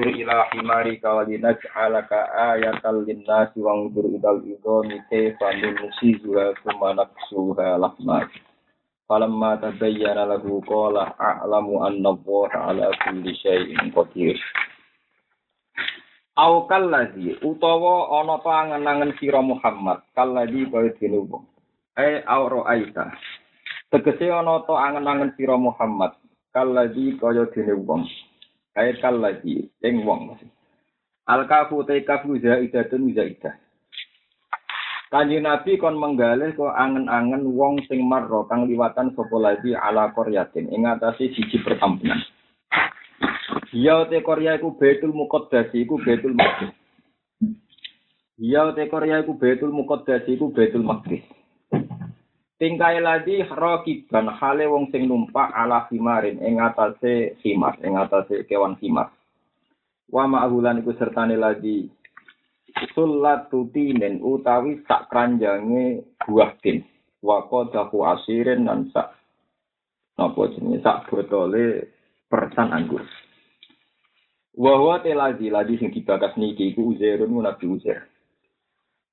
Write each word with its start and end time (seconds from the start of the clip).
Unsur 0.00 0.16
ila 0.16 0.48
himari 0.56 0.96
kawalina 0.96 1.52
ja'alaka 1.60 2.32
ayatal 2.56 3.04
linnasi 3.04 3.60
wangdur 3.60 4.08
idal 4.08 4.40
idhoni 4.48 4.96
kaifa 5.12 5.52
nusizuha 5.60 6.56
kumanak 6.64 7.12
suha 7.28 7.76
lahmat. 7.76 8.32
Falamma 9.04 9.60
tabayyana 9.60 10.24
lahu 10.24 10.64
qala 10.64 11.12
a'lamu 11.20 11.84
anna 11.84 12.16
Allah 12.16 12.48
ala 12.48 12.86
kulli 13.04 13.36
syai'in 13.44 13.92
qadir. 13.92 14.40
Au 16.40 16.64
kalladzi 16.64 17.36
utawa 17.44 18.24
ana 18.24 18.40
ta 18.40 18.56
angen-angen 18.56 19.12
sira 19.20 19.44
Muhammad 19.44 20.00
kalladzi 20.16 20.64
kaya 20.72 20.96
dene 20.96 21.28
wong. 21.28 21.44
Ai 22.00 22.24
au 22.24 22.48
ra'aita. 22.48 23.04
Tegese 23.92 24.32
ana 24.32 24.64
ta 24.64 24.80
angen-angen 24.80 25.36
sira 25.36 25.60
Muhammad 25.60 26.16
kalladzi 26.56 27.20
kaya 27.20 27.44
dene 27.52 27.76
wong. 27.84 28.08
Ai 28.78 28.94
kalladzi 29.02 29.66
ing 29.82 30.06
wong. 30.06 30.38
Al 31.26 31.46
kafu 31.50 31.82
te 31.86 32.02
kafu 32.06 32.38
zaidatun 32.38 33.10
zaidah. 33.14 33.54
Kanjeng 35.10 35.42
Nabi 35.42 35.74
kon 35.74 35.98
menggalih 35.98 36.54
kok 36.54 36.70
angen-angen 36.70 37.42
wong 37.50 37.82
sing 37.90 38.06
marro 38.06 38.46
kang 38.46 38.70
liwatan 38.70 39.10
sapa 39.18 39.36
lagi 39.42 39.74
ala 39.74 40.14
Koryatin 40.14 40.70
ing 40.70 40.86
atase 40.86 41.34
siji 41.34 41.58
perkampungan. 41.66 42.22
Ya 43.74 44.06
te 44.06 44.22
Korea 44.22 44.54
iku 44.54 44.78
Baitul 44.78 45.10
Muqaddas 45.10 45.74
iku 45.74 45.98
Baitul 46.06 46.38
Maqdis. 46.38 46.70
Ya 48.38 48.70
te 48.70 48.86
Korea 48.86 49.18
iku 49.26 49.34
Baitul 49.34 49.74
Muqaddas 49.74 50.22
iku 50.30 50.54
Baitul 50.54 50.86
Maqdis. 50.86 51.26
Tingkai 52.60 53.00
lagi 53.00 53.40
rakiban 53.40 54.28
hale 54.36 54.68
wong 54.68 54.92
sing 54.92 55.08
numpak 55.08 55.48
ala 55.48 55.88
himarin 55.88 56.44
ing 56.44 56.60
atase 56.60 57.40
himar, 57.40 57.80
ing 57.80 57.96
atase 57.96 58.44
kewan 58.44 58.76
himar. 58.84 59.08
Wa 60.12 60.28
ma'hulan 60.28 60.84
iku 60.84 60.92
sertane 61.00 61.40
lagi 61.40 61.88
sulatu 62.92 63.72
tinen 63.72 64.20
utawi 64.20 64.84
sak 64.84 65.08
kranjange 65.08 66.04
buah 66.20 66.52
tin. 66.60 66.84
Wa 67.24 67.48
qadahu 67.48 68.04
asirin 68.04 68.68
dan 68.68 68.92
sak 68.92 69.08
napa 70.20 70.52
jenenge 70.52 70.84
sak 70.84 71.08
botole 71.08 71.88
persan 72.28 72.76
anggur. 72.76 73.08
Wa 74.52 74.76
huwa 74.76 75.00
telazi 75.00 75.48
ladi 75.48 75.80
sing 75.80 75.96
dibakas 75.96 76.36
niki 76.36 76.76
iku 76.76 76.92
uzairun 76.92 77.40
nabi 77.40 77.72
uzair 77.72 78.09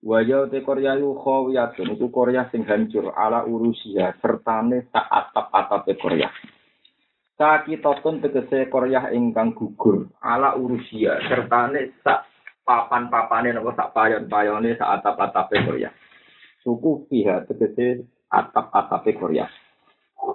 wa 0.06 0.22
ya 0.22 0.46
te 0.52 0.62
korea 0.62 0.98
yu 1.00 1.18
khawiyatun 1.18 1.98
iku 1.98 2.10
korea 2.14 2.46
sing 2.54 2.68
hancur 2.68 3.14
ala 3.18 3.46
urusia 3.48 4.14
sertane 4.22 4.86
sak 4.94 5.08
atap-atape 5.10 5.98
korea 5.98 6.30
Sakitotun 7.38 8.18
tegese 8.18 8.66
korea 8.66 9.14
ingkang 9.14 9.54
gugur 9.54 10.10
ala 10.26 10.58
urusia 10.58 11.22
sertane 11.30 11.94
sak 12.02 12.26
papan-papane 12.66 13.54
napa 13.56 13.72
sak 13.78 13.94
payon-payone 13.96 14.76
sak 14.76 15.00
atap-atape 15.00 15.56
Korea. 15.64 15.94
Suku 16.66 17.08
pihak 17.08 17.48
tegese 17.48 18.10
atap-atape 18.28 19.16
Korea. 19.16 19.46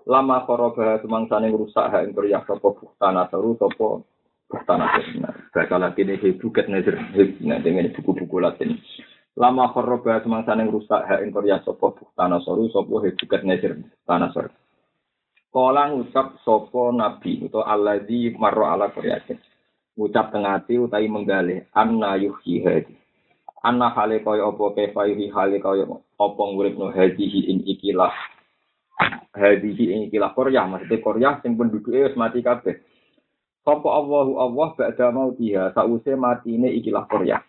Lama 0.08 0.46
koroba 0.48 1.02
semangsane 1.04 1.52
rusak 1.52 1.92
hak 1.92 2.08
ing 2.08 2.14
Korea 2.16 2.40
sapa 2.48 2.70
bustana 2.72 3.28
teru 3.28 3.58
sapa 3.60 4.00
bustana 4.48 4.96
benar. 4.96 5.34
Bahasa 5.52 5.76
Latin 5.76 6.16
ini 6.16 6.38
buket 6.40 6.70
nazar 6.72 6.96
nah 7.44 7.60
dengan 7.60 7.92
buku-buku 7.92 8.40
Latin. 8.40 8.80
Lama 9.32 9.72
koroba 9.72 10.20
semangsane 10.20 10.68
rusak 10.68 11.08
hak 11.08 11.24
ing 11.24 11.32
sapa 11.64 11.86
bustana 11.96 12.36
seru 12.44 12.68
sapa 12.68 12.84
buket 12.84 13.40
nazar 13.48 13.80
tanah 14.04 14.28
seru. 14.36 14.52
Kala 15.48 15.88
ngucap 15.88 16.36
sapa 16.44 16.92
nabi 16.92 17.40
utawa 17.40 17.72
alladzi 17.72 18.36
marra 18.36 18.76
ala 18.76 18.92
Korea. 18.92 19.24
Ngucap 19.96 20.36
tengati 20.36 20.76
utawi 20.76 21.08
menggalih 21.08 21.64
anna 21.72 22.20
yuhyi 22.20 22.60
hadi. 22.60 22.92
Anna 23.64 23.88
hale 23.96 24.20
kaya 24.20 24.52
apa? 24.52 24.64
Kefa 24.76 25.08
yuhyi 25.08 25.32
hale 25.32 25.64
kaya 25.64 25.88
apa 26.20 26.42
nguripno 26.52 26.92
hadihi 26.92 27.56
ing 27.56 27.64
ikilah? 27.64 28.12
Hadihi 29.32 29.96
ing 29.96 30.00
ikilah 30.12 30.36
Korea. 30.36 30.68
Maksudnya 30.68 31.00
Korea 31.00 31.30
sing 31.40 31.56
penduduke 31.56 32.04
wis 32.04 32.16
mati 32.20 32.44
kabeh. 32.44 32.84
Sapa 33.64 33.88
Allahu 33.88 34.36
Allah 34.44 34.68
ba'da 34.76 35.08
mautiha? 35.08 35.72
Sause 35.72 36.12
matine 36.20 36.68
ikilah 36.68 37.08
Korea 37.08 37.40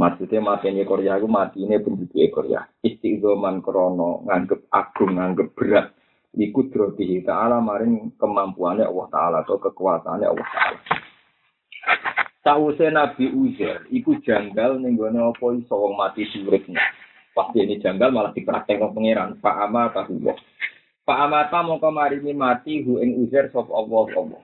maksudnya 0.00 0.40
matine 0.40 0.88
Korea 0.88 1.20
iku 1.20 1.28
matine 1.28 1.76
penduduke 1.84 2.32
Korea 2.32 2.64
istiqoman 2.80 3.60
krono 3.60 4.24
nganggep 4.24 4.72
agung 4.72 5.20
nganggep 5.20 5.52
berat 5.52 5.92
iku 6.40 6.72
drotihi 6.72 7.20
ta'ala 7.28 7.60
maring 7.60 8.16
kemampuannya 8.16 8.88
Allah 8.88 9.06
Ta'ala 9.12 9.36
atau 9.44 9.60
kekuasaannya 9.60 10.26
Allah 10.30 10.48
Ta'ala 10.48 10.80
Sause 12.40 12.88
Nabi 12.88 13.28
Uzair, 13.36 13.84
iku 13.92 14.16
janggal 14.24 14.80
ning 14.80 14.96
gone 14.96 15.20
apa 15.20 15.44
iso 15.60 15.76
wong 15.76 15.92
mati 15.92 16.24
suripnya. 16.24 16.80
Pasti 17.36 17.60
ini 17.60 17.76
janggal 17.76 18.08
malah 18.08 18.32
dipraktekno 18.32 18.96
pangeran. 18.96 19.36
Pak 19.44 19.56
ama 19.60 19.92
tahu 19.92 20.24
Pak 21.04 21.18
amata 21.20 21.60
mongko 21.60 21.92
maringi 21.92 22.32
mati 22.32 22.80
hu 22.80 22.96
ing 22.96 23.20
Uzair 23.20 23.52
sapa 23.52 23.68
Allah 23.68 24.08
Allah. 24.16 24.40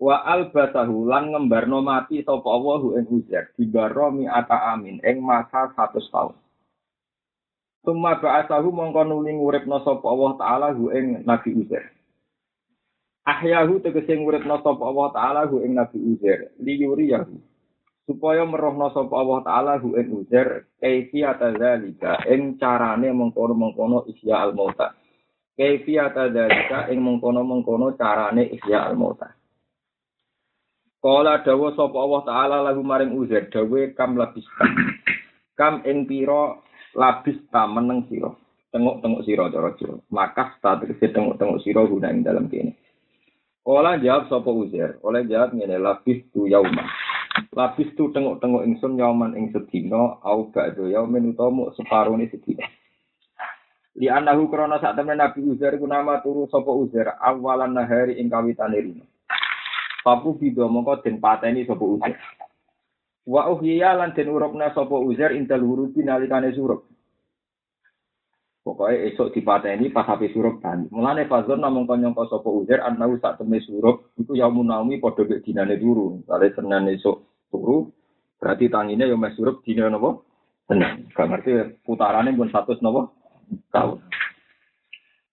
Wa 0.00 0.24
albasahu 0.24 1.04
lan 1.04 1.28
ngembarno 1.28 1.84
mati 1.84 2.24
sapa 2.24 2.48
Allah 2.48 2.76
hu 2.80 2.96
ing 2.96 3.04
Uzair 3.12 3.52
dibaro 3.52 4.08
mi 4.08 4.24
ata 4.24 4.72
amin 4.72 4.96
ing 5.04 5.20
masa 5.20 5.68
100 5.76 6.00
tahun. 6.08 6.32
Summa 7.84 8.16
ba'asahu 8.16 8.72
mongko 8.72 9.04
nuli 9.04 9.36
nguripno 9.36 9.84
sapa 9.84 10.08
Allah 10.08 10.32
taala 10.40 10.68
hu 10.72 10.88
ing 10.88 11.20
Nabi 11.28 11.52
Uzair. 11.52 11.92
ahyahu 13.28 13.84
tegese 13.84 14.16
nguripna 14.16 14.64
sapa 14.64 14.80
Allah 14.80 15.08
taala 15.12 15.40
hu 15.52 15.60
ing 15.60 15.76
Nabi 15.76 16.00
Uzair. 16.16 16.48
Liyuriyahu. 16.56 17.36
Supaya 18.08 18.48
merohna 18.48 18.88
sapa 18.96 19.12
Allah 19.12 19.44
taala 19.44 19.72
hu 19.84 20.00
ing 20.00 20.16
Uzair 20.16 20.64
kaifiyata 20.80 21.60
zalika 21.60 22.24
ing 22.24 22.56
carane 22.56 23.12
mengkono-mengkono 23.12 24.08
ihya 24.08 24.48
al 24.48 24.56
mauta 24.56 24.96
kaifiyata 25.60 26.32
zalika 26.32 26.88
ing 26.88 27.04
mengkono-mengkono 27.04 28.00
carane 28.00 28.48
ihya 28.48 28.88
al 28.88 28.96
mauta 28.96 29.36
Kala 31.00 31.40
dawa 31.40 31.72
sapa 31.72 31.96
Allah 31.96 32.22
taala 32.28 32.56
lagu 32.60 32.84
maring 32.84 33.16
Uzair 33.16 33.48
dawe 33.48 33.80
kam 33.96 34.20
labista 34.20 34.64
kam 35.56 35.80
ing 35.88 36.04
pira 36.04 36.60
labista 36.92 37.64
meneng 37.64 38.04
sira 38.12 38.28
tengok-tengok 38.68 39.24
sira 39.24 39.48
cara 39.48 39.72
maka 40.12 40.54
sta 40.60 40.76
tegese 40.76 41.08
tengok-tengok 41.08 41.60
sira 41.64 41.82
guna 41.88 42.12
ing 42.12 42.20
dalam 42.20 42.52
kene 42.52 42.76
Ola 43.60 44.00
jawab 44.00 44.32
sapa 44.32 44.48
Uzair, 44.48 44.96
oleh 45.04 45.28
jawab 45.28 45.52
ngene 45.52 45.76
lapis 45.76 46.24
tu 46.32 46.48
yauma. 46.48 46.80
Lapis 47.52 47.92
tu 47.92 48.08
tengok-tengok 48.08 48.64
ingsun 48.64 48.96
yauman 48.96 49.36
ing 49.36 49.52
sedina 49.52 50.16
au 50.24 50.48
ba'da 50.48 50.80
yaumin 50.88 51.36
utawa 51.36 51.68
separone 51.76 52.24
sedina. 52.32 52.64
Li 54.00 54.08
anahu 54.08 54.48
krana 54.48 54.80
sak 54.80 54.96
temen 54.96 55.20
Nabi 55.20 55.44
Uzair 55.44 55.76
ku 55.76 55.84
nama 55.84 56.24
turu 56.24 56.48
sapa 56.48 56.72
Uzair 56.72 57.20
awalan 57.20 57.76
nahari 57.76 58.16
ing 58.16 58.32
kawitane 58.32 58.80
rino. 58.80 59.04
Papu 60.00 60.36
bido 60.40 60.68
mongko 60.68 61.04
den 61.04 61.20
pateni 61.20 61.66
sapa 61.68 61.84
Uzair. 61.84 62.16
Wa 63.28 63.52
uhyiya 63.52 63.96
lan 63.96 64.16
den 64.16 64.32
urupna 64.32 64.72
sapa 64.72 64.96
Uzair 64.96 65.36
intal 65.36 65.60
hurufi 65.60 66.00
nalikane 66.00 66.52
surup. 66.56 66.90
Pokoknya 68.60 69.08
esok 69.08 69.32
dipateni 69.32 69.88
pas 69.88 70.04
api 70.04 70.28
surup 70.36 70.60
kan. 70.60 70.84
Mulane 70.92 71.24
fazon 71.24 71.64
namung 71.64 71.88
konyongko 71.88 72.28
sapa 72.28 72.48
uzer 72.52 72.84
anau 72.84 73.16
sak 73.16 73.40
teme 73.40 73.56
surup 73.64 74.12
iku 74.20 74.36
ya 74.36 74.52
munawi 74.52 75.00
padha 75.00 75.24
mek 75.24 75.40
dinane 75.40 75.80
turu. 75.80 76.20
Kale 76.28 76.52
senen 76.52 76.92
esok 76.92 77.48
turu 77.48 77.88
berarti 78.36 78.68
tangine 78.68 79.08
yo 79.08 79.16
mes 79.16 79.32
surup 79.32 79.64
dina 79.64 79.88
napa? 79.88 80.20
Senen. 80.68 81.08
Gak 81.16 81.26
ngerti 81.32 81.80
putarane 81.88 82.36
pun 82.36 82.52
100 82.52 82.84
napa? 82.84 83.08
Tahun. 83.72 83.98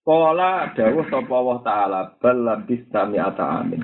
Kala 0.07 0.71
dawuh 0.71 1.05
sapa 1.11 1.33
Allah 1.35 1.57
taala 1.67 2.01
bal 2.23 2.37
labis 2.47 2.87
ata 2.95 3.45
amin. 3.59 3.83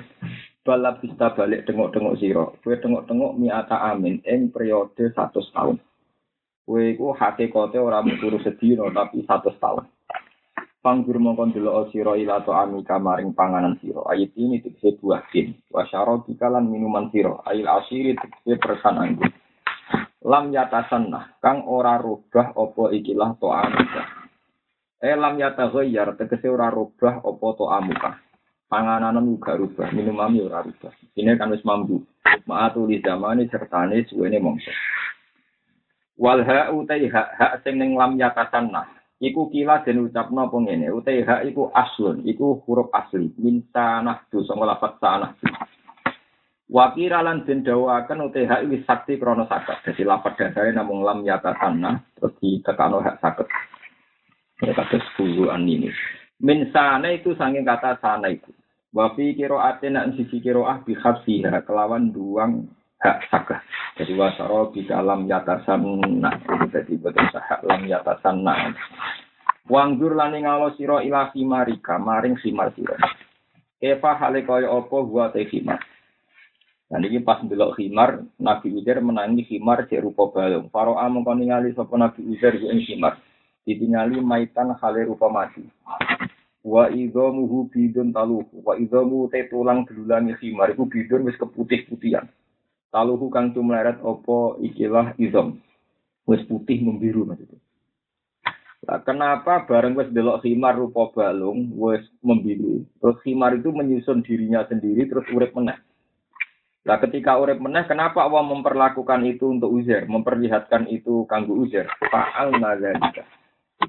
Bal 0.64 0.80
labis 0.80 1.12
balik 1.12 1.68
tengok-tengok 1.68 2.16
sira. 2.16 2.48
Kowe 2.64 2.72
tengok-tengok 2.72 3.36
mi'ata 3.36 3.84
amin 3.92 4.24
ing 4.24 4.48
periode 4.48 5.12
100 5.12 5.52
tahun. 5.52 5.76
Kowe 6.64 6.80
iku 6.80 7.12
hakikate 7.12 7.76
ora 7.76 8.00
turu 8.16 8.40
sedina 8.40 8.88
tapi 8.88 9.20
satu 9.28 9.52
tahun. 9.60 9.84
Panggur 10.80 11.20
mongkon 11.20 11.52
delok 11.52 11.92
sira 11.92 12.16
ila 12.16 12.40
to 12.40 12.56
amika 12.56 12.96
maring 12.96 13.36
panganan 13.36 13.76
sira. 13.80 14.04
Ayat 14.08 14.32
ini 14.40 14.64
tegese 14.64 14.96
buah 14.96 15.28
tin. 15.28 15.52
Wa 15.68 15.84
syaratika 15.84 16.48
minuman 16.60 17.12
sira. 17.12 17.44
Ail 17.44 17.68
asiri 17.68 18.16
tegese 18.16 18.56
persan 18.56 18.96
anggur. 18.96 19.28
Lam 20.24 20.48
yatasanna 20.48 21.40
kang 21.44 21.68
ora 21.68 22.00
rubah 22.00 22.56
apa 22.56 22.84
ikilah 22.96 23.36
to 23.36 23.52
amika. 23.52 24.02
Eh 25.04 25.12
lam 25.12 25.36
yataghayyar 25.36 26.16
tegese 26.16 26.48
ora 26.48 26.72
rubah 26.72 27.20
apa 27.20 27.46
to 27.52 27.64
amuka. 27.68 28.16
Panganan 28.64 29.38
gak 29.38 29.60
rubah, 29.60 29.92
minuman 29.92 30.34
ora 30.40 30.64
rubah. 30.64 30.92
Ini 31.14 31.36
kan 31.36 31.52
wis 31.52 31.62
mampu. 31.62 32.02
Ma'atu 32.48 32.88
li 32.88 32.98
zamani 33.04 33.46
sertane 33.46 34.02
suwene 34.08 34.40
mongso. 34.40 34.72
wal 36.14 36.46
ha 36.46 36.70
utai 36.70 37.10
hak 37.10 37.28
hak 37.38 37.52
sing 37.66 37.78
ning 37.78 37.98
lam 37.98 38.14
yatasanna 38.14 38.86
iku 39.18 39.50
kila 39.50 39.82
den 39.82 40.06
ucapno 40.06 40.46
apa 40.46 40.56
ngene 40.62 40.86
utai 40.94 41.26
hak 41.26 41.42
iku 41.50 41.74
aslun 41.74 42.22
iku 42.22 42.62
huruf 42.62 42.90
asli 42.94 43.34
min 43.42 43.66
tanah 43.74 44.22
tu 44.30 44.46
sanga 44.46 44.74
lafat 44.74 44.94
tanah 45.02 45.32
Wakira 46.64 47.20
lan 47.20 47.44
den 47.44 47.60
dawaken 47.60 48.24
uti 48.32 48.48
hak 48.48 48.64
wis 48.72 48.88
sakti 48.88 49.20
krana 49.20 49.44
sakat. 49.44 49.84
Dadi 49.84 50.00
lapat 50.00 50.32
dasare 50.40 50.72
namung 50.72 51.04
lam 51.04 51.20
yata 51.20 51.52
sana 51.60 52.00
terus 52.16 52.32
ditekano 52.40 53.04
hak 53.04 53.20
saket. 53.20 53.46
Ya 54.64 54.72
kados 54.72 55.04
an 55.52 55.68
ini. 55.68 55.92
Min 56.44 56.68
sana 56.76 57.08
itu 57.08 57.32
sanging 57.40 57.64
kata 57.64 57.96
sana 58.04 58.28
itu. 58.28 58.52
Wa 58.92 59.16
fi 59.16 59.32
qira'atin 59.32 59.96
nak 59.96 60.12
sisi 60.12 60.44
qira'ah 60.44 60.84
bi 60.84 60.92
khafsiha 60.92 61.64
kelawan 61.64 62.12
duang 62.12 62.68
hak 63.00 63.32
sakah. 63.32 63.60
Jadi 63.96 64.12
wasaro 64.12 64.68
di 64.76 64.84
dalam 64.84 65.24
yatasanna. 65.24 66.30
Jadi 66.68 67.00
betul 67.00 67.24
sahak 67.32 67.64
lam 67.64 67.88
yatasanna. 67.88 68.76
Wangdur 69.72 70.12
lani 70.12 70.44
ngalo 70.44 70.76
siro 70.76 71.00
ila 71.00 71.32
himarika 71.32 71.96
maring 71.96 72.36
himar 72.44 72.76
siro. 72.76 72.92
Eva 73.80 74.12
hale 74.20 74.44
kaya 74.44 74.68
apa 74.68 74.96
buat 75.00 75.32
himar. 75.32 75.80
Nah 76.92 77.00
ini 77.00 77.24
pas 77.24 77.40
belok 77.40 77.80
himar, 77.80 78.22
Nabi 78.36 78.68
Uzair 78.76 79.00
menangi 79.00 79.42
himar 79.48 79.88
cek 79.88 80.04
rupa 80.04 80.28
balung. 80.28 80.68
Faro'a 80.68 81.08
mengkau 81.08 81.32
ningali 81.32 81.72
sapa 81.72 81.96
Nabi 81.96 82.20
Uzair 82.28 82.60
ing 82.60 82.84
himar. 82.84 83.16
Ditingali 83.64 84.20
maitan 84.20 84.76
hale 84.76 85.08
rupa 85.08 85.32
mati. 85.32 85.64
Wa 86.64 86.88
idhamuhu 86.88 87.68
bidun 87.68 88.16
taluhu. 88.16 88.64
Wa 88.64 88.80
idhamu 88.80 89.28
te 89.28 89.44
tulang 89.52 89.84
belulangi 89.84 90.32
himar. 90.40 90.72
Iku 90.72 90.88
bidun 90.88 91.28
wis 91.28 91.36
keputih-putihan. 91.36 92.24
Taluhu 92.88 93.28
kang 93.28 93.52
tumleret 93.52 94.00
opo 94.00 94.56
ikilah 94.64 95.12
idham. 95.20 95.60
Wis 96.24 96.40
putih 96.48 96.80
membiru 96.80 97.28
maksudnya. 97.28 97.60
Nah, 98.84 99.00
kenapa 99.00 99.64
bareng 99.68 99.96
wis 99.96 100.08
delok 100.08 100.40
himar 100.44 100.76
rupa 100.76 101.12
balung 101.12 101.68
wis 101.76 102.04
membiru. 102.24 102.80
Terus 102.96 103.20
himar 103.28 103.52
itu 103.60 103.68
menyusun 103.68 104.24
dirinya 104.24 104.64
sendiri 104.64 105.04
terus 105.04 105.28
urip 105.28 105.52
meneh. 105.52 105.76
Nah 106.84 107.00
ketika 107.00 107.40
urip 107.40 107.56
meneh, 107.64 107.88
kenapa 107.88 108.28
Allah 108.28 108.44
memperlakukan 108.44 109.24
itu 109.24 109.48
untuk 109.48 109.72
uzer, 109.72 110.04
memperlihatkan 110.04 110.84
itu 110.92 111.24
kanggo 111.24 111.56
uzer? 111.64 111.88
Fa'al 112.12 112.60
nazalika. 112.60 113.24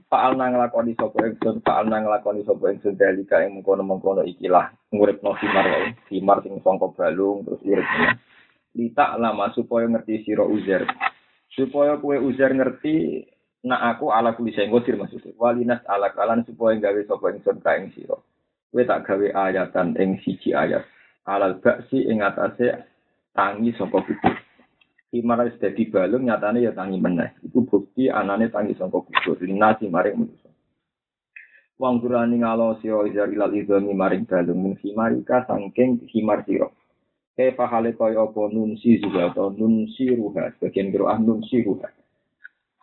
Fa'al 0.05 0.37
nang 0.37 0.57
lakoni 0.57 0.93
sopo 0.97 1.21
ingsun, 1.21 1.61
fa'al 1.65 1.89
nang 1.89 2.05
lakoni 2.09 2.45
sopo 2.45 2.69
ingsun 2.69 2.97
dalika 2.97 3.41
yang 3.41 3.59
mengkono-mengkono 3.59 4.25
ikilah 4.25 4.73
ngurip 4.93 5.21
no 5.21 5.33
himar 5.37 5.65
wae. 5.65 5.93
Himar 6.13 6.41
sing 6.41 6.61
songkok 6.61 6.97
balung 6.97 7.45
terus 7.45 7.61
urip 7.65 7.85
meneh. 7.85 8.17
Lita 8.75 9.15
lama 9.15 9.49
supaya 9.55 9.87
ngerti 9.87 10.25
siro 10.27 10.45
uzer. 10.49 10.83
Supaya 11.53 11.97
kue 12.01 12.19
uzer 12.19 12.51
ngerti 12.51 13.23
nak 13.65 13.97
aku 13.97 14.13
ala 14.13 14.37
kuli 14.37 14.53
ngodir 14.53 14.97
maksudnya. 14.99 15.33
Walinas 15.37 15.81
ala 15.89 16.13
kalan 16.13 16.45
supaya 16.45 16.77
gawe 16.77 17.01
sopo 17.05 17.29
ingsun 17.31 17.61
ka 17.61 17.77
ing. 17.77 17.93
Kue 18.69 18.83
tak 18.83 19.05
gawe 19.07 19.27
ayatan 19.47 19.95
ing 19.97 20.21
siji 20.21 20.53
ayat 20.53 20.85
alal 21.25 21.57
baksi 21.59 22.05
ing 22.05 22.21
atase 22.21 22.85
tangi 23.33 23.73
saka 23.73 23.99
kubur. 24.05 24.44
Himar 25.15 25.47
wis 25.47 25.55
dadi 25.63 25.87
balung 25.87 26.27
nyatane 26.27 26.59
ya 26.59 26.75
tangi 26.75 26.99
meneh. 26.99 27.39
Iku 27.39 27.63
bukti 27.63 28.11
anane 28.11 28.51
tangi 28.51 28.75
saka 28.75 28.99
kubur. 28.99 29.39
Linasi 29.39 29.87
maring 29.87 30.27
manusa. 30.27 30.51
Wang 31.79 32.03
durani 32.03 32.43
ngalo 32.43 32.75
sira 32.83 33.07
izar 33.07 33.31
ilal 33.31 33.55
idhami 33.55 33.95
maring 33.95 34.27
balung 34.27 34.59
min 34.59 34.75
himarika 34.83 35.47
sangking 35.47 36.03
himar 36.11 36.43
sira. 36.43 36.67
Kefa 37.39 37.63
hale 37.63 37.95
kaya 37.95 38.27
apa 38.27 38.51
nun 38.51 38.75
si 38.75 38.99
juga 38.99 39.31
atau 39.31 39.55
nun 39.55 39.87
si 39.95 40.11
ruha. 40.11 40.51
Sebagian 40.59 40.91
kira 40.91 41.15
ah 41.15 41.19
nun 41.19 41.39
si 41.47 41.63
ruha. 41.63 41.87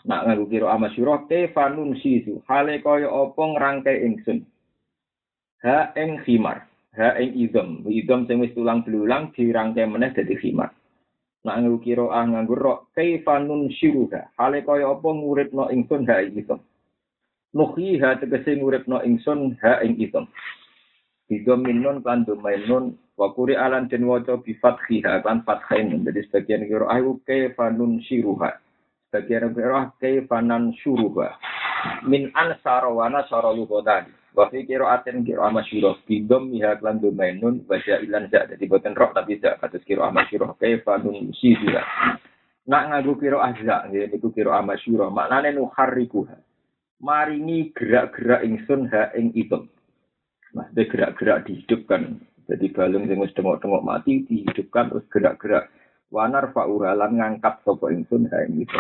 Nak 0.09 0.25
ngaku 0.25 0.45
kira 0.49 0.73
ama 0.73 0.89
sira 0.97 1.29
kefa 1.29 1.69
nun 1.69 2.01
si 2.01 2.25
hale 2.49 2.81
kaya 2.81 3.13
apa 3.13 3.43
ngrangkai 3.45 4.09
ingsun. 4.09 4.41
Ha 5.69 5.93
ing 6.01 6.25
himar 6.25 6.65
ha 6.97 7.17
ing 7.21 7.37
idom 7.37 7.85
idom 7.89 8.25
sing 8.25 8.41
tulang 8.57 8.85
belulang 8.89 9.37
dirangkai 9.37 9.85
meneh 9.85 10.17
dadi 10.17 10.37
khimar 10.37 10.73
nak 11.43 11.59
nganggo 11.59 11.79
kira 11.83 12.07
ah 12.07 12.23
nganggo 12.23 12.55
rok 12.55 12.79
kaifanun 12.95 13.67
syuruha 13.75 14.31
hale 14.39 14.63
kaya 14.63 14.87
apa 14.87 15.09
nguripno 15.11 15.75
ingsun 15.75 16.07
ha 16.07 16.23
ing 16.23 16.39
idom 16.39 16.61
ha 17.99 18.09
tegese 18.23 18.51
nguripno 18.55 19.03
ingsun 19.03 19.59
ha 19.59 19.83
ing 19.83 19.99
idom 19.99 20.31
idom 21.27 21.61
minun 21.67 21.99
kan 22.07 22.23
domainun 22.23 22.95
wa 23.19 23.35
kuri 23.35 23.59
alan 23.59 23.91
den 23.91 24.07
waca 24.07 24.39
bi 24.39 24.55
fathiha 24.55 25.19
kan 25.27 25.43
fathain 25.43 26.07
jadi 26.07 26.23
sebagian 26.31 26.63
kira 26.71 26.87
ayu 26.95 27.19
kaifanun 27.27 27.99
syuruha 28.07 28.55
sebagian 29.11 29.51
kira 29.51 29.91
kaifanan 29.99 30.71
syuruha 30.79 31.35
min 32.07 32.31
ansara 32.39 32.87
wa 32.87 33.11
nasara 33.11 33.51
tadi 33.83 34.22
Wa 34.33 34.49
fi 34.49 34.65
aten 34.65 35.29
kiro 35.29 35.45
amasyuro 35.45 36.01
bidom 36.09 36.49
miha 36.49 36.81
klan 36.81 37.05
domainun 37.05 37.69
baca 37.69 38.01
ilan 38.01 38.33
zak 38.33 38.57
jadi 38.57 38.65
boten 38.65 38.97
roh 38.97 39.13
tapi 39.13 39.37
zak 39.37 39.61
kados 39.61 39.85
kiro 39.85 40.09
amasyuro 40.09 40.57
kaifa 40.57 40.97
nun 41.05 41.37
sisira. 41.37 41.85
Nak 42.65 43.05
kiro 43.21 43.45
azza 43.45 43.93
nggih 43.93 44.09
niku 44.09 44.33
kiro 44.33 44.57
amasyuro 44.57 45.13
maknane 45.13 45.53
nu 45.53 45.69
harikuha. 45.69 46.33
Maringi 47.03 47.77
gerak-gerak 47.77 48.47
ingsun 48.47 48.89
ha 48.89 49.13
ing 49.19 49.37
itu. 49.37 49.69
Nah, 50.55 50.71
gerak-gerak 50.71 51.51
dihidupkan. 51.51 52.23
Jadi 52.47 52.71
balung 52.71 53.11
sing 53.11 53.19
wis 53.19 53.35
tengok-tengok 53.35 53.83
mati 53.83 54.23
dihidupkan 54.23 54.87
terus 54.87 55.05
gerak-gerak. 55.11 55.67
Wanar 56.15 56.55
fauralan 56.55 57.19
ngangkat 57.19 57.59
sapa 57.67 57.91
ingsun 57.91 58.31
ha 58.31 58.47
ing 58.47 58.65
itu. 58.65 58.79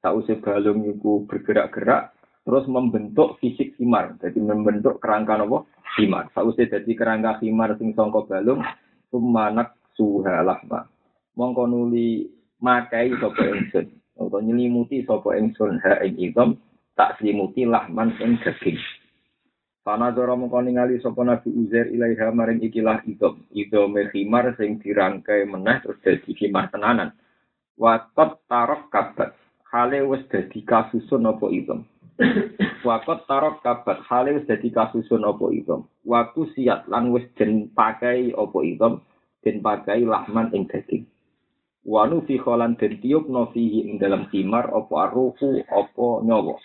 Sausé 0.00 0.38
balung 0.38 0.86
iku 0.86 1.26
bergerak-gerak 1.26 2.14
terus 2.42 2.66
membentuk 2.66 3.38
fisik 3.38 3.78
himar. 3.78 4.18
Jadi 4.18 4.42
membentuk 4.42 4.98
kerangka 4.98 5.38
nopo 5.38 5.70
himar. 5.98 6.30
Sausé 6.34 6.66
jadi 6.66 6.92
kerangka 6.94 7.38
himar 7.42 7.78
sing 7.78 7.94
songko 7.94 8.26
balung 8.26 8.62
sumanak 9.10 9.78
suha 9.94 10.42
lahma. 10.42 10.88
Mongko 11.38 11.64
nuli 11.70 12.28
makai 12.60 13.14
sapa 13.16 13.42
ingsun 13.48 13.86
atau 14.12 14.40
nyelimuti 14.44 15.02
sapa 15.08 15.34
ingsun 15.38 15.80
ha 15.80 16.04
ing 16.04 16.20
idom 16.20 16.60
tak 16.92 17.16
selimuti 17.18 17.64
lahman 17.64 18.12
ing 18.20 18.36
daging. 18.44 18.76
Karena 19.82 20.14
dora 20.14 20.38
mongko 20.38 20.62
ningali 20.62 21.02
sapa 21.02 21.26
Nabi 21.26 21.50
Uzair 21.50 21.90
ilaiha 21.90 22.30
maring 22.30 22.62
ikilah 22.62 23.02
idom. 23.06 23.42
Idom 23.50 23.98
himar 24.14 24.54
sing 24.58 24.78
dirangkai 24.78 25.46
meneh 25.48 25.82
terus 25.82 25.98
dadi 26.02 26.30
himar 26.38 26.70
tenanan. 26.70 27.14
Watot 27.78 28.44
tarok 28.46 28.92
kabat. 28.92 29.34
Hale 29.72 30.04
wis 30.04 30.22
dadi 30.28 30.62
kasusun 30.62 31.24
apa 31.26 31.48
idom. 31.48 31.82
Wakot 32.82 33.30
tarok 33.30 33.62
kabat 33.62 34.02
hale 34.10 34.42
wis 34.42 34.46
dadi 34.50 34.74
kasusun 34.74 35.22
apa 35.22 35.46
itu. 35.54 35.86
Waktu 36.02 36.40
siat 36.50 36.90
lan 36.90 37.14
wis 37.14 37.22
den 37.38 37.70
pakai 37.70 38.34
apa 38.34 38.58
itu, 38.66 38.98
den 39.46 39.62
pakai 39.62 40.02
lahman 40.02 40.50
ing 40.50 40.66
daging. 40.66 41.06
Wanu 41.86 42.26
fi 42.26 42.42
kholan 42.42 42.74
den 42.78 42.98
tiup 42.98 43.30
no 43.30 43.50
fihi 43.54 43.86
ing 43.86 44.02
dalam 44.02 44.26
timar 44.34 44.70
apa 44.70 45.10
aruhu 45.10 45.62
apa 45.66 46.06
nyawa. 46.26 46.58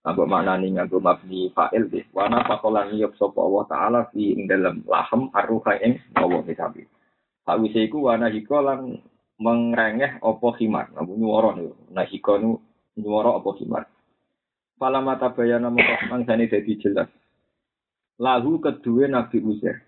Apa 0.00 0.22
maknane 0.24 0.76
nganggo 0.76 1.00
mabni 1.00 1.52
fa'il 1.52 1.88
deh. 1.92 2.04
Wana 2.16 2.44
pakolan 2.44 2.92
niyop 2.92 3.16
sapa 3.20 3.36
Allah 3.40 3.64
taala 3.68 4.00
fi 4.12 4.32
ing 4.32 4.48
dalam 4.48 4.84
lahem 4.88 5.28
aruha 5.32 5.76
ing 5.80 6.00
nyawa 6.16 6.40
misabi. 6.44 6.88
Sawise 7.44 7.84
iku 7.84 8.08
wana 8.08 8.32
hiko 8.32 8.60
lan 8.60 8.96
mengrengeh 9.40 10.20
apa 10.20 10.46
khimar. 10.56 10.92
Nah, 10.92 11.04
nyuwara 11.04 11.56
niku. 11.56 11.76
Nah 11.96 12.04
hiko 12.04 12.32
nu 12.40 12.60
nyuwara 12.96 13.40
apa 13.40 13.56
Fala 14.80 15.04
mata 15.04 15.28
bayana 15.28 15.68
mongko 15.68 16.08
mangsane 16.08 16.48
dadi 16.48 16.80
jelas. 16.80 17.12
Lahu 18.16 18.56
kedua 18.64 19.12
Nabi 19.12 19.44
Uzair. 19.44 19.84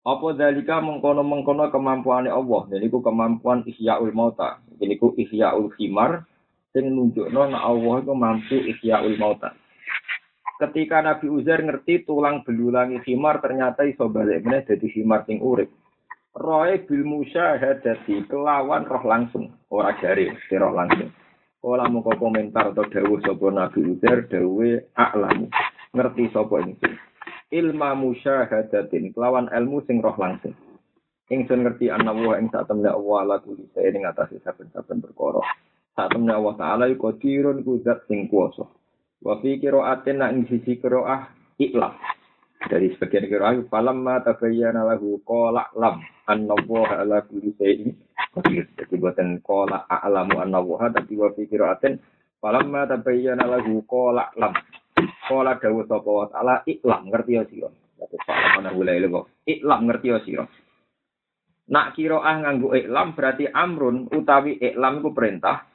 Apa 0.00 0.32
dalika 0.32 0.80
mengkono-mengkono 0.80 1.68
kemampuane 1.68 2.32
Allah. 2.32 2.64
Dan 2.72 2.88
itu 2.88 3.04
kemampuan 3.04 3.68
ihyaul 3.68 4.16
mauta. 4.16 4.64
Ini 4.80 4.96
ku 4.96 5.12
ihyaul 5.12 5.68
khimar. 5.76 6.24
Sing 6.72 6.88
nunjukno 6.88 7.52
nek 7.52 7.60
Allah 7.60 7.94
itu 8.00 8.12
mampu 8.16 8.56
ihyaul 8.56 9.20
mauta. 9.20 9.52
Ketika 10.56 11.04
Nabi 11.04 11.28
Uzair 11.28 11.60
ngerti 11.60 12.08
tulang 12.08 12.48
belulangi 12.48 13.04
khimar 13.04 13.44
ternyata 13.44 13.84
iso 13.84 14.08
balik 14.08 14.40
meneh 14.40 14.64
dadi 14.64 14.88
khimar 14.88 15.28
sing 15.28 15.44
urip. 15.44 15.68
Roe 16.32 16.80
bil 16.80 17.04
musyahadati 17.04 18.24
kelawan 18.24 18.88
roh 18.88 19.04
langsung, 19.04 19.52
ora 19.68 19.92
jari, 20.00 20.32
roh 20.32 20.72
langsung. 20.72 21.12
Kala 21.58 21.90
muka 21.90 22.14
komentar 22.14 22.70
atau 22.70 22.86
dawuh 22.86 23.18
sapa 23.18 23.50
Nabi 23.50 23.82
Uzair 23.82 24.30
dawuh 24.30 24.78
a'lamu. 24.94 25.50
Ngerti 25.90 26.30
sapa 26.30 26.62
ingsun. 26.62 26.94
Ilma 27.50 27.98
musyahadatin 27.98 29.10
kelawan 29.10 29.50
ilmu 29.50 29.82
sing 29.82 29.98
roh 29.98 30.14
langsung. 30.14 30.54
Ingsun 31.28 31.66
ngerti 31.66 31.90
ana 31.90 32.14
wa 32.14 32.38
ing 32.38 32.48
sak 32.54 32.70
temne 32.70 32.88
Allah 32.88 33.20
la 33.26 33.36
kuli 33.42 33.66
saya 33.74 33.90
ing 33.90 34.06
atase 34.06 34.38
saben-saben 34.40 35.02
perkara. 35.02 35.42
Sak 35.98 36.14
temne 36.14 36.30
Allah 36.30 36.54
taala 36.54 36.84
iku 36.86 37.10
qadirun 37.10 37.66
kuzat 37.66 38.06
sing 38.06 38.30
kuwasa. 38.30 38.64
Wa 39.18 39.42
fi 39.42 39.58
qira'atin 39.58 40.22
sisi 40.46 40.78
qira'ah 40.78 41.26
ikhlas. 41.58 42.17
Dari 42.58 42.90
sebagian 42.98 43.30
qira'ah 43.30 43.54
falamma 43.70 44.18
tabayyana 44.26 44.82
lahu 44.82 45.22
qala 45.22 45.70
lam 45.78 46.02
annallaha 46.26 47.06
ala 47.06 47.22
kulli 47.22 47.54
shay'in 47.54 47.94
jadi 48.38 48.94
buatan 48.98 49.40
kola 49.42 49.88
a'lamu 49.88 50.38
anna 50.38 50.60
wuha 50.62 50.92
tapi 50.92 51.18
wa 51.18 51.32
fi 51.34 51.48
qiraatin 51.48 51.98
falamma 52.38 52.86
tabayyana 52.86 53.44
lahu 53.48 53.82
kola 53.88 54.30
lam. 54.38 54.54
Kola 55.26 55.58
dawuh 55.58 55.86
sapa 55.86 56.10
wa 56.10 56.26
ta'ala 56.26 56.54
iklam 56.66 57.10
ngerti 57.10 57.32
ya 57.36 57.44
sira. 57.46 57.70
Terus 57.98 58.22
Pak 58.24 58.58
mana 58.58 58.70
mulai 58.72 59.02
lho 59.02 59.26
Iklam 59.44 59.86
ngerti 59.86 60.06
ya 60.10 60.18
sira. 60.24 60.44
Nak 61.68 61.86
kiroah 61.94 62.34
nganggo 62.42 62.72
iklam 62.74 63.12
berarti 63.12 63.44
amrun 63.46 64.08
utawi 64.08 64.56
iklam 64.58 65.04
iku 65.04 65.10
perintah. 65.12 65.68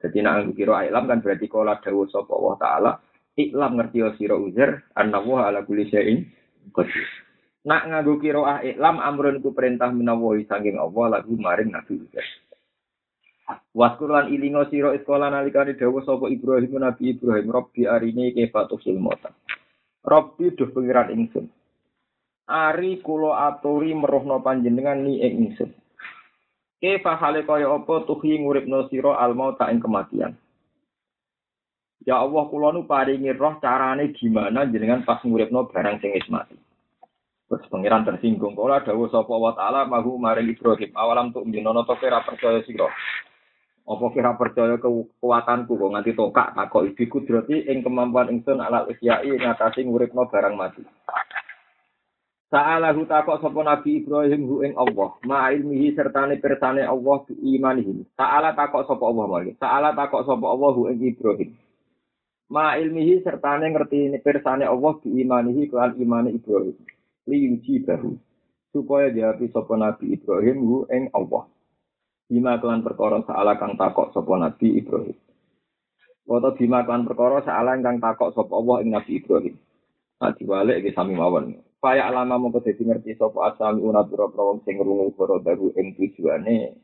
Jadi 0.00 0.18
nak 0.24 0.32
nganggo 0.40 0.52
kiroah 0.56 0.82
iklam 0.88 1.04
kan 1.06 1.18
berarti 1.20 1.46
kala 1.46 1.78
dawuh 1.82 2.06
sapa 2.08 2.32
Allah 2.32 2.54
taala 2.58 2.90
iklam 3.34 3.78
ngerti 3.78 4.02
sira 4.18 4.38
uzer 4.38 4.86
annahu 4.94 5.38
ala 5.38 5.66
kulli 5.66 5.90
syai'in 5.90 6.26
qadir. 6.70 7.06
Nak 7.64 7.88
nganggo 7.88 8.20
kiroah 8.20 8.60
iklam 8.60 9.00
amrun 9.00 9.40
ku 9.40 9.56
perintah 9.56 9.88
menawi 9.88 10.44
saking 10.44 10.76
Allah 10.76 11.20
lagu 11.20 11.32
maring 11.32 11.72
Nabi 11.72 11.96
Uzer. 11.96 12.26
Waskuran 13.72 14.32
ilingo 14.32 14.68
siro 14.68 14.92
iskola 14.92 15.32
nalikani 15.32 15.76
dawa 15.76 16.04
sapa 16.04 16.28
Ibrahim 16.28 16.80
Nabi 16.80 17.16
Ibrahim 17.16 17.48
Robbi 17.48 17.88
arine 17.88 18.36
kefatu 18.36 18.76
silmota. 18.84 19.32
Robbi 20.04 20.52
duh 20.52 20.68
pengiran 20.76 21.08
ingsun. 21.12 21.48
Ari 22.44 23.00
kulo 23.00 23.32
aturi 23.32 23.96
meruhno 23.96 24.44
panjenengan 24.44 25.00
ni 25.00 25.24
ing 25.24 25.48
ingsun. 25.48 25.72
Kefa 26.84 27.16
hale 27.16 27.48
kaya 27.48 27.72
apa 27.72 28.04
tuhi 28.04 28.36
nguripno 28.44 28.92
sira 28.92 29.16
al 29.16 29.32
mauta 29.32 29.72
ing 29.72 29.80
kematian. 29.80 30.36
Ya 32.04 32.20
Allah 32.20 32.44
kula 32.52 32.68
nu 32.76 32.84
paringi 32.84 33.32
roh 33.32 33.56
carane 33.64 34.12
gimana 34.12 34.68
jenengan 34.68 35.08
pas 35.08 35.24
nguripno 35.24 35.72
barang 35.72 36.04
sing 36.04 36.12
wis 36.12 36.28
mati. 36.28 36.52
Terus 37.48 37.64
pengiran 37.72 38.04
tersinggung 38.04 38.52
kala 38.52 38.84
dawuh 38.84 39.08
sapa 39.08 39.32
wa 39.32 39.56
taala 39.56 39.88
mahu 39.88 40.20
maring 40.20 40.52
Ibrahim 40.52 40.92
awalam 40.92 41.32
tuk 41.32 41.48
minono 41.48 41.84
to 41.88 41.96
kira 41.96 42.20
percaya 42.20 42.60
sira. 42.68 42.92
Apa 43.84 44.04
kira 44.12 44.36
percaya 44.36 44.76
kekuatanku 44.76 45.76
kok 45.76 45.92
nganti 45.92 46.12
tokak 46.12 46.52
tak 46.52 46.68
kok 46.72 46.84
ibi 46.88 47.04
kudrati 47.08 47.68
ing 47.68 47.80
kemampuan 47.80 48.32
ingsun 48.32 48.60
ala 48.60 48.84
isyai 48.88 49.40
ngatasi 49.40 49.88
nguripno 49.88 50.28
barang 50.28 50.56
mati. 50.56 50.84
Sa'alahu 52.54 53.08
takok 53.10 53.42
sapa 53.42 53.60
Nabi 53.66 54.04
Ibrahim 54.04 54.46
hu 54.46 54.62
ing 54.62 54.78
Allah, 54.78 55.10
ma 55.26 55.50
ilmihi 55.50 55.90
sertane 55.90 56.38
persane 56.38 56.86
Allah 56.86 57.16
bi 57.26 57.34
imanihi. 57.34 58.14
Ta'ala 58.14 58.54
takok 58.54 58.86
sapa 58.86 59.02
Allah 59.02 59.26
mali. 59.26 59.58
Ta'ala 59.58 59.90
takok 59.90 60.22
sapa 60.22 60.46
Allah 60.46 60.70
hu 60.70 60.86
ing 60.86 61.02
Ibrahim. 61.02 61.63
Ma 62.52 62.76
ilmihi 62.76 63.24
sertane 63.24 63.72
ngerti 63.72 64.20
persane 64.20 64.68
Allah 64.68 64.92
bi 65.00 65.08
imanihi 65.24 65.72
kelan 65.72 65.96
imane 65.96 66.36
Ibrahim. 66.36 66.76
Li 67.24 67.36
yuji 67.48 67.80
bahu. 67.84 68.12
Supaya 68.74 69.08
diapi 69.08 69.48
sapa 69.48 69.78
Nabi 69.78 70.12
Ibrahim 70.18 70.58
hu 70.60 70.84
ing 70.92 71.08
Allah. 71.14 71.48
bima 72.24 72.56
kelan 72.56 72.80
perkara 72.80 73.20
saala 73.28 73.60
kang 73.60 73.76
takok 73.76 74.12
sapa 74.16 74.32
Nabi 74.40 74.80
Ibrahim. 74.80 75.16
Wata 76.24 76.56
bima 76.56 76.80
kelan 76.88 77.04
perkara 77.04 77.44
saala 77.44 77.76
kang 77.78 78.00
takok 78.00 78.32
sapa 78.32 78.52
Allah 78.52 78.76
ing 78.80 78.90
Nabi 78.96 79.12
Ibrahim. 79.20 79.54
Nah 80.20 80.32
diwalik 80.32 80.80
iki 80.80 80.90
sami 80.96 81.12
mawon. 81.14 81.60
Faya 81.84 82.08
alama 82.08 82.40
mongko 82.40 82.64
dadi 82.64 82.80
ngerti 82.80 83.20
sapa 83.20 83.52
asami 83.52 83.84
una 83.84 84.08
pira 84.08 84.24
wong 84.32 84.64
sing 84.64 84.80
ngrungu 84.80 85.12
para 85.12 85.36
baru 85.36 85.68
ing 85.76 85.92
tujuane 86.00 86.80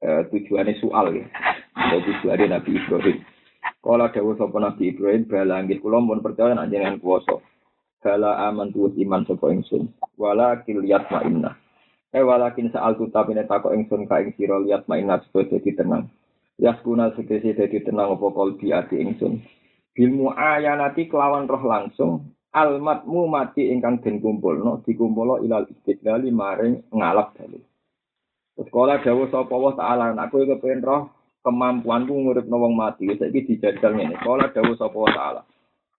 eh, 0.00 0.22
tujuane 0.30 0.72
soal 0.78 1.18
ya. 1.18 1.26
Tujuane 1.74 2.44
Nabi 2.46 2.70
Ibrahim. 2.78 3.18
Kala 3.80 4.12
dawuh 4.12 4.36
sapa 4.36 4.60
Nabi 4.60 4.92
Ibrahim 4.92 5.24
bala 5.24 5.64
nggih 5.64 5.80
kula 5.80 6.04
mun 6.04 6.20
percaya 6.20 6.52
nek 6.52 6.68
jenengan 6.68 7.00
kuwasa. 7.00 7.40
Bala 8.04 8.36
aman 8.52 8.76
tuwus 8.76 8.92
iman 9.00 9.24
sapa 9.24 9.48
ingsun. 9.48 9.88
Wala 10.20 10.60
kiliyat 10.68 11.08
ma 11.08 11.24
inna. 11.24 11.56
Eh 12.12 12.20
walakin 12.20 12.68
saal 12.68 13.00
tu 13.00 13.08
tapi 13.08 13.32
nek 13.32 13.48
takok 13.48 13.72
ingsun 13.72 14.04
ka 14.04 14.20
ing 14.20 14.36
sira 14.36 14.60
liat 14.60 14.84
mainat 14.84 15.24
supaya 15.28 15.56
dadi 15.56 15.72
tenang. 15.72 16.12
Yaskuna 16.60 17.16
sekesi 17.16 17.56
dadi 17.56 17.80
tenang 17.80 18.20
apa 18.20 18.28
kalbi 18.28 18.68
ati 18.68 19.00
ingsun. 19.00 19.40
Bilmu 19.96 20.28
ayanati 20.36 21.08
kelawan 21.08 21.48
roh 21.48 21.64
langsung 21.64 22.36
almatmu 22.52 23.32
mati 23.32 23.72
ingkang 23.72 24.04
den 24.04 24.20
kumpulno 24.20 24.84
dikumpulno 24.84 25.40
ilal 25.40 25.64
istiqlali 25.72 26.28
maring 26.28 26.84
ngalap 26.92 27.32
dalil. 27.32 27.64
Terus 28.60 28.68
kala 28.68 29.00
dawuh 29.00 29.32
sapa 29.32 29.56
wa 29.56 29.72
taala 29.72 30.12
nek 30.12 30.28
kowe 30.28 30.44
roh 30.84 31.19
kemampuanku 31.40 32.12
nguripno 32.12 32.56
wong 32.56 32.74
mati 32.76 33.08
saiki 33.16 33.46
dijajal 33.46 33.96
ngene. 33.96 34.16
Kala 34.20 34.52
dawuh 34.52 34.76
sapa 34.76 34.96
wa 34.96 35.12
taala 35.12 35.42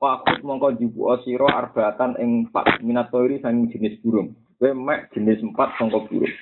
Fakut 0.02 0.42
mongko 0.42 0.82
jubu 0.82 1.14
sira 1.22 1.46
arbatan 1.62 2.18
ing 2.18 2.50
empat 2.50 2.82
minat 2.82 3.14
toiri 3.14 3.38
sang 3.38 3.70
jenis 3.70 4.02
burung. 4.02 4.34
Mek 4.58 5.14
jenis 5.14 5.46
empat 5.46 5.78
sangka 5.78 6.02
burung. 6.10 6.34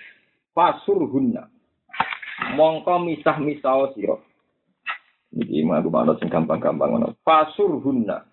Fasur 0.56 1.04
hunna. 1.12 1.52
Mongko 2.56 3.04
misah-misah 3.04 3.92
sira. 4.00 4.16
Niki 5.36 5.68
mah 5.68 5.84
aku 5.84 5.92
manut 5.92 6.16
sing 6.24 6.32
gampang-gampang 6.32 6.88
ngono. 6.88 7.20
Fasur 7.20 7.84
hunna. 7.84 8.24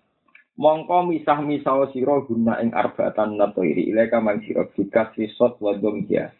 Mongko 0.55 1.11
misah-misah 1.11 1.91
sira 1.91 2.23
hunna 2.23 2.63
ing 2.63 2.71
arbatan 2.71 3.35
natoiri 3.35 3.83
ilaika 3.83 4.23
mang 4.23 4.39
sira 4.47 4.63
bikas 4.71 5.11
risot 5.19 5.59
wa 5.59 5.75
domja. 5.75 6.31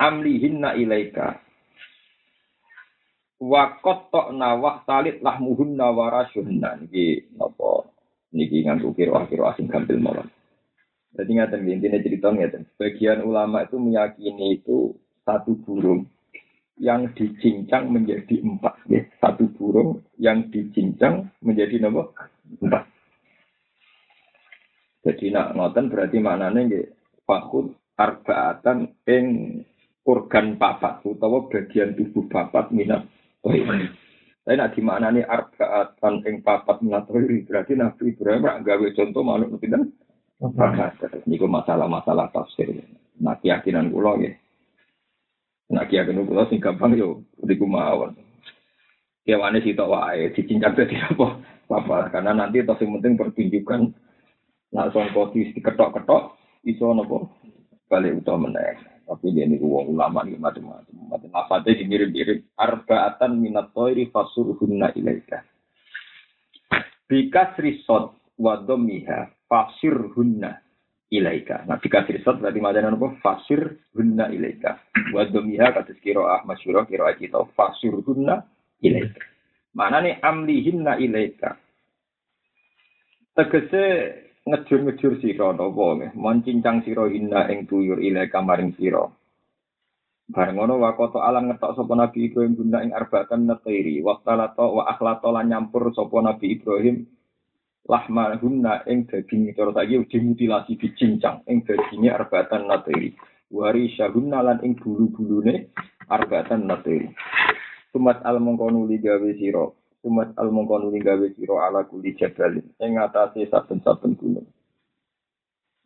Amlihinna 0.00 0.72
ilaika. 0.80 1.36
Wa 3.42 3.82
qatta'na 3.82 4.54
wa 4.54 4.86
talit 4.86 5.18
lahmuhunna 5.18 5.90
wa 5.90 6.14
rasyuhunna. 6.14 6.86
Niki 6.86 7.34
napa? 7.34 7.90
Niki 8.30 8.62
nganggo 8.62 8.94
kira-kira 8.94 9.50
asing 9.50 9.66
gampil 9.66 9.98
mawon. 9.98 10.30
Jadi 11.18 11.30
ngatain 11.36 11.66
intinya 11.66 11.98
cerita 11.98 12.30
ngatain. 12.30 12.70
Sebagian 12.72 13.26
ulama 13.26 13.66
itu 13.66 13.82
meyakini 13.82 14.62
itu 14.62 14.94
satu 15.26 15.58
burung 15.58 16.06
yang 16.78 17.10
dicincang 17.18 17.90
menjadi 17.90 18.40
empat. 18.46 18.78
Ya. 18.86 19.02
Satu 19.18 19.50
burung 19.58 20.06
yang 20.22 20.46
dicincang 20.48 21.34
menjadi 21.42 21.82
nomor 21.82 22.14
empat. 22.62 22.86
Jadi 25.02 25.34
nak 25.34 25.58
ngoten 25.58 25.90
berarti 25.90 26.22
maknanya 26.22 26.60
nggih 26.62 26.86
fakut 27.26 27.74
arbaatan 27.98 28.94
ing 29.10 29.26
organ 30.06 30.54
papat 30.62 31.02
utawa 31.02 31.50
bagian 31.50 31.98
tubuh 31.98 32.30
papat 32.30 32.70
minat. 32.70 33.02
Oh, 33.42 33.52
iya. 33.54 33.90
Tapi 34.42 34.58
nak 34.58 34.74
dimaknani 34.74 35.22
arbaatan 35.22 36.26
ing 36.26 36.42
papat 36.42 36.82
minat 36.82 37.06
berarti 37.06 37.78
Nabi 37.78 38.10
Ibrahim 38.10 38.42
gawe 38.42 38.86
contoh 38.90 39.22
manuk 39.22 39.54
tidak 39.62 39.86
Niku 41.30 41.46
masalah-masalah 41.46 42.34
tafsir. 42.34 42.74
Nah 43.22 43.38
keyakinan 43.38 43.94
kula 43.94 44.18
nggih. 44.18 44.34
Nah 45.70 45.86
keyakinan 45.86 46.26
kula 46.26 46.50
sing 46.50 46.58
gampang 46.58 46.98
yo 46.98 47.22
niku 47.38 47.62
mawon. 47.62 48.18
Kewane 49.22 49.62
sitok 49.62 49.86
wae 49.86 50.34
dicincang 50.34 50.74
dadi 50.74 50.98
apa? 50.98 51.38
Apa 51.70 52.10
karena 52.10 52.34
nanti 52.34 52.66
tos 52.66 52.82
sing 52.82 52.90
penting 52.90 53.14
pertunjukan 53.14 53.94
nak 54.74 54.90
sangka 54.90 55.30
diketok-ketok 55.30 56.34
iso 56.66 56.90
napa 56.90 57.30
balik 57.86 58.18
utama 58.18 58.50
meneh. 58.50 58.91
Tapi 59.12 59.28
dia 59.36 59.44
niku 59.44 59.68
wong 59.68 59.92
ulama 59.92 60.24
nih 60.24 60.40
macam-macam. 60.40 60.94
Macam 61.12 61.30
apa 61.36 61.60
sih 61.68 61.84
mirip-mirip 61.84 62.56
arbaatan 62.56 63.36
minat 63.36 63.76
toiri 63.76 64.08
fasurhunna 64.08 64.96
ilaika. 64.96 65.44
Bikas 67.04 67.60
risot 67.60 68.16
wadomiha 68.40 69.28
fasir 69.44 69.92
hunna 70.16 70.56
ilaika. 71.12 71.68
Nah, 71.68 71.76
dikasih 71.76 72.16
risot 72.16 72.40
berarti 72.40 72.60
macam 72.64 72.96
apa? 72.96 73.08
Fasir 73.20 73.84
hunna 73.92 74.32
ilaika. 74.32 74.80
Wadomiha 75.12 75.76
kata 75.76 75.92
kira 76.00 76.24
ah 76.24 76.40
masyuro 76.48 76.88
kira 76.88 77.12
kita 77.20 77.44
fasir 77.52 77.92
hunna 77.92 78.48
ilaika. 78.80 79.20
Mana 79.76 80.00
nih 80.00 80.16
amlihinna 80.24 80.96
ilaika. 80.96 81.60
Tegese 83.36 83.84
ngejur-ngejur 84.48 85.22
sira 85.22 85.54
napa 85.54 85.86
nggih 85.98 86.12
mencincang 86.18 86.82
sira 86.82 87.06
hinna 87.06 87.46
ing 87.52 87.70
tuyur 87.70 88.02
ilaika 88.02 88.42
maring 88.42 88.74
sira. 88.74 89.06
Bareng 90.32 90.56
ngono 90.56 90.80
wakoto 90.80 91.20
alam 91.20 91.50
ngetok 91.50 91.76
sapa 91.76 91.92
Nabi 91.92 92.30
Ibrahim 92.30 92.56
guna 92.56 92.78
ing 92.80 92.90
arbatan 92.94 93.46
natairi 93.46 94.00
wa 94.00 94.18
wa 94.22 94.82
akhlato 94.88 95.28
lan 95.28 95.50
nyampur 95.50 95.92
sapa 95.92 96.16
Nabi 96.22 96.56
Ibrahim. 96.56 97.04
Lahma 97.82 98.38
hunna 98.38 98.86
ing 98.86 99.10
daging 99.10 99.50
cara 99.58 99.74
saiki 99.74 100.06
dimutilasi 100.06 100.78
dicincang 100.78 101.42
ing 101.50 101.66
daginge 101.66 102.14
arbatan 102.14 102.70
natiri 102.70 103.10
wari 103.50 103.90
syahunna 103.92 104.38
lan 104.38 104.58
ing 104.62 104.78
bulu-bulune 104.78 105.74
arbatan 106.06 106.70
natiri 106.70 107.10
sumat 107.90 108.24
al 108.24 108.38
mongkonu 108.38 108.86
gawe 108.86 109.30
sira 109.34 109.66
sumat 110.02 110.34
al 110.36 110.50
mongkonu 110.50 110.90
gawe 110.90 111.26
sira 111.38 111.56
ala 111.70 111.86
kuli 111.86 112.12
jabalin 112.18 112.66
ing 112.82 112.98
atase 112.98 113.46
saben-saben 113.48 114.18
gunung 114.18 114.46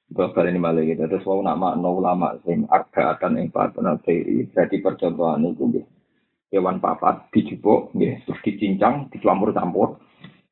Bapak 0.07 0.47
ini 0.47 0.63
malah 0.63 0.87
gitu, 0.87 1.03
terus 1.11 1.27
wau 1.27 1.43
nak 1.43 1.59
makna 1.59 1.91
ulama 1.91 2.39
sing 2.47 2.63
arbatan 2.71 3.43
ing 3.43 3.51
papan 3.51 3.91
natiri, 3.91 4.47
jadi 4.55 4.79
percontohan 4.79 5.43
itu 5.43 5.67
nggih. 5.67 5.87
Hewan 6.55 6.79
papat 6.79 7.27
dijupuk, 7.35 7.91
nggih, 7.91 8.23
terus 8.23 8.39
dicincang, 8.47 9.11
dicampur-campur, 9.11 9.99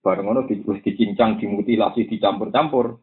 Bareng 0.04 0.28
ngono 0.28 0.44
di, 0.44 0.60
dicincang, 0.60 1.40
dimutilasi, 1.40 2.04
dicampur-campur. 2.04 3.00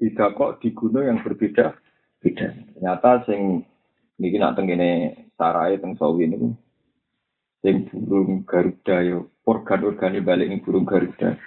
Tidak 0.00 0.30
kok 0.32 0.64
di 0.64 0.72
gunung 0.72 1.04
yang 1.04 1.20
berbeda 1.20 1.76
beda. 2.24 2.48
Ternyata 2.72 3.28
sing 3.28 3.66
niki 4.16 4.38
nak 4.40 4.56
tengene 4.56 5.14
sarai 5.36 5.76
teng 5.78 5.94
sawi 5.98 6.26
niku 6.26 6.54
sing 7.62 7.90
burung 7.90 8.46
garuda 8.46 9.02
yo 9.02 9.30
organ-organ 9.48 10.20
balik 10.20 10.52
ning 10.52 10.60
burung 10.60 10.84
garuda. 10.84 11.40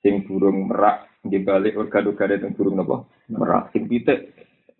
Sing 0.00 0.22
burung 0.22 0.70
merak 0.70 1.10
di 1.26 1.42
balik 1.42 1.74
organ-organ 1.74 2.38
teng 2.38 2.54
burung 2.54 2.78
napa? 2.78 3.02
Merak. 3.26 3.74
Sing 3.74 3.90
pitik 3.90 4.30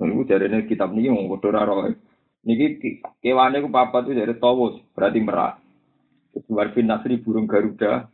niku 0.06 0.24
jarene 0.24 0.64
kitab 0.64 0.94
niki 0.96 1.12
wong 1.12 1.28
padha 1.28 1.60
ora 1.60 1.92
Niki 2.40 3.04
kewane 3.20 3.60
ku 3.60 3.68
papat 3.68 4.08
itu 4.08 4.16
dari 4.16 4.32
tawus, 4.40 4.80
berarti 4.96 5.20
merak. 5.20 5.60
Terus 6.32 6.48
warfin 6.48 6.88
nasri 6.88 7.20
burung 7.20 7.44
garuda, 7.44 8.08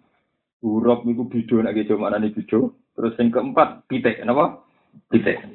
buruk 0.59 1.07
niku 1.07 1.31
bido 1.31 1.63
nek 1.63 1.79
gejo 1.79 1.95
mana 1.95 2.19
nih 2.19 2.35
bido. 2.35 2.75
Terus 2.99 3.15
yang 3.23 3.31
keempat 3.31 3.87
pitek, 3.87 4.27
kenapa? 4.27 4.67
Pitek. 5.15 5.47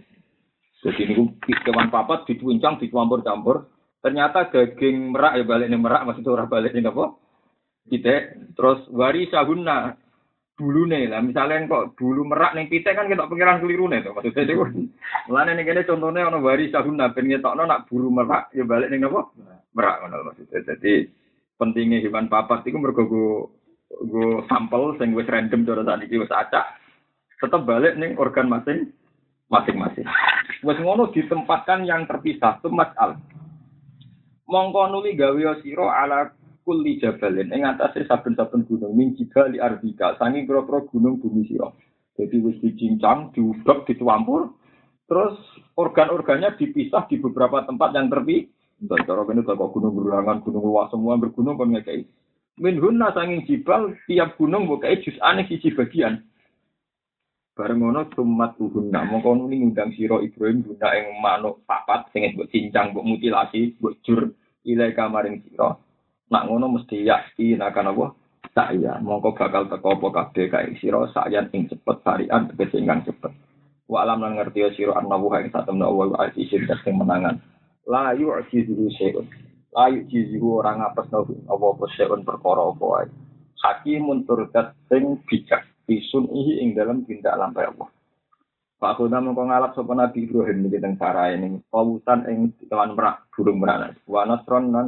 Jadi 0.88 1.04
niku 1.04 1.36
kewan 1.44 1.92
papat 1.92 2.24
dituincang, 2.32 2.80
dicampur-campur. 2.80 3.68
Ternyata 4.00 4.48
daging 4.56 5.12
merak 5.14 5.36
ya 5.36 5.44
balik 5.44 5.68
nih 5.68 5.82
merak, 5.82 6.02
maksudnya 6.08 6.32
orang 6.32 6.48
balik 6.48 6.72
nih 6.72 6.88
apa? 6.88 7.06
Pitek. 7.90 8.54
Terus 8.58 8.86
wari 8.92 9.30
sahuna. 9.32 9.96
Dulu 10.52 10.86
nih 10.86 11.10
lah 11.10 11.26
misalnya 11.26 11.66
kok 11.66 11.98
dulu 11.98 12.22
merak 12.22 12.54
nih 12.54 12.70
pitek 12.70 12.94
kan 12.94 13.10
kita 13.10 13.26
pikiran 13.26 13.66
keliru 13.66 13.90
nih 13.90 14.06
tuh 14.06 14.14
maksudnya 14.14 14.46
itu. 14.46 14.54
Mulanya 15.26 15.58
nih 15.58 15.66
kene 15.66 15.82
contohnya 15.90 16.30
ono 16.30 16.38
wari 16.38 16.70
sahuna 16.70 17.10
ben 17.10 17.34
ngetokno 17.34 17.66
nak 17.66 17.90
bulu 17.90 18.14
merak 18.14 18.54
ya 18.54 18.62
balik 18.62 18.94
nih 18.94 19.02
apa? 19.02 19.22
Merak 19.74 19.96
ngono 20.06 20.18
maksudnya. 20.30 20.62
Jadi 20.62 21.10
pentingnya 21.58 22.06
hewan 22.06 22.30
papat 22.30 22.62
itu 22.70 22.78
mergo 22.78 23.10
go 23.90 24.26
sampel 24.46 25.02
sing 25.02 25.18
wis 25.18 25.26
random 25.26 25.66
cara 25.66 25.82
saat 25.82 26.06
iki 26.06 26.22
wis 26.22 26.30
acak 26.30 26.78
tetap 27.42 27.66
balik 27.66 27.98
nih 27.98 28.14
organ 28.22 28.46
masing 28.46 28.94
masing-masing. 29.50 30.06
Wis 30.62 30.78
ngono 30.78 31.10
ditempatkan 31.10 31.90
yang 31.90 32.06
terpisah 32.06 32.62
itu 32.62 32.70
mas'al 32.70 33.18
mongko 34.52 34.92
nuli 34.92 35.16
gawe 35.16 35.64
sira 35.64 35.88
ala 36.04 36.28
kulli 36.64 37.02
jabalin 37.02 37.52
ing 37.52 37.66
atase 37.66 38.06
saben-saben 38.06 38.66
gunung 38.66 38.94
min 38.94 39.14
jibali 39.18 39.58
ardika 39.58 40.16
sangi 40.22 40.46
kira-kira 40.46 40.86
gunung 40.90 41.18
bumi 41.22 41.48
sira 41.50 41.70
jadi 42.16 42.36
wis 42.44 42.58
dicincang 42.62 43.34
diudok 43.34 43.86
dicampur 43.90 44.54
terus 45.10 45.36
organ-organnya 45.76 46.56
dipisah 46.56 47.10
di 47.12 47.20
beberapa 47.20 47.66
tempat 47.68 47.90
yang 47.98 48.08
terpisah 48.08 48.48
dan 48.82 49.06
cara 49.06 49.22
ini 49.30 49.46
kalau 49.46 49.70
gunung 49.70 49.94
berulangan, 49.94 50.42
gunung 50.42 50.66
luas 50.66 50.90
semua 50.90 51.14
bergunung 51.14 51.54
kan 51.54 51.70
ngekei. 51.70 52.02
Min 52.58 52.82
hunna 52.82 53.14
sanging 53.14 53.46
jibal 53.46 53.94
tiap 54.10 54.34
gunung 54.42 54.66
bukai 54.66 55.06
jus 55.06 55.14
aneh 55.22 55.46
sisi 55.46 55.70
bagian. 55.70 56.26
Bareng 57.54 57.78
ngono 57.78 58.10
tumat 58.10 58.58
uhunna 58.58 59.06
mongko 59.06 59.38
nuli 59.38 59.62
ngundang 59.62 59.94
sira 59.94 60.18
Ibrahim 60.18 60.66
guna 60.66 60.98
ing 60.98 61.14
manuk 61.22 61.62
papat 61.70 62.10
sing 62.10 62.34
mbok 62.34 62.50
cincang 62.50 62.90
mbok 62.90 63.06
mutilasi 63.06 63.78
mbok 63.78 64.02
jur 64.02 64.34
ilai 64.66 64.98
kamaring 64.98 65.46
sira. 65.46 65.78
Nak 66.32 66.48
ngono 66.48 66.80
mesti 66.80 67.04
yakti 67.04 67.60
akan 67.60 67.92
apa? 67.92 68.06
Saya 68.52 69.00
mongko 69.04 69.36
bakal 69.36 69.68
teko 69.68 70.00
apa 70.00 70.08
kabeh 70.12 70.48
kae 70.48 70.76
sira 70.80 71.04
sayan 71.12 71.52
ing 71.52 71.68
cepet 71.68 71.98
sarian 72.04 72.48
tegese 72.52 72.80
ingkang 72.80 73.04
cepet. 73.04 73.32
Wa 73.88 74.08
alam 74.08 74.24
lan 74.24 74.40
ngerti 74.40 74.80
sira 74.80 74.96
annahu 74.96 75.32
ing 75.36 75.52
satemna 75.52 75.92
wa 75.92 76.08
azizin 76.24 76.68
sing 76.84 76.96
menangan. 76.96 77.40
La 77.88 78.16
yu'jizuhu 78.16 78.88
syai'un. 78.96 79.28
La 79.76 79.92
yu'jizuhu 79.92 80.64
orang 80.64 80.80
ngapes 80.84 81.12
nabi 81.12 81.36
apa-apa 81.48 81.86
syai'un 81.96 82.24
perkara 82.24 82.64
apa 82.72 82.84
wae. 82.84 83.08
Hakimun 83.60 84.24
turdat 84.24 84.76
sing 84.88 85.20
bijak 85.28 85.68
bisun 85.84 86.32
ihi 86.32 86.64
ing 86.64 86.76
dalam 86.76 87.04
tindak 87.04 87.36
lampai 87.36 87.68
Allah. 87.68 87.92
Pak 88.82 88.98
Khuda 88.98 89.22
mengko 89.22 89.46
ngalap 89.46 89.78
sapa 89.78 89.94
Nabi 89.94 90.26
Ibrahim 90.26 90.66
niki 90.66 90.82
teng 90.82 90.98
para 90.98 91.30
ini. 91.30 91.62
Kawusan 91.70 92.26
ing 92.26 92.40
kewan 92.66 92.98
merak 92.98 93.30
burung 93.30 93.62
merak. 93.62 93.94
Wa 94.10 94.26
nasron 94.26 94.74
lan 94.74 94.88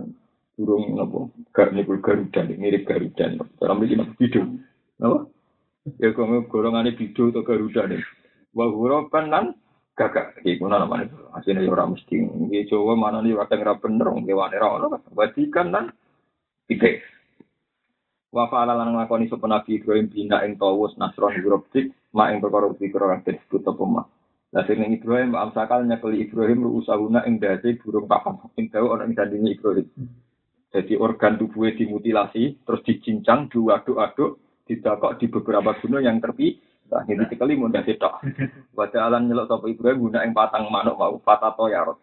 burung 0.54 0.98
napa 0.98 1.20
gar 1.56 1.70
niku 1.74 1.98
garuda 2.00 2.42
mirip 2.46 2.86
garuda 2.86 3.26
cara 3.60 3.74
mriki 3.74 3.98
napa 3.98 4.14
bidu 4.18 4.42
napa 5.02 5.30
ya 6.00 6.14
kok 6.14 6.48
golongane 6.50 6.96
bidu 6.96 7.34
atau 7.34 7.44
garuda 7.44 7.90
nih 7.90 8.04
wa 8.54 8.66
hurapan 8.70 9.26
lan 9.34 9.46
gagak. 9.94 10.42
Iki 10.42 10.62
kuna 10.62 10.82
namane 10.82 11.10
asine 11.38 11.62
ya 11.62 11.70
ora 11.70 11.86
mesti. 11.86 12.18
Iki 12.18 12.70
Jawa 12.70 12.94
mana 12.98 13.22
nih 13.22 13.38
kadang 13.46 13.62
ora 13.66 13.74
bener 13.78 14.08
wong 14.10 14.26
kewane 14.26 14.56
ora 14.58 14.70
ono 14.78 14.88
wadikan 15.14 15.70
lan 15.70 15.86
ide 16.70 17.02
wa 18.34 18.50
fa'ala 18.50 18.74
lan 18.74 18.98
nglakoni 18.98 19.30
sapa 19.30 19.46
nabi 19.46 19.78
Ibrahim 19.78 20.10
bina 20.10 20.42
ing 20.42 20.58
tawus 20.58 20.98
nasron 20.98 21.38
hurufik 21.38 21.94
ma 22.18 22.34
ing 22.34 22.42
perkara 22.42 22.74
pikir 22.74 22.98
ora 22.98 23.22
disebut 23.22 23.62
apa 23.62 23.84
mah 23.86 24.08
Lah 24.54 24.66
sing 24.70 24.86
Ibrahim 24.86 25.34
amsakal 25.34 25.82
nyekeli 25.86 26.30
Ibrahim 26.30 26.70
usahuna 26.78 27.26
ing 27.26 27.42
dadi 27.42 27.74
burung 27.82 28.06
papan. 28.06 28.38
Ing 28.54 28.70
dawa 28.70 29.02
ana 29.02 29.10
ing 29.10 29.50
Ibrahim 29.50 29.90
jadi 30.74 30.98
organ 30.98 31.38
tubuhnya 31.38 31.78
dimutilasi, 31.78 32.66
terus 32.66 32.82
dicincang, 32.82 33.46
diaduk-aduk, 33.54 34.42
didakok 34.66 35.22
di 35.22 35.30
beberapa 35.30 35.78
gunung 35.78 36.02
yang 36.02 36.18
terpi. 36.18 36.58
Nah, 36.90 37.06
ini 37.06 37.30
sekali 37.30 37.54
mudah 37.54 37.86
tidak. 37.86 38.22
Pada 38.74 39.06
alam 39.06 39.30
nyelok 39.30 39.50
sopo 39.50 39.66
Ibrahim 39.70 40.10
guna 40.10 40.26
yang 40.26 40.34
patang 40.34 40.70
manuk 40.74 40.98
mau 40.98 41.18
patato 41.22 41.70
yarot. 41.70 42.02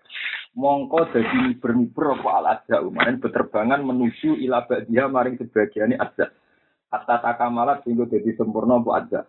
Mongko 0.55 1.15
jadi 1.15 1.59
bermibur 1.59 2.19
apa 2.19 2.31
al 2.31 2.47
adza 2.59 2.83
umarin 2.83 3.23
berterbangan 3.23 3.87
menuju 3.87 4.35
ila 4.47 4.67
dia 4.87 5.07
maring 5.07 5.39
sebagiannya 5.39 5.95
adza. 5.95 6.31
Hatta 6.91 7.23
takamalat 7.23 7.87
sehingga 7.87 8.11
jadi 8.11 8.35
sempurna 8.35 8.83
apa 8.83 8.91
adza. 8.99 9.21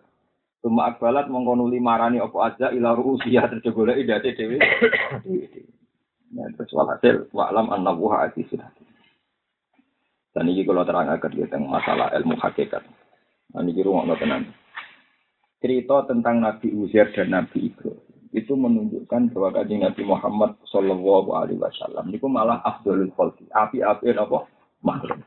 Cuma 0.62 0.90
akbalat 0.90 1.30
mongko 1.30 1.62
nuli 1.62 1.78
marani 1.78 2.18
apa 2.18 2.38
adza 2.42 2.66
ila 2.74 2.94
ru'usiyah 2.98 3.50
terjebole 3.54 3.98
idate 3.98 4.34
dewi. 4.34 4.58
Nah, 6.32 6.48
terus 6.58 6.74
walhasil 6.74 7.30
wa'lam 7.30 7.70
annabuha 7.70 8.30
azizun 8.30 8.66
hakim. 8.66 8.91
Dan 10.32 10.48
ini 10.48 10.64
kalau 10.64 10.82
terang 10.88 11.12
agar 11.12 11.28
tentang 11.28 11.68
masalah 11.68 12.08
ilmu 12.16 12.40
hakikat. 12.40 12.80
Nah, 13.52 13.60
ini 13.60 13.84
rumah 13.84 14.16
tenan. 14.16 14.48
Cerita 15.60 16.08
tentang 16.08 16.40
Nabi 16.40 16.72
Uzair 16.72 17.12
dan 17.12 17.36
Nabi 17.36 17.68
Ibrahim 17.70 18.00
itu 18.32 18.56
menunjukkan 18.56 19.28
bahwa 19.36 19.60
kaji 19.60 19.76
Nabi 19.84 20.02
Muhammad 20.08 20.56
Shallallahu 20.72 21.36
Alaihi 21.36 21.60
Wasallam 21.60 22.08
itu 22.16 22.26
malah 22.32 22.64
afdolul 22.64 23.12
khalqi. 23.12 23.44
Api-api 23.52 24.16
apa? 24.16 24.48
Makhluk. 24.80 25.20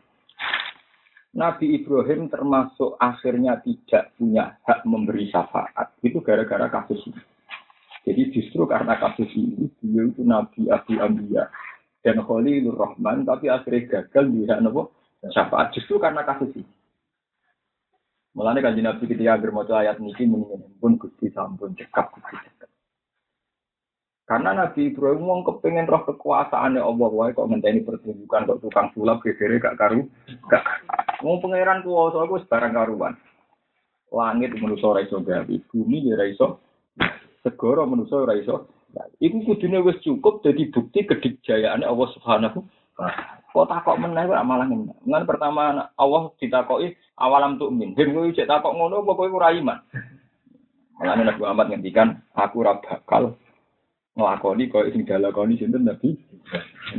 Nabi 1.38 1.78
Ibrahim 1.78 2.32
termasuk 2.32 2.98
akhirnya 2.98 3.62
tidak 3.62 4.16
punya 4.18 4.58
hak 4.66 4.88
memberi 4.90 5.30
syafaat. 5.30 5.94
Itu 6.02 6.26
gara-gara 6.26 6.66
kasus 6.72 6.98
ini. 7.06 7.22
Jadi 8.06 8.22
justru 8.34 8.64
karena 8.66 8.98
kasus 8.98 9.30
ini, 9.38 9.70
beliau 9.82 10.10
itu 10.10 10.22
Nabi 10.26 10.62
Abu 10.70 10.94
Ambiya 10.98 11.46
dan 12.06 12.22
Khalilur 12.22 12.78
Rahman, 12.78 13.26
tapi 13.26 13.50
akhirnya 13.50 14.06
gagal 14.06 14.26
hak 14.46 14.62
Nabi 14.62 14.86
syafaat. 15.34 15.74
Justru 15.74 15.98
karena 15.98 16.22
kasus 16.22 16.54
ini. 16.54 16.70
Mulanya 18.38 18.70
kan 18.70 18.78
Nabi 18.78 19.10
ketika 19.10 19.42
bermoco 19.42 19.74
ayat 19.74 19.98
ini 19.98 20.14
mendingan 20.30 20.78
pun 20.78 21.02
gusti 21.02 21.34
sampun 21.34 21.74
cekap 21.74 22.14
gusti 22.14 22.36
cekap. 22.38 22.70
Karena 24.30 24.54
Nabi 24.54 24.94
Ibrahim 24.94 25.24
mau 25.26 25.42
kepengen 25.42 25.90
roh 25.90 26.06
kekuasaannya 26.06 26.84
Allah 26.84 27.10
wae 27.10 27.34
kok 27.34 27.48
ngenteni 27.48 27.82
pertunjukan 27.82 28.50
kok 28.50 28.62
tukang 28.62 28.90
sulap 28.94 29.22
gegere 29.22 29.62
gak 29.62 29.78
karu 29.78 30.10
gak 30.50 30.66
mau 31.22 31.38
pangeran 31.38 31.86
kuwasa 31.86 32.26
aku 32.26 32.42
sebarang 32.44 32.74
karuan. 32.74 33.14
Langit 34.14 34.54
manusa 34.58 34.94
ora 34.94 35.02
iso 35.02 35.22
gawe, 35.22 35.56
bumi 35.72 36.06
ya 36.06 36.18
ora 36.20 36.26
iso. 36.30 36.62
Segara 37.42 37.86
manusa 37.88 38.20
ora. 38.20 38.36
Iku 39.20 39.44
kudune 39.44 39.84
wis 39.84 40.00
cukup 40.04 40.44
dadi 40.44 40.72
bukti 40.72 41.04
kedikjayaane 41.04 41.84
Allah 41.84 42.08
Subhanahu 42.16 42.60
wa. 42.96 43.12
Kok 43.56 43.72
takok 43.72 44.00
meneh 44.04 44.28
kok 44.28 44.44
malah 44.44 44.68
ngene. 44.68 45.24
Pertama 45.24 45.88
Allah 45.96 46.24
ditakoki 46.36 46.92
awalam 47.16 47.56
tuh 47.56 47.72
min. 47.72 47.96
Den 47.96 48.12
kowe 48.12 48.28
cek 48.28 48.52
takok 48.52 48.76
ngono 48.76 49.08
apa 49.08 49.12
kowe 49.16 49.32
ora 49.32 49.56
iman. 49.56 49.80
Mulane 51.00 51.24
Nabi 51.24 51.40
Muhammad 51.40 51.68
ngendikan 51.72 52.20
aku 52.36 52.64
ora 52.64 52.80
bakal 52.84 53.40
nglakoni 54.16 54.68
koyo 54.68 54.92
sing 54.92 55.08
dilakoni 55.08 55.56
sinten 55.56 55.88
Nabi. 55.88 56.20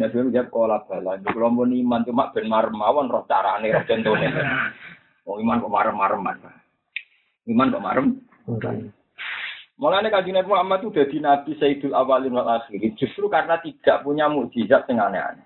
Nabi 0.00 0.14
Muhammad 0.16 0.48
kola 0.48 0.80
bala. 0.88 1.20
Kulo 1.28 1.52
iman 1.52 2.09
cuma 2.09 2.32
ben 2.32 2.48
marem 2.48 2.72
mawon 2.72 3.12
roh 3.12 3.28
carane 3.28 3.68
roh 3.68 3.85
contone. 3.85 4.28
Oh 5.28 5.37
iman 5.37 5.61
kok 5.61 5.74
marem-mareman. 5.74 6.37
Iman 7.52 7.72
kok 7.74 7.85
marem. 7.85 8.06
Mulane 9.76 10.08
kanjeng 10.08 10.32
Nabi 10.32 10.48
Muhammad 10.48 10.80
itu 10.80 10.96
jadi 10.96 11.16
nabi 11.20 11.52
Sayyidul 11.60 11.92
Awalin 11.92 12.32
wal 12.32 12.48
Akhirin 12.48 12.96
justru 12.96 13.28
karena 13.28 13.60
tidak 13.60 14.08
punya 14.08 14.24
mukjizat 14.24 14.88
yang 14.88 15.04
aneh-aneh. 15.04 15.44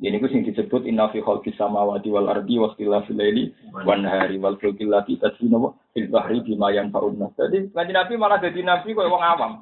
Ini 0.00 0.16
gue 0.16 0.32
sing 0.32 0.44
disebut 0.44 0.88
inna 0.88 1.12
fi 1.12 1.24
khalqis 1.24 1.56
samawati 1.60 2.08
wal 2.08 2.28
ardi 2.28 2.56
wa 2.56 2.72
ikhtilafil 2.72 3.16
laili 3.16 3.52
wan 3.84 4.04
nahari 4.04 4.40
wal 4.40 4.56
fulki 4.60 4.88
allati 4.88 5.20
tasbina 5.20 5.60
fil 5.92 6.08
bahri 6.12 6.40
bima 6.44 6.72
yanfa'un 6.72 7.16
nas. 7.16 7.32
Jadi 7.36 7.72
kanjeng 7.72 7.96
Nabi 7.96 8.12
malah 8.20 8.40
jadi 8.40 8.60
nabi 8.60 8.92
koyo 8.92 9.12
wong 9.12 9.24
awam. 9.24 9.52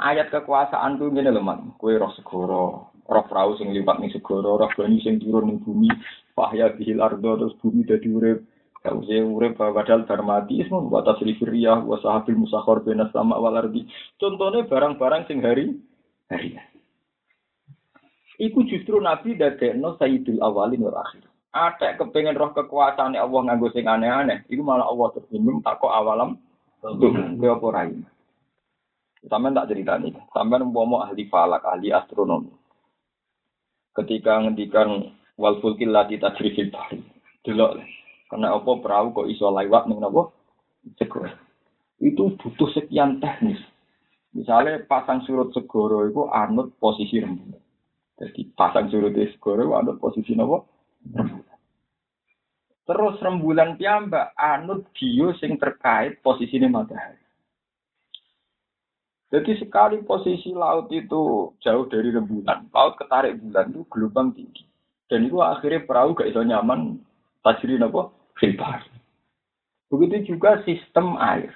Ayat 0.00 0.32
kekuasaan 0.32 0.98
tuh 0.98 1.06
ngene 1.08 1.30
lho, 1.30 1.38
Man. 1.38 1.70
Kowe 1.78 1.94
roh 1.94 2.10
segoro, 2.18 2.90
roh 3.06 3.24
perahu 3.30 3.54
sing 3.60 3.70
liwat 3.70 4.02
ning 4.02 4.10
segoro, 4.10 4.58
roh 4.58 4.70
banyu 4.74 4.98
sing 4.98 5.22
turun 5.22 5.46
ning 5.46 5.62
bumi, 5.62 5.86
fahya 6.34 6.74
bihil 6.74 6.98
ardo 6.98 7.38
terus 7.38 7.54
bumi 7.62 7.86
dadi 7.86 8.10
urip. 8.10 8.42
Kause 8.84 9.16
urip 9.16 9.56
padahal 9.56 10.04
ismu 10.44 10.92
wa 10.92 11.00
tasrifir 11.00 11.48
riyah 11.48 11.80
wa 11.80 11.96
sahabil 12.04 12.36
musakhor 12.36 12.84
benas 12.84 13.08
sama 13.16 13.40
wal 13.40 13.56
ardi. 13.56 13.88
Contohnya 14.20 14.68
barang-barang 14.68 15.24
sing 15.24 15.40
hari 15.40 15.72
hari. 16.28 16.60
Iku 18.36 18.68
justru 18.68 19.00
Nabi 19.00 19.40
dadekno 19.40 19.96
Sayyidul 19.96 20.44
Awalin 20.44 20.84
wal 20.84 21.00
Akhir. 21.00 21.24
Ada 21.54 21.96
kepengen 21.96 22.36
roh 22.36 22.52
kekuasaan 22.52 23.16
Allah 23.16 23.40
nganggo 23.48 23.72
sing 23.72 23.88
aneh-aneh. 23.88 24.44
Iku 24.52 24.60
malah 24.60 24.84
Allah 24.84 25.16
tersinggung 25.16 25.64
takok 25.64 25.88
awalam 25.88 26.36
tuh 26.84 27.14
ke 27.14 27.46
apa. 27.48 27.88
Sampeyan 29.24 29.56
tak 29.56 29.68
cerita 29.72 29.96
nih. 29.96 30.12
Sampeyan 30.36 30.68
umpama 30.68 31.08
ahli 31.08 31.24
falak, 31.32 31.64
ahli 31.64 31.88
astronomi. 31.88 32.52
ketika 33.94 34.42
ngendikan 34.42 35.14
wal 35.38 35.62
fulkil 35.62 35.94
lati 35.94 36.18
tajri 36.18 36.50
bahri. 36.68 37.00
Delok. 37.46 37.78
Karena 38.34 38.50
apa 38.50 38.66
perahu 38.82 39.14
kok 39.14 39.30
iso 39.30 39.46
lewat 39.46 39.86
ning 39.86 40.02
napa? 40.02 40.34
Segoro. 40.98 41.30
Itu 42.02 42.34
butuh 42.34 42.66
sekian 42.74 43.22
teknis. 43.22 43.62
Misalnya 44.34 44.82
pasang 44.90 45.22
surut 45.22 45.54
segoro 45.54 46.02
itu 46.02 46.26
anut 46.34 46.74
posisi 46.82 47.22
rembulan. 47.22 47.62
Jadi 48.18 48.50
pasang 48.58 48.90
surut 48.90 49.14
segoro 49.14 49.78
anut 49.78 50.02
posisi 50.02 50.34
napa? 50.34 50.66
Rembulan. 51.14 51.58
Terus 52.90 53.22
rembulan 53.22 53.78
piyambak 53.78 54.34
anut 54.34 54.82
bio 54.98 55.30
sing 55.38 55.54
terkait 55.54 56.18
posisinya 56.18 56.82
matahari. 56.82 57.22
Jadi 59.30 59.62
sekali 59.62 60.02
posisi 60.02 60.50
laut 60.50 60.90
itu 60.90 61.54
jauh 61.62 61.86
dari 61.86 62.10
rembulan, 62.10 62.66
laut 62.74 62.98
ketarik 62.98 63.38
bulan 63.38 63.70
itu 63.70 63.86
gelombang 63.94 64.34
tinggi. 64.34 64.66
Dan 65.06 65.22
itu 65.22 65.38
akhirnya 65.38 65.86
perahu 65.86 66.18
gak 66.18 66.34
iso 66.34 66.42
nyaman 66.42 66.98
tajri 67.46 67.78
apa? 67.78 68.23
Filbar. 68.38 68.82
Begitu 69.90 70.34
juga 70.34 70.58
sistem 70.66 71.14
air. 71.18 71.54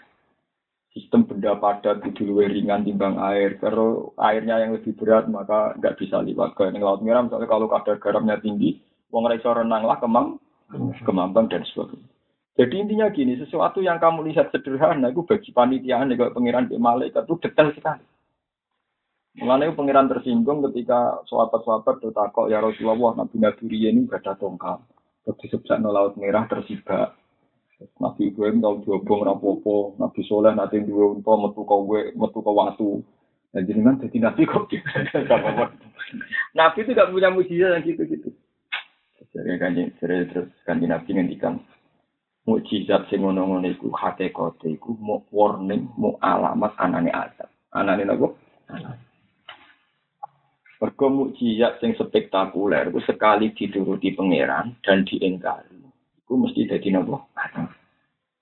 Sistem 0.94 1.26
benda 1.26 1.58
padat 1.58 2.02
itu 2.06 2.26
lebih 2.26 2.54
ringan 2.54 2.86
timbang 2.86 3.18
air. 3.18 3.58
Kalau 3.58 4.14
airnya 4.18 4.62
yang 4.62 4.74
lebih 4.78 4.94
berat 4.98 5.26
maka 5.26 5.74
nggak 5.78 5.98
bisa 5.98 6.22
lewat 6.22 6.54
ke 6.54 6.70
laut 6.78 7.02
merah. 7.02 7.26
Misalnya 7.26 7.50
kalau 7.50 7.66
kadar 7.66 7.98
garamnya 7.98 8.38
tinggi, 8.38 8.78
wong 9.10 9.26
iso 9.34 9.50
renang 9.50 9.84
lah 9.84 9.98
kemang 9.98 10.38
kemambang 11.04 11.48
dan 11.48 11.64
sebagainya. 11.64 12.08
Jadi 12.58 12.74
intinya 12.74 13.06
gini, 13.14 13.38
sesuatu 13.38 13.78
yang 13.78 14.02
kamu 14.02 14.34
lihat 14.34 14.50
sederhana 14.50 15.14
itu 15.14 15.22
bagi 15.22 15.54
panitia 15.54 16.02
kalau 16.02 16.34
pengiran 16.34 16.66
di 16.66 16.74
malaikat 16.74 17.22
itu 17.22 17.38
detail 17.38 17.70
sekali. 17.70 18.02
Mengenai 19.38 19.70
pengiran 19.78 20.10
tersinggung 20.10 20.66
ketika 20.66 21.22
sahabat-sahabat 21.30 22.02
takok 22.02 22.50
ya 22.50 22.58
Rasulullah 22.58 23.22
Nabi 23.22 23.38
Nabi 23.38 23.66
ini 23.70 24.10
gak 24.10 24.26
ada 24.26 24.34
tongkat. 24.34 24.82
Terus 25.28 25.40
disebut 25.44 25.76
laut 25.84 26.16
merah 26.16 26.48
tersibak. 26.48 27.12
Nabi 28.00 28.32
Ibrahim 28.32 28.64
tahu 28.64 28.74
diobong 28.82 29.28
rapopo, 29.28 29.92
Nabi 30.00 30.24
Soleh 30.24 30.56
nanti 30.56 30.80
dua 30.80 31.12
unta 31.12 31.36
metu 31.36 31.62
kowe 31.68 32.00
metu 32.16 32.38
ke 32.40 32.50
watu. 32.50 33.04
Nah 33.52 33.60
jadi 33.60 33.80
kan 33.84 34.00
jadi 34.00 34.16
nabi 34.24 34.42
kok 34.48 34.72
Nabi 36.58 36.78
itu 36.80 36.90
gak 36.96 37.12
punya 37.12 37.28
mujizat 37.28 37.76
yang 37.76 37.84
gitu-gitu. 37.84 38.32
Jadi 39.30 39.60
kanjeng 39.60 39.92
terus 40.00 40.48
kanjeng 40.64 40.90
Nabi 40.90 41.10
ngendikan 41.12 41.60
mukjizat 42.48 43.12
sing 43.12 43.20
ngono-ngono 43.20 43.68
iku 43.68 43.92
hakikate 43.92 44.72
iku 44.72 44.96
mau 44.96 45.20
warning, 45.28 45.92
mau 46.00 46.16
alamat 46.24 46.72
anane 46.80 47.12
azab. 47.12 47.52
Anane 47.76 48.08
napa? 48.08 48.32
Anane. 48.72 49.07
Mergo 50.78 51.06
mukjizat 51.10 51.82
sing 51.82 51.98
spektakuler 51.98 52.86
iku 52.86 53.02
sekali 53.02 53.50
dituruti 53.50 54.14
pangeran 54.14 54.78
dan 54.86 55.02
diingkari. 55.02 55.74
Iku 56.22 56.38
mesti 56.38 56.70
dadi 56.70 56.94
napa? 56.94 57.18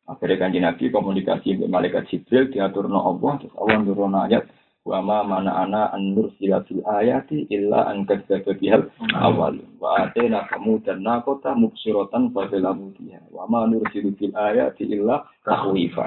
Akhirnya 0.07 0.38
kanjeng 0.38 0.64
Nabi 0.68 0.92
komunikasi 0.92 1.59
dengan 1.59 1.81
malaikat 1.81 2.07
Jibril 2.07 2.53
diaturno 2.53 3.03
Allah, 3.03 3.42
terus 3.42 3.57
Allah 3.59 3.79
nurun 3.83 4.14
ayat 4.14 4.46
wa 4.87 5.03
ma 5.03 5.18
mana 5.27 5.66
ana 5.66 5.90
an 5.90 6.14
nursila 6.14 6.62
fil 6.62 6.79
ayati 6.87 7.51
illa 7.51 7.90
an 7.90 8.07
kadzdzaba 8.07 8.55
bihal 8.55 8.87
awal 9.18 9.59
wa 9.83 10.07
atena 10.07 10.46
kamu 10.46 10.79
dan 10.87 11.03
nakota 11.03 11.59
mubsiratan 11.59 12.31
fa 12.31 12.46
bilamu 12.46 12.94
dia 12.94 13.18
wa 13.35 13.51
ma 13.51 13.66
nursilu 13.66 14.14
fil 14.14 14.31
ayati 14.31 14.87
illa 14.87 15.27
tahwifa 15.42 16.07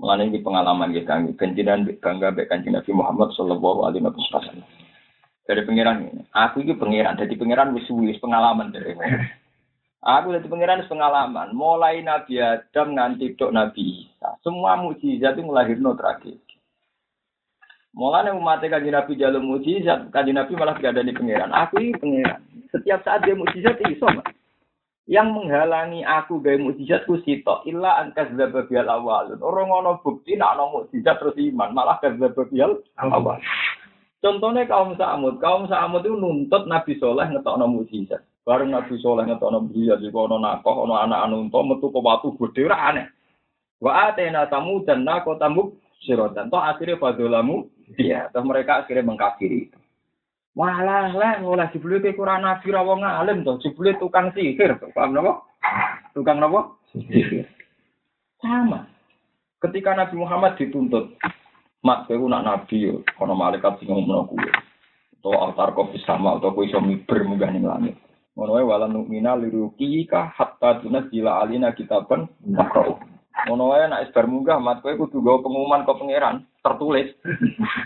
mengenai 0.00 0.32
ini 0.32 0.40
pengalaman 0.40 0.96
kita 0.96 1.36
kenjinan 1.36 1.84
bangga 2.00 2.32
baik 2.32 2.48
Nabi 2.48 2.90
Muhammad 2.96 3.36
Shallallahu 3.36 3.84
Alaihi 3.84 4.00
Wasallam 4.00 4.64
dari 5.44 5.62
pangeran 5.68 6.24
aku 6.32 6.64
ini 6.64 6.72
pangeran 6.74 7.20
jadi 7.20 7.34
pangeran 7.36 7.76
wis 7.76 7.84
wis 7.92 8.16
pengalaman 8.16 8.72
dari 8.72 8.96
Aku 10.00 10.32
dari 10.32 10.48
pangeran 10.48 10.88
pengalaman, 10.88 11.52
mulai 11.52 12.00
Nabi 12.00 12.40
Adam 12.40 12.96
nganti 12.96 13.36
dok 13.36 13.52
Nabi 13.52 14.08
Isa. 14.08 14.32
Semua 14.40 14.80
mujizat 14.80 15.36
itu 15.36 15.44
melahirkan 15.44 15.92
tragedi. 15.92 16.56
Mulanya 17.92 18.32
umat 18.32 18.64
kanji 18.64 18.88
Nabi 18.88 19.20
jalur 19.20 19.44
mujizat, 19.44 20.08
kanji 20.08 20.32
Nabi 20.32 20.56
malah 20.56 20.80
gak 20.80 20.96
ada 20.96 21.04
di 21.04 21.12
pangeran. 21.12 21.52
Aku 21.52 21.76
ini 21.84 21.92
pangeran. 22.00 22.40
Setiap 22.72 23.04
saat 23.04 23.28
dia 23.28 23.36
mujizat 23.36 23.76
itu 23.76 24.00
sama. 24.00 24.24
Yang 25.10 25.28
menghalangi 25.34 26.06
aku 26.06 26.38
gaya 26.38 26.62
mujizat 26.62 27.02
ku 27.02 27.18
sito 27.26 27.66
illa 27.66 27.98
angkas 27.98 28.30
zababial 28.38 28.86
awalun. 28.86 29.42
Orang 29.42 29.66
ngono 29.74 29.98
bukti 30.06 30.38
nak 30.38 30.54
no 30.54 30.70
mujizat 30.70 31.18
terus 31.18 31.34
iman, 31.34 31.74
malah 31.74 31.98
kazababial 31.98 32.78
awal. 32.94 33.42
Contohnya 34.22 34.70
kaum 34.70 34.94
Samud, 34.94 35.42
kaum 35.42 35.66
Samud 35.66 36.06
itu 36.06 36.14
nuntut 36.14 36.70
Nabi 36.70 36.94
Soleh 37.02 37.26
ngetok 37.26 37.58
no 37.58 37.66
mujizat. 37.66 38.22
Bareng 38.46 38.70
Nabi 38.70 39.02
Soleh 39.02 39.26
ngetok 39.26 39.50
no 39.50 39.66
mujizat, 39.66 39.98
jika 39.98 40.30
ono 40.30 40.38
nakoh, 40.38 40.86
ono 40.86 40.94
anak 40.94 41.26
anu 41.26 41.50
metu 41.50 41.90
ke 41.90 41.98
batu 41.98 42.30
gede, 42.38 42.70
aneh. 42.70 43.10
Wa 43.82 44.14
atena 44.14 44.46
tamu 44.46 44.86
dan 44.86 45.02
nako 45.02 45.34
tamu 45.42 45.74
sirotan. 46.06 46.54
Toh 46.54 46.62
akhirnya 46.62 47.02
fadolamu, 47.02 47.66
iya. 47.98 48.30
Toh 48.30 48.46
mereka 48.46 48.86
akhirnya 48.86 49.10
mengkafiri. 49.10 49.72
Walah 50.58 51.14
lah, 51.14 51.38
ngolah 51.38 51.70
jebule 51.70 52.02
ke 52.02 52.18
kurang 52.18 52.42
nabi 52.42 52.74
ra 52.74 52.82
wong 52.82 53.06
alim 53.06 53.46
toh, 53.46 53.62
jebule 53.62 53.94
tukang 54.02 54.34
sihir, 54.34 54.82
paham 54.90 55.14
napa? 55.14 55.46
Tukang 56.10 56.42
napa? 56.42 56.74
Sihir. 56.90 57.46
Sama. 58.42 58.90
Ketika 59.60 59.92
Nabi 59.92 60.16
Muhammad 60.16 60.56
dituntut, 60.56 61.20
mak 61.84 62.08
kowe 62.08 62.24
nak 62.26 62.44
nabi 62.48 62.88
yo, 62.88 63.04
malaikat 63.20 63.76
sing 63.78 63.92
ngomong 63.92 64.32
kuwi. 64.32 64.48
Atau 65.20 65.36
altar 65.36 65.76
kopi 65.76 66.00
sama 66.02 66.40
atau 66.40 66.56
kowe 66.56 66.64
iso 66.64 66.80
miber 66.80 67.20
munggah 67.28 67.52
ning 67.52 67.68
langit. 67.68 67.94
Ngono 68.32 68.56
wae 68.56 68.64
wala 68.64 68.88
nu'mina 68.88 69.36
liruki 69.36 70.08
ka 70.08 70.32
hatta 70.32 70.80
tunzila 70.80 71.44
alina 71.44 71.76
kitaban 71.76 72.24
makro. 72.48 72.96
Ngono 73.44 73.76
wae 73.76 73.84
nek 73.84 74.08
isbar 74.08 74.24
munggah 74.24 74.56
mat 74.56 74.80
kowe 74.80 74.96
kudu 74.96 75.20
gawa 75.20 75.44
pengumuman 75.44 75.84
ke 75.84 75.92
pangeran 75.92 76.36
tertulis. 76.64 77.12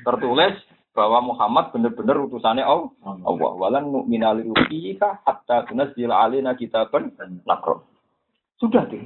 tertulis 0.06 0.54
bahwa 0.94 1.34
Muhammad 1.34 1.74
benar-benar 1.74 2.22
utusannya 2.30 2.62
Allah. 2.62 2.90
Allah. 3.02 3.52
Walan 3.58 3.90
nu'mina 3.90 4.32
liruqika 4.38 5.26
hatta 5.26 5.66
tunzila 5.66 6.24
alaina 6.24 6.54
kitaban 6.54 7.10
nakro. 7.44 7.84
Sudah 8.62 8.86
tuh. 8.86 9.02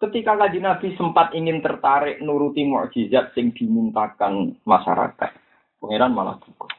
Ketika 0.00 0.32
kaji 0.36 0.64
Nabi 0.64 0.96
sempat 0.96 1.36
ingin 1.36 1.60
tertarik 1.60 2.24
nuruti 2.24 2.64
mukjizat 2.64 3.36
sing 3.36 3.52
dimintakan 3.52 4.56
masyarakat, 4.64 5.30
pangeran 5.76 6.16
malah 6.16 6.40
cukup. 6.40 6.72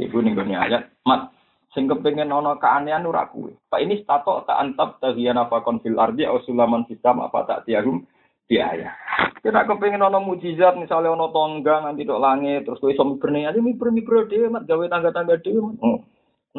Ibu 0.00 0.24
nih 0.24 0.56
ayat, 0.56 0.88
mat 1.04 1.28
sing 1.76 1.84
kepengin 1.84 2.32
ana 2.32 2.56
keanehan 2.56 3.04
ora 3.04 3.28
kuwe. 3.28 3.52
Pak 3.68 3.80
ini 3.84 4.00
stato 4.00 4.48
tak 4.48 4.56
antap 4.64 4.96
tahiyana 5.02 5.50
fakon 5.52 5.84
fil 5.84 6.00
ardi 6.00 6.24
au 6.24 6.40
sulaman 6.44 6.88
fisam 6.88 7.20
apa 7.20 7.44
tak 7.44 7.68
tiarum 7.68 8.08
biaya. 8.48 8.96
Kita 9.38 9.64
kepengin 9.70 10.02
ana 10.02 10.18
mujizat 10.18 10.74
misalnya 10.74 11.14
ana 11.14 11.30
tongga 11.30 11.86
nanti 11.86 12.02
dok 12.02 12.18
langit 12.18 12.66
terus 12.66 12.82
kowe 12.82 12.90
iso 12.90 13.06
miberne 13.06 13.46
aja 13.46 13.60
miber 13.62 13.94
miber 13.94 14.26
dhewe 14.26 14.50
mat 14.50 14.66
gawe 14.66 14.84
tangga-tangga 14.90 15.38
dhewe. 15.40 15.78
Oh. 15.78 16.02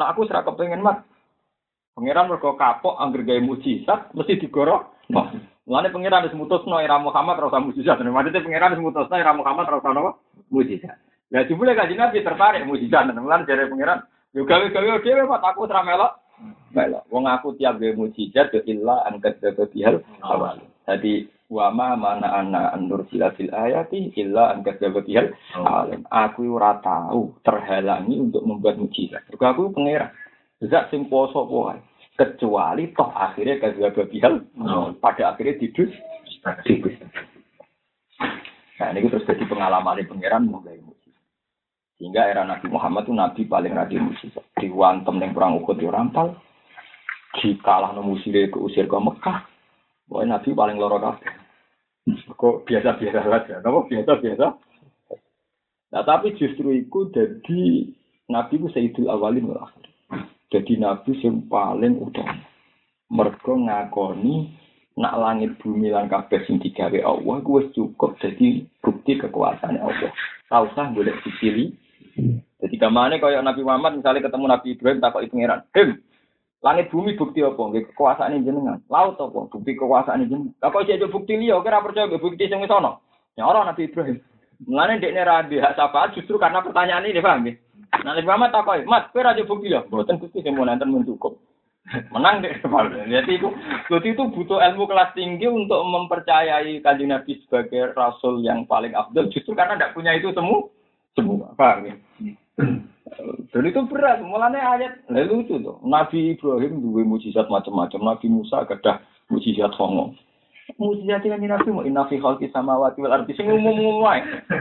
Nah 0.00 0.08
aku 0.08 0.24
serak 0.24 0.48
kepengin 0.48 0.80
mat. 0.80 1.04
Pangeran 1.92 2.32
mergo 2.32 2.56
kapok 2.56 2.96
angger 2.96 3.28
gawe 3.28 3.40
mujizat 3.44 4.16
mesti 4.16 4.40
digorok. 4.40 4.96
Wah, 5.12 5.28
Mulane 5.68 5.92
pangeran 5.92 6.26
wis 6.26 6.34
mutusno 6.34 6.80
era 6.80 6.96
Muhammad 6.98 7.38
ora 7.38 7.52
usah 7.52 7.62
mujizat. 7.62 8.00
Maksudnya 8.00 8.42
pangeran 8.42 8.74
wis 8.74 8.82
mutusno 8.82 9.14
era 9.14 9.36
Muhammad 9.36 9.68
ora 9.68 9.78
usah 9.78 9.92
napa? 9.92 10.12
Mujizat. 10.48 10.96
Ya 11.30 11.46
jebule 11.46 11.78
kanjeng 11.78 12.00
Nabi 12.00 12.24
tertarik 12.24 12.66
mujizat. 12.66 13.06
Mulane 13.12 13.46
jare 13.46 13.68
pangeran 13.68 14.02
Yo 14.30 14.46
gawe-gawe 14.46 15.02
dhewe 15.02 15.22
mak 15.26 15.42
aku 15.42 15.66
ora 15.66 15.82
melok. 15.82 16.12
Melok. 16.70 17.04
Wong 17.10 17.26
aku 17.28 17.54
tiap 17.58 17.76
gawe 17.76 17.92
mujizat 17.98 18.50
yo 18.56 18.62
illa 18.66 19.04
an 19.06 19.22
kadzdzaba 19.22 19.66
bihal 19.70 20.02
awal. 20.24 20.62
Dadi 20.86 21.26
wa 21.50 21.66
ma 21.74 21.98
mana 21.98 22.30
ana 22.30 22.70
andur 22.70 23.04
sila 23.10 23.34
fil 23.34 23.50
ayati 23.50 24.14
illa 24.14 24.54
an 24.54 24.62
kadzdzaba 24.62 25.02
bihal 25.02 25.34
awal. 25.58 25.90
Aku 26.06 26.46
ora 26.54 26.78
tahu 26.78 27.34
terhalangi 27.42 28.22
untuk 28.22 28.46
membuat 28.46 28.78
mujizat. 28.78 29.26
Mergo 29.28 29.44
aku 29.44 29.62
pangeran. 29.74 30.14
Zat 30.62 30.94
sing 30.94 31.10
poso 31.10 31.42
wae. 31.50 31.82
Kecuali 32.14 32.94
toh 32.94 33.10
akhirnya 33.10 33.58
kadzdzaba 33.58 34.06
bihal 34.06 34.46
pada 35.02 35.34
akhirnya 35.34 35.58
didus 35.58 35.90
didus. 36.64 36.94
Nah, 38.80 38.96
ini 38.96 39.12
terus 39.12 39.28
jadi 39.28 39.44
pengalaman 39.44 40.00
di 40.00 40.08
pangeran 40.08 40.48
mau 40.48 40.64
gawe 40.64 40.90
sehingga 42.00 42.32
era 42.32 42.48
Nabi 42.48 42.72
Muhammad 42.72 43.04
itu 43.04 43.12
Nabi 43.12 43.42
paling 43.44 43.76
rajin 43.76 44.08
musik. 44.08 44.32
Diwantem 44.56 45.20
yang 45.20 45.36
perang 45.36 45.60
ukut 45.60 45.76
di 45.76 45.84
rampal. 45.84 46.32
Dikalah 47.36 47.92
no 47.92 48.00
musire 48.00 48.48
ke 48.48 48.56
usir 48.56 48.88
ke 48.88 48.96
Mekah. 48.96 49.44
Wah 50.08 50.24
Nabi 50.24 50.56
paling 50.56 50.80
loro 50.80 50.96
kabeh. 50.96 51.39
Kok 52.34 52.66
biasa-biasa 52.66 53.20
saja. 53.22 53.54
Kenapa 53.60 53.86
biasa-biasa? 53.86 54.46
Nah 55.90 56.02
tapi 56.06 56.38
justru 56.38 56.70
itu 56.74 57.10
jadi 57.10 57.62
Nabi 58.30 58.54
itu 58.62 58.68
Sayyidul 58.70 59.10
Awalin 59.10 59.50
wal 59.50 59.66
Jadi 60.50 60.78
Nabi 60.78 61.18
yang 61.22 61.46
paling 61.50 61.98
utama. 61.98 62.46
Mereka 63.10 63.52
ngakoni 63.58 64.54
nak 64.98 65.18
langit 65.18 65.58
bumi 65.58 65.90
lan 65.90 66.06
kabeh 66.06 66.46
sing 66.46 66.62
digawe 66.62 66.98
Allah 67.02 67.36
gue 67.42 67.60
cukup 67.74 68.14
jadi 68.22 68.62
bukti 68.82 69.18
kekuasaan 69.18 69.82
Allah. 69.82 70.14
Tahu 70.46 70.66
sah 70.74 70.90
boleh 70.94 71.14
dipilih 71.26 71.74
jadi 72.60 72.76
Idamane 72.76 73.16
kaya 73.16 73.40
Nabi 73.40 73.64
Muhammad 73.64 73.96
misalnya 73.96 74.28
ketemu 74.28 74.44
Nabi 74.46 74.66
Ibrahim 74.76 75.00
takoki 75.00 75.32
pangeran. 75.32 75.60
Him, 75.72 75.88
langit 76.60 76.92
bumi 76.92 77.16
bukti 77.16 77.40
apa? 77.40 77.56
Nggih 77.56 77.88
kekuasaan 77.92 78.44
jenengan. 78.44 78.84
Laut 78.92 79.16
apa? 79.16 79.48
Bukti 79.48 79.72
kekuasaan 79.76 80.28
jenengan. 80.28 80.52
Lah 80.60 80.68
kok 80.68 80.84
iki 80.84 81.00
bukti 81.08 81.32
liya 81.40 81.60
kira 81.64 81.80
percaya 81.80 82.12
bukti 82.20 82.48
sing 82.48 82.60
wis 82.60 82.72
ana. 82.72 83.00
Ya 83.36 83.48
ora 83.48 83.64
Nabi 83.64 83.88
Ibrahim. 83.88 84.20
Mulane 84.68 85.00
dekne 85.00 85.24
ra 85.24 85.40
hak 85.40 85.76
syafaat 85.76 86.12
justru 86.12 86.36
karena 86.36 86.60
pertanyaan 86.60 87.08
ini 87.08 87.24
paham 87.24 87.48
nggih. 87.48 87.56
Nah, 88.04 88.12
Nabi 88.12 88.28
Muhammad 88.28 88.52
takoki, 88.52 88.84
"Mas, 88.86 89.08
kowe 89.10 89.24
ra 89.24 89.32
bukti 89.32 89.72
ya?" 89.72 89.80
Mboten 89.88 90.20
Gusti 90.20 90.44
sing 90.44 90.52
mau 90.52 90.68
nanten 90.68 90.92
mun 90.92 91.08
cukup. 91.08 91.40
Menang 92.12 92.44
deh. 92.44 92.54
Jadi 93.10 93.40
itu, 93.40 93.48
jadi 93.90 94.14
itu 94.14 94.22
butuh 94.30 94.62
ilmu 94.62 94.86
kelas 94.86 95.10
tinggi 95.16 95.48
untuk 95.50 95.80
mempercayai 95.82 96.78
kanjeng 96.84 97.10
Nabi 97.10 97.40
sebagai 97.42 97.96
Rasul 97.98 98.46
yang 98.46 98.62
paling 98.68 98.94
abdul. 98.94 99.26
Justru 99.32 99.58
karena 99.58 99.74
tidak 99.74 99.96
punya 99.96 100.14
itu 100.14 100.30
semua. 100.30 100.70
Semua, 101.18 101.50
paham 101.58 101.90
ya? 101.90 101.94
Dan 103.50 103.66
itu 103.66 103.80
berat. 103.90 104.22
Mulanya 104.22 104.60
ayat, 104.78 104.92
nah, 105.10 105.26
lucu 105.26 105.58
tuh. 105.58 105.82
Nabi 105.82 106.38
Ibrahim 106.38 106.82
dua 106.82 107.02
mujizat 107.02 107.50
macam-macam. 107.50 108.00
Nabi 108.14 108.26
Musa 108.30 108.62
ada 108.62 109.02
mujizat 109.28 109.74
hongo. 109.74 110.14
Mujizat 110.78 111.26
yang 111.26 111.42
Nabi 111.42 111.68
mau 111.74 111.82
inafi 111.82 112.22
halki 112.22 112.46
sama 112.54 112.78
wati 112.78 113.02
wal 113.02 113.14
arti. 113.14 113.34
Sing 113.34 113.50
umum-umum 113.50 114.06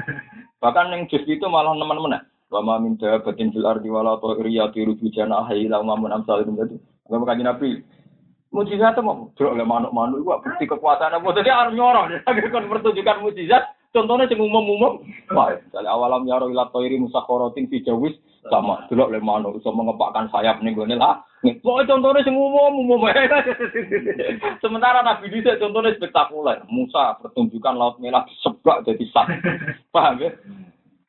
Bahkan 0.62 0.92
yang 0.92 1.08
jus 1.08 1.24
itu 1.24 1.46
malah 1.46 1.78
teman-teman. 1.78 2.26
Wa 2.50 2.60
ma 2.66 2.82
min 2.82 2.98
dabatin 2.98 3.54
fil 3.54 3.70
ardi 3.70 3.88
wala 3.94 4.18
ta'iriya 4.18 4.74
tiru 4.74 4.98
bi 4.98 5.14
janahi 5.14 5.70
la 5.70 5.86
mamun 5.86 6.10
amsal 6.10 6.42
itu 6.42 6.52
tadi. 6.58 6.76
Apa 7.06 7.24
kanjeng 7.30 7.46
Nabi? 7.46 7.70
Mujizat 8.50 8.98
mau 9.06 9.30
delok 9.38 9.54
le 9.54 9.62
manuk-manuk 9.62 10.26
iku 10.26 10.42
bukti 10.42 10.66
kekuasaan 10.66 11.22
apa 11.22 11.38
dadi 11.38 11.54
arep 11.54 11.78
nyorong 11.78 12.26
kon 12.50 12.66
pertunjukan 12.66 13.22
mujizat 13.22 13.78
contohnya 13.94 14.26
sing 14.26 14.42
umum-umum 14.42 15.06
wah 15.38 15.54
misalnya 15.54 15.94
awalam 15.94 16.26
yaro 16.26 16.50
ila 16.50 16.66
thairi 16.74 16.98
musakharatin 16.98 17.70
fi 17.70 17.86
jawis 17.86 18.18
sama 18.48 18.88
delok 18.88 19.12
le 19.12 19.20
manuk 19.20 19.60
iso 19.60 19.76
mengepakkan 19.76 20.32
sayap 20.32 20.64
ning 20.64 20.78
gone 20.78 20.96
lah 20.96 21.20
Pokoknya 21.40 21.96
contohnya 21.96 22.20
sing 22.28 22.36
umum-umum 22.36 23.08
Sementara 24.64 25.00
Nabi 25.00 25.32
Disa 25.32 25.56
contohnya 25.56 25.96
spektakuler. 25.96 26.68
Musa 26.68 27.16
pertunjukan 27.24 27.80
laut 27.80 27.96
merah 28.04 28.28
disebak 28.28 28.84
jadi 28.84 29.06
sak. 29.08 29.40
Paham 29.96 30.20
ya? 30.20 30.36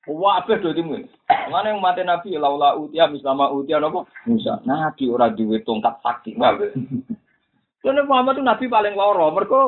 Wabah 0.07 0.63
do 0.63 0.71
timu. 0.71 1.03
Mana 1.27 1.75
yang 1.75 1.83
mati 1.83 2.07
Nabi 2.07 2.39
laula 2.39 2.79
utia 2.79 3.11
mislama 3.11 3.51
utia 3.51 3.83
nopo 3.83 4.07
Musa. 4.31 4.63
Nabi 4.63 5.11
ora 5.11 5.35
duwe 5.35 5.67
tongkat 5.67 5.99
sakti. 5.99 6.39
Karena 6.39 8.07
Muhammad 8.09 8.39
itu 8.39 8.47
Nabi 8.47 8.65
paling 8.71 8.95
loro. 8.95 9.35
Mereka 9.35 9.61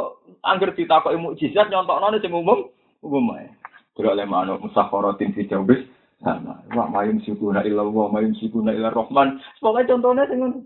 angger 0.47 0.79
ditakoki 0.79 1.19
mukjizat 1.19 1.75
nyontokno 1.75 2.23
sing 2.23 2.31
umum 2.31 2.71
umum 3.03 3.35
ae. 3.35 3.51
Kira 3.99 4.15
le 4.15 4.31
manuk 4.31 4.63
musakharatin 4.63 5.35
fi 5.35 5.51
jawbis 5.51 5.91
sama. 6.23 6.63
Wa 6.73 6.87
mayum 6.89 7.19
sikuna 7.27 7.67
illa 7.67 7.83
wa 7.83 8.09
mayum 8.09 8.33
sikuna 8.39 8.73
illa 8.73 8.95
rahman. 8.95 9.43
Pokoknya 9.59 9.91
contohnya 9.93 10.25
ngono. 10.31 10.59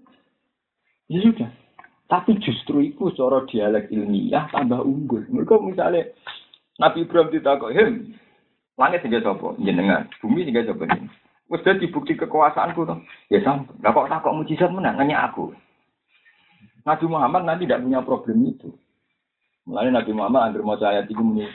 Ya 1.09 1.19
sudah. 1.25 1.51
Tapi 2.07 2.39
justru 2.39 2.87
itu 2.87 3.11
secara 3.11 3.43
dialek 3.51 3.91
ilmiah 3.91 4.47
tambah 4.55 4.79
unggul. 4.79 5.27
Mereka 5.27 5.59
misalnya 5.59 6.07
Nabi 6.79 7.03
Ibrahim 7.03 7.35
ditakoki, 7.35 7.83
Langit 8.77 9.01
sehingga 9.01 9.25
coba 9.25 9.57
jenengan, 9.57 10.05
bumi 10.21 10.45
sehingga 10.45 10.69
coba 10.69 10.85
jenengan. 10.85 11.17
Wes 11.49 11.65
dadi 11.65 11.89
bukti 11.89 12.13
kekuasaanku 12.13 12.85
tuh. 12.85 13.01
Ya 13.33 13.41
sampun. 13.41 13.81
Lah 13.81 13.97
kok 13.97 14.11
takok 14.13 14.37
mujizat 14.37 14.69
menang 14.69 15.01
hanya 15.01 15.33
aku. 15.33 15.57
Nabi 16.85 17.07
Muhammad 17.09 17.49
nanti 17.49 17.65
tidak 17.65 17.83
punya 17.83 18.05
problem 18.05 18.39
itu. 18.45 18.69
Mulai 19.65 19.91
Nabi 19.91 20.13
Muhammad 20.13 20.53
anggar 20.53 20.63
mau 20.63 20.77
ayat 20.79 21.09
itu 21.09 21.19
muni 21.19 21.49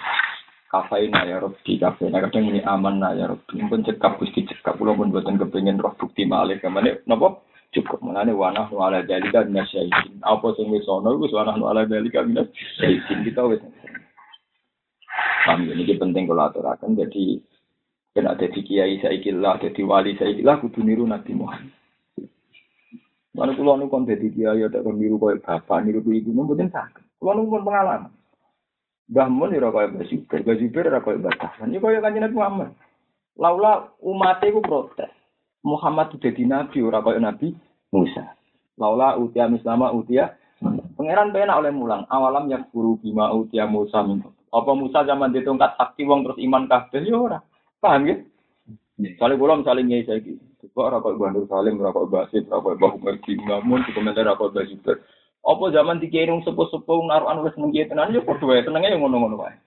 kafaina 0.72 1.28
ya 1.28 1.44
Rabbi 1.44 1.76
kafaina 1.76 2.24
kadang 2.24 2.48
muni 2.48 2.64
aman 2.64 3.04
ya 3.04 3.28
Rabbi. 3.28 3.60
Pun 3.68 3.84
cekap 3.84 4.16
gusti 4.24 4.48
cekap 4.48 4.80
kula 4.80 4.96
pun 4.96 5.12
buatan 5.12 5.36
kepengen 5.36 5.84
roh 5.84 5.92
bukti 6.00 6.24
malih 6.24 6.56
ke 6.64 6.72
mana 6.72 6.96
napa 7.04 7.44
cukup 7.76 8.00
mulane 8.00 8.32
wanah 8.32 8.72
nu 8.72 8.80
ala 8.80 9.04
dalika 9.04 9.44
minasyaitin. 9.44 10.24
Apa 10.24 10.56
sing 10.56 10.72
wis 10.72 10.88
ana 10.88 11.12
wis 11.20 11.36
wanah 11.36 11.60
nu 11.60 11.68
ala 11.68 11.84
dalika 11.84 12.24
minasyaitin 12.24 13.28
kita 13.28 13.44
wis 13.52 13.60
Paham 15.42 15.68
ya, 15.68 15.74
ini 15.74 15.98
penting 15.98 16.30
kalau 16.30 16.48
aturakan. 16.48 16.94
Jadi, 16.96 17.42
kan 18.14 18.30
ada 18.30 18.46
di 18.46 18.62
kiai 18.62 19.02
saya 19.02 19.18
ikilah, 19.18 19.58
ada 19.58 19.74
di 19.74 19.82
wali 19.82 20.16
saya 20.16 20.32
ikilah, 20.38 20.62
kudu 20.62 20.86
niru 20.86 21.04
Nabi 21.04 21.34
Muhammad. 21.34 21.74
Mana 23.32 23.56
kulo 23.56 23.80
nu 23.80 23.90
kon 23.90 24.06
dadi 24.06 24.30
kiai 24.30 24.62
ada 24.62 24.84
kon 24.86 25.02
niru 25.02 25.18
koyo 25.18 25.42
bapak, 25.42 25.82
niru 25.82 26.04
ibu, 26.04 26.30
mboten 26.30 26.70
sakit. 26.70 27.18
Kulo 27.18 27.42
nu 27.42 27.50
pengalaman. 27.50 28.21
Mbah 29.12 29.28
Mun 29.28 29.52
ora 29.52 29.69
koyo 29.76 29.88
Mbah 29.91 30.06
Zubair, 30.08 30.39
Mbah 30.41 30.56
Zubair 30.56 30.86
ora 30.88 31.04
koyo 31.04 31.17
Mbah 31.19 31.36
Tahsan. 31.36 31.76
Iki 31.76 31.84
koyo 31.84 32.00
kanjeng 32.00 32.24
Nabi 32.24 32.39
Muhammad. 32.39 32.69
Laula 33.36 33.91
umat 34.00 34.39
iku 34.43 34.63
protes. 34.63 35.12
Muhammad 35.62 36.10
itu 36.10 36.32
jadi 36.32 36.43
nabi 36.47 36.80
ora 36.82 37.04
koyo 37.04 37.19
Nabi 37.19 37.54
Musa. 37.91 38.34
Laula 38.80 39.19
utia 39.19 39.52
mislama 39.52 39.91
utia 39.93 40.39
Pangeran 40.62 41.34
penak 41.34 41.58
oleh 41.58 41.74
mulang 41.74 42.06
awalam 42.13 42.45
yang 42.45 42.69
guru 42.69 42.93
bima 43.02 43.34
utia 43.34 43.65
Musa 43.65 44.06
min 44.06 44.21
apa 44.52 44.71
Musa 44.78 45.02
zaman 45.08 45.34
ditongkat 45.34 45.74
sakti 45.74 46.06
wong 46.06 46.21
terus 46.28 46.38
iman 46.38 46.69
kabeh 46.69 47.02
ya 47.02 47.17
ora. 47.17 47.39
Paham 47.82 48.06
ya? 48.06 48.15
Soalnya 49.17 49.39
kula 49.41 49.63
misalnya 49.63 49.82
ngei 49.88 50.06
saiki. 50.06 50.34
Kok 50.62 50.86
ora 50.86 51.02
kok 51.02 51.17
Bandur 51.17 51.50
Salim, 51.50 51.82
ora 51.82 51.89
kok 51.89 52.12
Basit, 52.13 52.45
ora 52.52 52.62
kok 52.62 52.78
Bahu 52.78 52.97
Mergi, 53.02 53.34
ngamun 53.34 53.82
di 53.82 53.91
komentar 53.97 54.28
ora 54.28 54.38
kok 54.38 54.54
Basuter. 54.54 55.02
Apa 55.42 55.74
zaman 55.74 55.98
dikirim 55.98 56.46
sepuh-sepuh 56.46 57.02
naruhan 57.10 57.42
wis 57.42 57.58
nang 57.58 57.74
tenan 57.74 58.14
ya 58.14 58.22
padha 58.22 58.46
wae 58.46 58.62
senenge 58.62 58.94
ya 58.94 58.98
ngono-ngono 58.98 59.42
wae. 59.42 59.58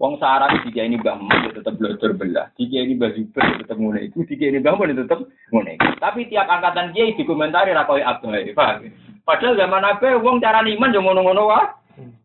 Wong 0.00 0.18
sarang 0.18 0.62
jika 0.66 0.82
ini 0.82 0.98
Mbah 0.98 1.14
Mun 1.18 1.46
ya 1.46 1.50
tetap 1.54 1.78
belajar 1.78 2.10
belah. 2.14 2.50
Jika 2.58 2.82
ini 2.82 2.98
Mbah 2.98 3.10
Zubair 3.14 3.54
tetap 3.60 3.76
ngene 3.78 4.00
iku, 4.10 4.26
jika 4.26 4.44
ini 4.50 4.58
Mbah 4.58 4.74
Mun 4.74 4.90
ya 4.94 5.04
tetap 5.04 5.20
ngene. 5.54 5.78
Tapi 5.98 6.20
tiap 6.26 6.46
angkatan 6.50 6.90
kiai 6.90 7.14
dikomentari 7.14 7.70
ra 7.70 7.86
koyo 7.86 8.02
abai, 8.02 8.50
paham? 8.50 8.90
Padahal 9.22 9.54
zaman 9.54 9.86
abai 9.86 10.18
wong 10.18 10.42
cara 10.42 10.62
iman 10.64 10.94
yo 10.94 11.00
ngono-ngono 11.02 11.42
wae. 11.50 11.66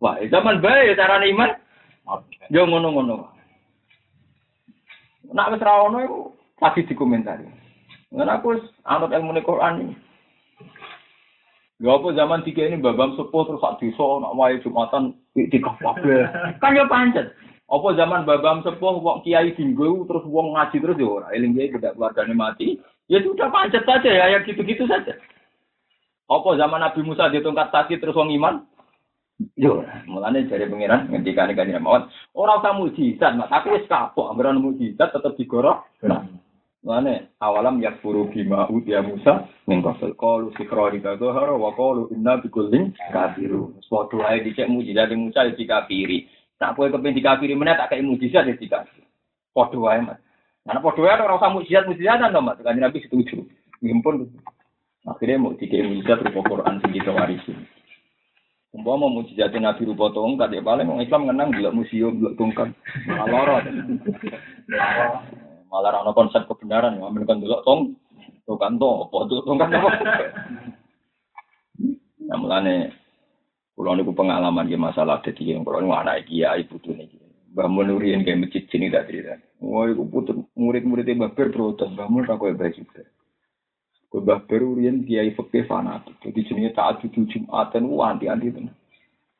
Wah, 0.02 0.18
zaman 0.30 0.62
bae 0.62 0.96
cara 0.98 1.22
iman 1.22 1.52
Yo 2.48 2.64
ngono-ngono. 2.64 3.28
Nak 5.36 5.52
wis 5.52 5.62
ra 5.62 5.84
ono 5.84 5.98
iku 6.00 6.20
pasti 6.56 6.88
dikomentari. 6.88 7.44
Ngen 8.16 8.32
aku 8.32 8.56
anut 8.88 9.12
ilmu 9.12 9.36
Quran 9.44 9.84
ini. 9.84 9.96
Ya 11.78 11.94
apa 11.94 12.10
zaman 12.18 12.42
tiga 12.42 12.66
ini 12.66 12.82
babam 12.82 13.14
sepuh 13.14 13.46
terus 13.46 13.62
sak 13.62 13.78
desa 13.78 14.02
nak 14.18 14.34
wae 14.34 14.58
Jumatan 14.66 15.14
tiga 15.38 15.78
kabeh. 15.78 16.26
Kan 16.62 16.74
ya 16.74 16.90
pancet. 16.90 17.38
Apa 17.70 17.94
zaman 17.94 18.26
babam 18.26 18.66
sepuh 18.66 18.98
wong 18.98 19.22
kiai 19.22 19.54
dinggo 19.54 20.10
terus 20.10 20.26
wong 20.26 20.58
ngaji 20.58 20.78
terus 20.82 20.98
ya 20.98 21.06
ora 21.06 21.28
eling 21.38 21.54
kiai 21.54 21.70
tidak 21.70 21.94
keluargane 21.94 22.34
mati. 22.34 22.82
Ya 23.06 23.22
sudah 23.22 23.54
pancet 23.54 23.86
saja 23.86 24.10
ya 24.10 24.26
yang 24.34 24.42
gitu-gitu 24.50 24.90
saja. 24.90 25.14
Apa 26.28 26.50
zaman 26.58 26.82
Nabi 26.82 27.06
Musa 27.06 27.30
ditongkat 27.30 27.70
sakit 27.70 28.02
terus 28.02 28.18
wong 28.18 28.34
iman? 28.36 28.66
Yo, 29.54 29.86
mulane 30.10 30.50
jare 30.50 30.66
pangeran 30.66 31.14
ngendikane 31.14 31.54
kanjeng 31.54 31.78
mawon, 31.78 32.10
ora 32.34 32.58
usah 32.58 32.74
mujizat, 32.74 33.38
Mas. 33.38 33.54
Aku 33.54 33.70
wis 33.70 33.86
kapok 33.86 34.34
anggaran 34.34 34.58
mujizat 34.58 35.14
tetep 35.14 35.38
digorok. 35.38 35.86
Nah, 36.02 36.26
mulane 36.88 37.28
awalam 37.44 37.84
yakfuru 37.84 38.32
bima 38.32 38.64
utia 38.72 39.04
Musa 39.04 39.44
ning 39.68 39.84
kafir 39.84 40.16
qalu 40.16 40.56
sikrari 40.56 41.04
kadhara 41.04 41.52
wa 41.52 41.76
qalu 41.76 42.08
inna 42.16 42.40
bikullin 42.40 42.96
kafirun. 43.12 43.76
Padha 43.92 44.24
ae 44.32 44.40
dicek 44.48 44.72
mujizat 44.72 45.12
Musa 45.12 45.52
dikafiri. 45.52 46.32
Nak 46.64 46.80
kowe 46.80 46.88
kepen 46.88 47.12
dikafiri 47.12 47.60
meneh 47.60 47.76
tak 47.76 47.92
kei 47.92 48.00
mujizat 48.00 48.48
ya 48.48 48.56
dikafiri. 48.56 49.04
Padha 49.52 49.76
wae, 49.76 50.00
Mas. 50.00 50.16
Nah, 50.64 50.80
padha 50.80 51.04
wae 51.04 51.20
ora 51.20 51.36
usah 51.36 51.52
mujizat-mujizatan 51.52 52.32
to, 52.32 52.40
Mas. 52.40 52.58
Kanjeng 52.64 52.88
Nabi 52.88 53.04
setuju. 53.04 53.44
Ngimpun. 53.84 54.32
Akhirnya 55.12 55.44
mau 55.44 55.60
dikei 55.60 55.84
mujizat 55.84 56.24
rupa 56.24 56.40
Quran 56.48 56.80
sing 56.80 56.96
kita 56.96 57.12
warisi. 57.12 57.52
Umpama 58.72 59.12
mujizat 59.12 59.52
Nabi 59.52 59.84
rupa 59.92 60.16
tongkat 60.16 60.56
ya 60.56 60.64
paling 60.64 60.88
orang 60.88 61.04
Islam 61.04 61.28
ngenang 61.28 61.52
gila 61.52 61.76
museum 61.76 62.16
gila 62.16 62.32
tongkat. 62.40 62.72
Loro. 63.28 63.60
Malah 65.68 66.04
ana 66.04 66.16
konsep 66.16 66.48
kebenaran 66.48 67.00
ya 67.00 67.12
men 67.12 67.28
kan 67.28 67.44
delok 67.44 67.64
tong 67.68 68.00
tongkat 68.48 68.80
to 68.80 68.90
apa 69.04 69.18
tuh 69.28 69.40
tongkat 69.44 69.70
apa. 69.76 69.90
Ya 72.28 72.36
mulane 72.40 72.96
kula 73.76 73.96
niku 73.96 74.16
pengalaman 74.16 74.72
ya 74.72 74.80
masalah 74.80 75.20
dadi 75.20 75.52
yang 75.52 75.68
kula 75.68 75.84
niku 75.84 75.96
anak 75.96 76.24
kiai 76.28 76.64
putune 76.68 77.08
iki. 77.08 77.28
Mbah 77.58 77.74
Mun 77.74 77.90
uriyen 77.90 78.22
kayak 78.22 78.46
masjid 78.46 78.64
sini 78.70 78.94
tak 78.94 79.10
cerita. 79.10 79.34
Wah, 79.66 79.90
iku 79.90 80.06
putu 80.06 80.46
murid-muridnya 80.54 81.18
Mbah 81.18 81.34
Ber 81.34 81.50
protes, 81.50 81.90
Mbah 81.90 82.06
Mun 82.06 82.30
ra 82.30 82.38
koyo 82.38 82.54
baju. 82.54 82.86
Mbah 84.14 84.40
Beru 84.46 84.78
riyen 84.78 85.02
kiai 85.10 85.34
fikih 85.34 85.66
fanatik. 85.66 86.22
Jadi 86.22 86.46
jenenge 86.46 86.78
ta'addud 86.78 87.18
Jumatan 87.18 87.90
ku 87.90 87.98
anti-anti 88.06 88.54
tenan. 88.54 88.78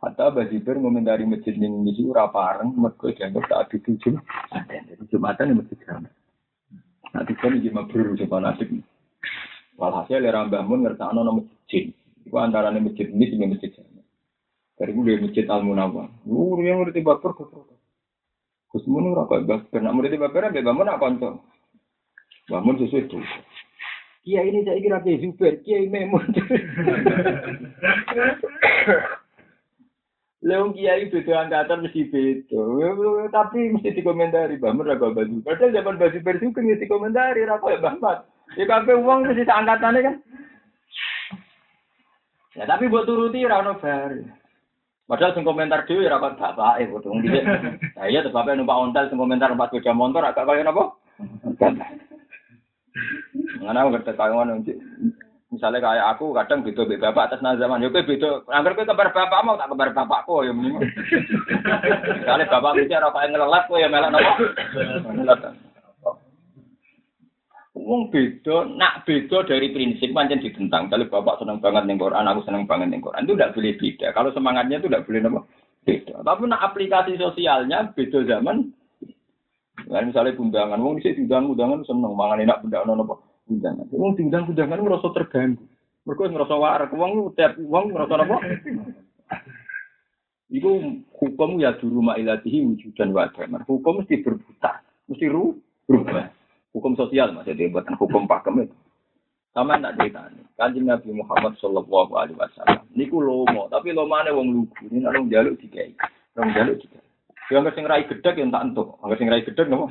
Hatta 0.02 0.34
Jiber 0.50 0.82
ngomentari 0.82 1.30
masjid 1.30 1.54
ning 1.62 1.86
iki 1.86 2.10
ora 2.10 2.26
pareng 2.34 2.74
mergo 2.74 3.06
dianggap 3.14 3.46
ta'addud 3.46 3.86
Jumatan. 4.02 4.66
Jadi 4.66 5.04
Jumatan 5.14 5.54
yang 5.54 5.58
masjid 5.62 5.78
jamaah. 5.86 6.17
Nah, 7.18 7.26
kan 7.26 7.58
iki 7.58 7.74
mabrur 7.74 8.14
fanatik. 8.14 8.70
Walhasil 9.74 10.22
era 10.22 10.46
Mbah 10.46 10.70
Mun 10.70 10.86
ngertakno 10.86 11.26
nama 11.26 11.42
masjid. 11.42 11.90
Iku 12.30 12.38
antarane 12.38 12.78
masjid 12.78 13.10
ini 13.10 13.26
sing 13.26 13.42
masjid 13.42 13.74
jamaah. 13.74 14.06
Dari 14.78 14.94
gue 14.94 15.26
masjid 15.26 15.50
Al 15.50 15.66
Munawwar. 15.66 16.14
Lu 16.30 16.62
yang 16.62 16.86
ngerti 16.86 17.02
baper 17.02 17.34
kok. 17.34 17.50
Gus 18.70 18.86
Mun 18.86 19.18
ora 19.18 19.26
kok 19.26 19.50
Mbah 19.50 19.66
Ber 19.66 19.82
nak 19.82 19.98
murid 19.98 20.14
baper 20.14 20.54
Mbah 20.54 20.74
Mun 20.78 20.86
nak 20.86 21.02
kanca. 21.02 21.42
Bangun 22.54 22.86
sesuai 22.86 23.10
itu. 23.10 23.18
Kiai 24.22 24.54
ini 24.54 24.62
saya 24.62 24.78
kira 24.78 25.02
Kiai 25.02 25.18
Zubair, 25.18 25.58
Kiai 25.66 25.90
Memun. 25.90 26.22
Leung 30.48 30.72
Kiai 30.72 31.12
beda 31.12 31.44
angkatan 31.44 31.84
mesti 31.84 32.08
beda. 32.08 32.64
Tapi 33.36 33.76
mesti 33.76 33.92
dikomentari, 33.92 34.56
Mbak 34.56 34.74
Mer 34.80 34.96
agak 34.96 35.12
baju. 35.12 35.36
Padahal 35.44 35.76
zaman 35.76 36.00
baju 36.00 36.18
juga 36.24 36.60
mesti 36.64 36.82
dikomentari, 36.88 37.44
apa 37.44 37.68
ya 37.68 37.84
Mbak 37.84 37.96
Mat. 38.00 38.20
Ya 38.56 38.64
kabeh 38.64 38.96
uang 38.96 39.28
mesti 39.28 39.44
seangkatannya 39.44 40.08
kan. 40.08 40.16
Ya 42.56 42.64
tapi 42.64 42.88
buat 42.88 43.04
turuti 43.04 43.44
ora 43.44 43.60
ono 43.60 43.76
bar. 43.76 44.16
Padahal 45.08 45.36
sing 45.36 45.44
komentar 45.44 45.84
dhewe 45.84 46.08
ora 46.08 46.24
kok 46.24 46.40
bapake 46.40 46.90
wong 46.90 47.22
dhisik. 47.22 47.44
Nah 48.00 48.08
iya 48.08 48.24
bapak 48.24 48.56
numpak 48.56 48.80
ontel 48.82 49.06
sing 49.12 49.20
komentar 49.20 49.52
numpak 49.52 49.70
sepeda 49.70 49.92
motor 49.92 50.24
agak 50.24 50.48
kaya 50.48 50.64
napa? 50.64 50.96
Aku 53.62 53.90
ngerti 53.92 54.12
kaya 54.16 54.32
ngono 54.32 54.64
Misalnya 55.58 55.82
kayak 55.82 56.06
aku 56.14 56.38
kadang 56.38 56.62
beda 56.62 56.86
beda 56.86 57.10
bapak 57.10 57.34
atas 57.34 57.42
nama 57.42 57.58
zaman. 57.58 57.82
Ya 57.82 57.90
beda. 57.90 58.46
Angger 58.46 58.78
kowe 58.78 58.86
kabar 58.86 59.10
bapak 59.10 59.42
mau 59.42 59.58
tak 59.58 59.74
kabar 59.74 59.90
bapakku 59.90 60.46
ya 60.46 60.54
mending. 60.54 60.78
Misalnya 62.22 62.46
bapak 62.46 62.78
bicara 62.78 63.10
yang 63.10 63.32
ngelelat 63.34 63.64
kowe 63.66 63.82
ya 63.82 63.90
melak 63.90 64.14
napa? 64.14 65.50
Wong 67.74 68.14
beda, 68.14 68.70
nak 68.78 69.02
beda 69.10 69.50
dari 69.50 69.74
prinsip 69.74 70.14
pancen 70.14 70.46
ditentang. 70.46 70.94
Kalau 70.94 71.10
bapak 71.10 71.42
seneng 71.42 71.58
banget 71.58 71.90
ning 71.90 71.98
Quran, 71.98 72.30
aku 72.30 72.46
seneng 72.46 72.70
banget 72.70 72.94
ning 72.94 73.02
Quran. 73.02 73.26
Itu 73.26 73.34
tidak 73.34 73.54
boleh 73.58 73.74
beda. 73.82 74.08
Kalau 74.14 74.30
semangatnya 74.38 74.78
itu 74.78 74.90
tidak 74.94 75.06
boleh 75.10 75.22
apa? 75.26 75.42
Beda. 75.90 76.16
Tapi 76.22 76.42
nak 76.46 76.66
aplikasi 76.70 77.18
sosialnya 77.18 77.90
beda 77.98 78.30
zaman. 78.30 78.70
Nah, 79.90 80.06
misalnya 80.06 80.38
undangan, 80.38 80.82
wong 80.82 81.02
dhisik 81.02 81.18
diundang 81.18 81.50
undangan 81.50 81.82
seneng 81.82 82.14
mangan 82.14 82.46
enak 82.46 82.62
undangan 82.62 83.02
apa? 83.02 83.16
Undangan. 83.48 83.88
Wong 83.96 84.12
diundang 84.20 84.52
undangan 84.52 84.84
merasa 84.84 85.08
terganggu. 85.16 85.64
Mereka 86.04 86.32
ngerasa 86.32 86.56
warak, 86.56 86.92
wong 86.96 87.36
tiap 87.36 87.60
wong 87.60 87.92
ngerasa 87.92 88.16
apa? 88.24 88.38
Iku 90.48 91.04
hukum 91.12 91.60
ya 91.60 91.76
di 91.76 91.84
rumah 91.92 92.16
ilatihi 92.16 92.64
wujudan 92.64 93.12
wa 93.12 93.28
Hukum 93.68 94.00
mesti 94.00 94.24
berputar, 94.24 94.80
mesti 95.12 95.28
ru 95.28 95.60
berubah 95.84 96.32
hukum 96.72 96.96
sosial 96.96 97.36
maksudnya 97.36 97.68
buatan 97.68 98.00
hukum 98.00 98.24
pakem 98.24 98.64
itu. 98.64 98.78
Sama 99.52 99.82
tak 99.82 99.98
cerita 99.98 100.30
nih 100.32 100.46
kanjeng 100.54 100.86
Nabi 100.86 101.10
Muhammad 101.18 101.58
Shallallahu 101.58 102.14
Alaihi 102.14 102.38
Wasallam. 102.38 102.86
Niku 102.94 103.20
lomo 103.20 103.68
tapi 103.68 103.92
lomane 103.92 104.30
wong 104.32 104.54
lugu. 104.54 104.86
Ini 104.88 105.04
nang 105.04 105.28
jaluk 105.28 105.58
dikai. 105.60 105.98
Nang 106.38 106.54
jaluk 106.54 106.78
dikai. 106.80 107.04
Yang 107.52 107.74
sing 107.74 107.84
rai 107.90 108.06
gedek 108.06 108.38
yang 108.38 108.54
tak 108.54 108.70
entuk. 108.70 108.96
Angker 109.02 109.18
sing 109.18 109.28
rai 109.28 109.42
gedek 109.44 109.68
nopo 109.68 109.90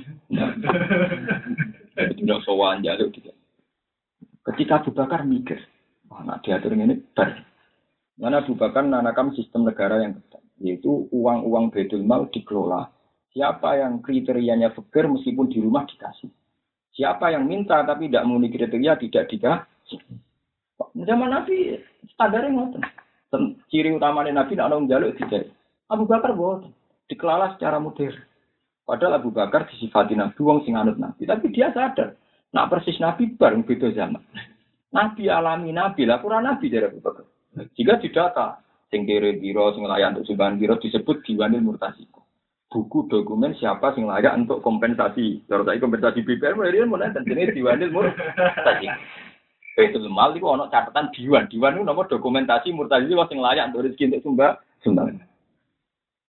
tidak 1.96 2.44
sowan 2.46 2.84
jaluk 2.84 3.10
dikai 3.10 3.34
ketika 4.52 4.82
Abu 4.82 4.90
Bakar 4.94 5.26
mikir 5.26 5.58
wah 6.10 6.22
nak 6.22 6.46
diatur 6.46 6.72
ini 6.74 6.98
ber 7.14 7.42
mana 8.16 8.40
Abu 8.40 8.54
Bakar 8.54 8.86
nanakam 8.86 9.34
sistem 9.36 9.66
negara 9.66 10.00
yang 10.02 10.16
ketat 10.18 10.42
yaitu 10.62 11.10
uang-uang 11.12 11.68
bedul 11.68 12.00
mal 12.06 12.30
dikelola 12.32 12.88
siapa 13.34 13.82
yang 13.82 14.00
kriterianya 14.00 14.72
fakir 14.72 15.04
meskipun 15.10 15.52
di 15.52 15.60
rumah 15.60 15.84
dikasih 15.84 16.32
Siapa 16.96 17.28
yang 17.28 17.44
minta 17.44 17.84
tapi 17.84 18.08
tidak 18.08 18.24
memenuhi 18.24 18.56
kriteria 18.56 18.96
tidak 18.96 19.28
dikasih. 19.28 20.00
Zaman 20.96 21.28
Nabi 21.28 21.76
standarnya 22.16 22.56
ngoten. 22.56 22.82
Ciri 23.68 23.92
utamanya 23.92 24.40
Nabi 24.40 24.56
tidak 24.56 24.72
ada 24.72 24.80
jaluk 24.88 25.12
tidak. 25.20 25.52
Abu 25.92 26.08
Bakar 26.08 26.32
buat 26.32 26.64
dikelola 27.12 27.52
secara 27.52 27.76
modern. 27.76 28.16
Padahal 28.88 29.20
Abu 29.20 29.28
Bakar 29.28 29.68
disifati 29.68 30.16
Nabi 30.16 30.40
wong 30.40 30.64
sing 30.64 30.72
anut 30.72 30.96
Nabi, 30.96 31.28
tapi 31.28 31.52
dia 31.52 31.68
sadar. 31.76 32.16
Nak 32.56 32.72
persis 32.72 32.96
Nabi 32.96 33.36
bareng 33.36 33.68
beda 33.68 33.92
zaman. 33.92 34.24
Nabi 34.96 35.28
alami 35.28 35.76
Nabi 35.76 36.08
lah 36.08 36.24
kurang 36.24 36.48
Nabi 36.48 36.72
dari 36.72 36.88
Abu 36.88 37.04
Bakar. 37.04 37.28
Jika 37.76 38.00
didata, 38.00 38.64
sing 38.88 39.04
kiri 39.04 39.36
biro, 39.36 39.76
sing 39.76 39.84
layan 39.84 40.16
untuk 40.16 40.32
sumbangan 40.32 40.56
biro 40.56 40.80
disebut 40.80 41.20
diwanil 41.28 41.60
murtasiku 41.60 42.26
buku 42.76 43.08
dokumen 43.08 43.56
siapa 43.56 43.96
sing 43.96 44.04
layak 44.04 44.36
untuk 44.36 44.60
kompensasi. 44.60 45.40
Kalau 45.48 45.64
saya 45.64 45.80
kompensasi 45.80 46.20
BPR 46.20 46.52
mulai 46.52 46.76
dia 46.76 46.84
mulai 46.84 47.08
dan 47.08 47.24
jenis 47.24 47.56
diwanil 47.56 47.88
murtasi. 47.88 48.86
Itu 49.76 50.00
mal 50.12 50.36
itu 50.36 50.44
ono 50.44 50.68
catatan 50.68 51.08
diwan. 51.16 51.48
Diwan 51.48 51.80
itu 51.80 51.84
nomor 51.88 52.04
dokumentasi 52.04 52.76
murtasi 52.76 53.08
itu 53.08 53.16
sing 53.32 53.40
layak 53.40 53.72
untuk 53.72 53.88
rezeki 53.88 54.12
untuk 54.12 54.22
sumba 54.28 54.46
sumbangan. 54.84 55.24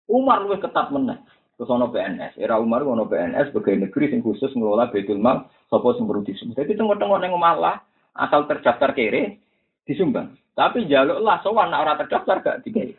Umar 0.07 0.47
lebih 0.47 0.63
ketat 0.63 0.95
menang. 0.95 1.19
Terus 1.57 1.73
ono 1.73 1.89
PNS. 1.89 2.37
Era 2.37 2.61
Umar 2.61 2.85
ono 2.85 3.09
PNS 3.09 3.51
sebagai 3.51 3.81
negeri 3.81 4.13
sing 4.13 4.21
khusus 4.21 4.53
ngelola 4.53 4.93
Baitul 4.93 5.17
Mal 5.17 5.49
sapa 5.73 5.89
sing 5.97 6.05
perlu 6.05 6.21
disumbang. 6.21 6.57
Jadi 6.61 6.73
tengok-tengok 6.77 7.19
neng 7.21 7.33
malah 7.41 7.81
asal 8.13 8.45
terdaftar 8.45 8.93
kere 8.93 9.41
disumbang. 9.89 10.37
Tapi 10.53 10.85
jaluklah 10.89 11.41
sowan 11.41 11.73
ora 11.73 11.97
terdaftar 11.97 12.45
gak 12.45 12.61
digawe. 12.65 12.93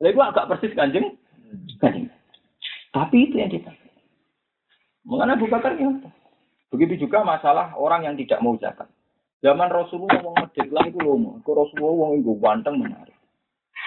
Lha 0.00 0.24
agak 0.28 0.48
persis 0.48 0.72
Kanjeng. 0.72 1.16
Kanjeng. 1.80 2.08
Tapi 2.92 3.16
itu 3.28 3.36
yang 3.40 3.52
kita. 3.52 3.72
Mengenai 5.04 5.36
Abu 5.36 5.48
Bakar 5.48 5.76
ya. 5.76 5.88
Begitu 6.72 7.04
juga 7.04 7.20
masalah 7.20 7.76
orang 7.76 8.08
yang 8.08 8.16
tidak 8.16 8.40
mau 8.40 8.56
zakat. 8.56 8.88
Zaman 9.42 9.68
Rasulullah 9.68 10.22
wong 10.22 10.38
medhit 10.38 10.70
lah 10.70 10.86
itu 10.86 10.96
lomo. 11.02 11.42
Kok 11.42 11.52
Rasulullah 11.52 11.94
wong 11.98 12.10
itu 12.22 12.32
ganteng 12.38 12.78
menarik. 12.78 13.16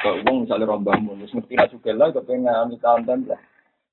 Kalau 0.03 0.19
wong 0.27 0.43
misalnya 0.43 0.67
rombang 0.67 1.07
wis 1.17 1.31
ngerti 1.31 1.55
ra 1.55 1.65
juga 1.71 1.95
lah 1.95 2.11
kepengen 2.11 2.45
ngalami 2.45 2.75
kauntan 2.83 3.19
lah. 3.25 3.39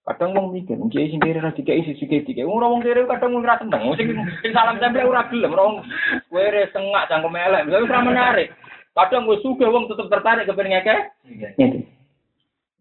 Kadang 0.02 0.34
wong 0.34 0.50
mikir, 0.50 0.74
mungkin 0.74 1.14
sing 1.14 1.22
kiri 1.22 1.38
ra 1.38 1.54
dikai 1.54 1.86
sisi 1.86 2.10
kiri 2.10 2.42
Wong 2.42 2.58
wong 2.58 2.82
kiri 2.82 3.06
kadang 3.06 3.38
wong 3.38 3.46
ra 3.46 3.54
seneng. 3.62 3.94
Sing 4.42 4.50
salam 4.50 4.82
tempel 4.82 5.06
ora 5.06 5.30
gelem, 5.30 5.54
wong 5.54 5.78
kere 6.26 6.66
sengak 6.74 7.06
cangkem 7.06 7.38
elek. 7.38 7.70
Misalnya 7.70 7.86
ora 7.86 8.00
menarik. 8.02 8.48
Kadang 8.98 9.30
wis 9.30 9.38
sugih 9.46 9.70
wong 9.70 9.86
tetep 9.86 10.10
tertarik 10.10 10.50
kepengen 10.50 10.74
ngekek. 10.74 11.00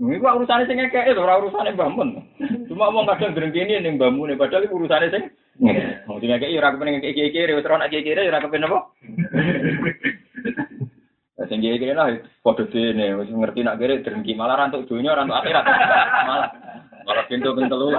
Ini 0.01 0.17
kok 0.17 0.33
urusannya 0.33 0.65
sing 0.65 0.81
ngekek 0.81 1.13
itu, 1.13 1.21
orang 1.21 1.45
urusannya 1.45 1.77
bangun. 1.77 2.09
Cuma 2.65 2.89
mau 2.89 3.05
kadang 3.05 3.37
gerengkini 3.37 3.77
ning 3.77 4.01
bangun, 4.01 4.33
padahal 4.33 4.65
itu 4.65 4.73
urusannya 4.73 5.13
sing 5.13 5.23
Mau 6.09 6.17
sing 6.17 6.33
ngekek 6.33 6.57
ora 6.57 6.73
kepen 6.73 7.05
ngekek 7.05 7.37
kiri, 7.37 7.53
wis 7.53 7.69
ora 7.69 7.85
kiri 7.85 8.17
ora 8.17 8.41
kepen 8.41 8.65
apa? 8.65 8.79
Sing 11.45 11.61
kiri 11.61 11.93
lah 11.93 12.17
padha 12.41 12.65
dene, 12.65 13.13
wis 13.21 13.29
ngerti 13.29 13.61
nak 13.61 13.77
kiri 13.77 14.01
drengki 14.01 14.33
malah 14.33 14.57
rantuk 14.57 14.89
dunia, 14.89 15.13
rantuk 15.13 15.37
akhirat. 15.37 15.65
Malah 16.25 16.49
malah 17.05 17.25
pintu-pintu 17.27 17.75
lu. 17.77 17.91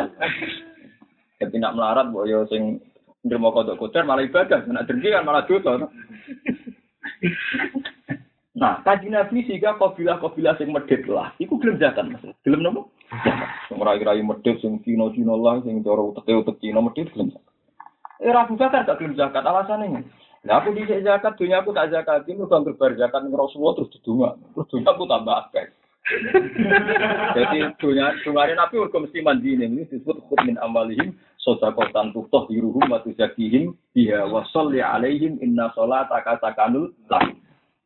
Tapi 1.43 1.57
nak 1.59 1.75
melarat 1.75 2.07
mbok 2.11 2.27
yo 2.31 2.47
sing 2.47 2.79
nrimo 3.27 3.51
kodok 3.55 3.79
kotor 3.79 4.07
malah 4.07 4.27
ibadah, 4.27 4.63
nak 4.67 4.87
drengki 4.87 5.11
kan 5.11 5.27
malah 5.27 5.47
dosa. 5.47 5.91
Nah, 8.53 8.79
kaji 8.87 9.11
Nabi 9.11 9.43
sehingga 9.49 9.75
kabilah-kabilah 9.75 10.55
sing 10.55 10.71
medit 10.71 11.03
lah, 11.11 11.35
iku 11.43 11.59
gelem 11.59 11.83
zakat 11.83 12.07
Mas. 12.07 12.23
Gelem 12.47 12.63
nopo? 12.63 12.95
Sing 13.67 13.81
rai-rai 13.81 14.23
medit 14.23 14.61
sing 14.63 14.79
Cina-Cina 14.87 15.35
lah 15.35 15.59
sing 15.67 15.83
cara 15.83 15.99
utek-utek 15.99 16.63
Cina 16.63 16.79
medit 16.79 17.11
zakat. 17.11 17.43
Eh 18.23 18.31
Abu 18.31 18.55
Bakar 18.55 18.87
gak 18.87 19.03
gelem 19.03 19.19
zakat 19.19 19.43
alasannya. 19.43 20.07
Lah 20.47 20.63
aku 20.63 20.75
di 20.79 20.87
zakat 20.87 21.35
dunia 21.39 21.63
aku 21.63 21.75
tak 21.75 21.91
zakat 21.91 22.23
ini 22.31 22.47
udah 22.47 22.63
berbar 22.63 22.95
zakat 22.95 23.27
Rasulullah 23.31 23.75
terus 23.79 23.91
didunga. 23.99 24.31
Terus 24.55 24.69
dunia 24.71 24.91
aku 24.95 25.03
tambah 25.11 25.35
akeh. 25.43 25.67
Jadi 27.33 27.59
dunia 27.79 28.11
dunia 28.27 28.55
Nabi 28.59 28.75
urut 28.75 28.91
mesti 28.91 29.23
mandi 29.23 29.55
ini 29.55 29.87
disebut 29.87 30.19
khut 30.27 30.41
min 30.43 30.59
amalihim 30.59 31.15
sodakotan 31.39 32.11
tutoh 32.11 32.51
diruhum 32.51 32.91
wa 32.91 32.99
tuzakihim 33.07 33.79
biha 33.95 34.27
wa 34.27 34.43
sholli 34.51 34.83
alaihim 34.83 35.39
inna 35.39 35.71
sholataka 35.79 36.43
sakanul 36.43 36.91
lahum. 37.07 37.39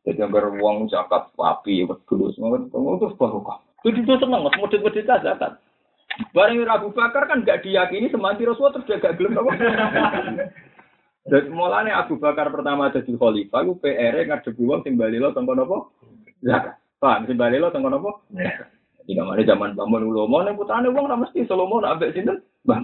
Jadi 0.07 0.23
agar 0.23 0.55
uang 0.55 0.87
zakat 0.87 1.29
ngomong 1.35 2.95
itu 2.97 3.07
baru 3.19 3.43
kok. 3.43 3.59
Jadi 3.83 3.99
itu 4.07 4.13
seneng, 4.17 4.41
mas 4.47 4.55
model 4.55 4.79
model 4.81 5.03
zakat. 5.03 5.51
Barang 6.33 6.63
Abu 6.65 6.89
Bakar 6.95 7.29
kan 7.29 7.45
gak 7.45 7.61
diyakini 7.61 8.09
semanti 8.09 8.47
Rasulullah 8.47 8.73
terus 8.79 8.87
dia 8.89 9.03
gak 9.03 9.21
gelem 9.21 9.37
apa. 9.37 9.51
Dan 11.27 11.51
mulanya 11.51 12.01
Abu 12.01 12.15
Bakar 12.17 12.49
pertama 12.49 12.87
jadi 12.89 13.11
khalifah, 13.19 13.67
itu 13.67 13.73
PR 13.83 14.15
ngadepi 14.15 14.63
uang 14.63 14.81
sing 14.87 14.95
balilo 14.95 15.35
tengko 15.35 15.53
nopo 15.53 15.77
zakat. 16.39 16.79
Pak, 16.97 17.29
sing 17.29 17.37
balilo 17.37 17.69
tengko 17.69 17.93
nopo? 17.93 18.25
Jadi 18.33 19.13
namanya 19.13 19.53
zaman 19.53 19.77
bangun 19.77 20.09
ulama, 20.09 20.43
nih 20.43 20.57
putrane 20.57 20.89
uang 20.91 21.07
ora 21.07 21.15
mesti 21.15 21.45
Salomo 21.47 21.79
nak 21.79 22.01
ambek 22.01 22.11
sinten? 22.17 22.43
Bang. 22.65 22.83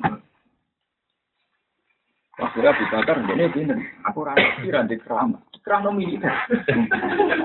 Akhirnya 2.33 2.73
Abu 2.73 2.85
Bakar 2.89 3.15
ini 3.29 3.45
pinter. 3.53 3.77
Aku 4.09 4.25
rasa 4.25 4.57
kira 4.61 4.81
di 4.89 4.97
keramat 4.97 5.41
kerana 5.61 5.93
militer. 5.93 6.33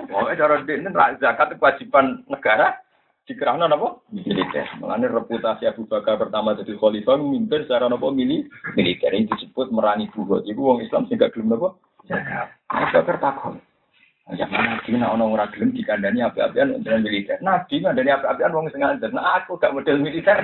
Pokoknya 0.08 0.40
cara 0.40 0.54
ini 0.64 0.90
zakat 1.20 1.54
kewajiban 1.60 2.24
negara 2.24 2.80
di 3.28 3.36
kerana 3.36 3.68
apa? 3.68 4.00
Militer. 4.08 4.64
Mengenai 4.80 5.12
reputasi 5.12 5.68
Abu 5.68 5.84
Bakar 5.84 6.16
pertama 6.16 6.56
jadi 6.56 6.72
khalifah 6.74 7.20
memimpin 7.20 7.68
secara 7.68 7.86
apa? 7.86 8.08
Militer. 8.08 9.12
Ini 9.12 9.28
disebut 9.28 9.68
merangi 9.70 10.08
buhut. 10.16 10.48
Itu 10.48 10.64
orang 10.64 10.88
Islam 10.88 11.04
sehingga 11.06 11.28
belum 11.36 11.60
apa? 11.60 11.68
Abu 12.72 12.86
Bakar 12.96 13.16
takut. 13.20 13.60
Ya 14.36 14.44
mana 14.44 14.76
Nabi 14.76 14.92
nak 15.00 15.16
ono 15.16 15.32
ora 15.32 15.48
gelem 15.48 15.72
dikandani 15.72 16.20
api-apian 16.20 16.84
dengan 16.84 17.00
militer. 17.00 17.40
Nabi 17.40 17.80
ngandani 17.80 18.12
api-apian 18.12 18.52
wong 18.52 18.68
sing 18.68 18.84
ngajar. 18.84 19.08
Nah 19.08 19.40
aku 19.40 19.56
gak 19.56 19.72
model 19.72 20.04
militer. 20.04 20.36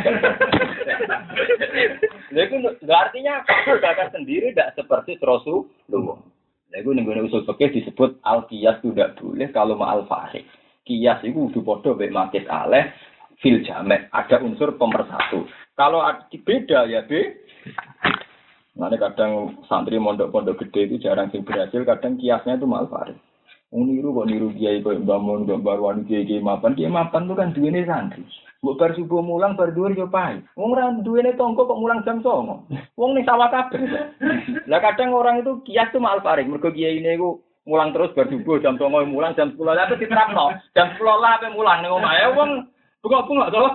Lha 2.32 2.41
iku 2.49 2.57
nggak 2.64 3.01
artinya 3.09 3.45
Abu 3.45 3.76
Bakar 3.85 4.09
sendiri 4.09 4.57
tidak 4.57 4.72
seperti 4.72 5.20
Rasulullah. 5.20 6.16
Lha 6.72 6.76
iku 6.80 6.97
ning 6.97 7.05
usul 7.28 7.45
fikih 7.45 7.76
disebut 7.76 8.24
al 8.24 8.49
qiyas 8.49 8.80
tidak 8.80 9.20
boleh 9.20 9.53
kalau 9.53 9.76
ma 9.76 9.93
al 9.93 10.09
farik. 10.09 10.49
Kias 10.89 11.20
itu 11.20 11.53
udah 11.53 11.61
podo 11.61 11.93
be 11.93 12.09
makit 12.09 12.49
aleh 12.49 12.89
fil 13.45 13.61
jamek. 13.68 14.09
Ada 14.16 14.41
unsur 14.41 14.80
pemersatu. 14.80 15.45
Kalau 15.76 16.01
beda 16.32 16.89
ya 16.89 17.05
be 17.05 17.45
Nanti 18.74 18.99
kadang 18.99 19.62
santri 19.70 20.03
mondok-pondok 20.03 20.66
gede 20.66 20.91
itu 20.91 21.07
jarang 21.07 21.30
sing 21.30 21.47
berhasil, 21.47 21.87
kadang 21.87 22.18
kiasnya 22.18 22.59
itu 22.59 22.66
mal 22.66 22.91
farid. 22.91 23.14
Niru 23.75 24.14
kok 24.14 24.31
niru 24.31 24.55
kiai 24.55 24.79
kok 24.87 25.03
bangun 25.03 25.51
kok 25.51 25.66
baruan 25.66 26.07
kiai 26.07 26.22
kiai 26.22 26.39
mapan, 26.39 26.79
kiai 26.79 26.87
mapan 26.87 27.27
tuh 27.27 27.35
kan 27.35 27.51
duene 27.51 27.83
santri. 27.83 28.22
Mbok 28.62 28.79
bar 28.79 28.95
subuh 28.95 29.18
mulang 29.18 29.59
bar 29.59 29.75
dhuwur 29.75 29.91
yo 29.99 30.07
pai. 30.07 30.39
Wong 30.55 30.79
ora 30.79 30.95
duwene 31.03 31.35
tonggo 31.35 31.66
kok 31.66 31.83
mulang 31.83 32.07
jam 32.07 32.22
09.00. 32.22 32.95
Wong 32.95 33.11
ning 33.18 33.27
sawah 33.27 33.51
kabeh. 33.51 33.83
Lah 34.70 34.79
kadang 34.79 35.11
orang 35.11 35.43
itu 35.43 35.59
kias 35.66 35.91
tuh 35.91 35.99
mal 35.99 36.22
farid, 36.22 36.47
mergo 36.47 36.70
kiai 36.70 37.03
ini 37.03 37.18
iku 37.18 37.43
mulang 37.66 37.91
terus 37.91 38.14
bar 38.14 38.31
subuh 38.31 38.62
jam 38.62 38.79
09.00 38.79 39.11
mulang 39.11 39.35
jam 39.35 39.51
10 39.51 39.59
lah 39.59 39.91
diterapno. 39.91 40.55
Jam 40.70 40.95
10 40.95 41.03
lah 41.03 41.43
ape 41.43 41.51
mulang 41.51 41.83
ning 41.83 41.91
omahe 41.91 42.31
wong 42.31 42.51
buka-buka 43.03 43.51
to. 43.51 43.66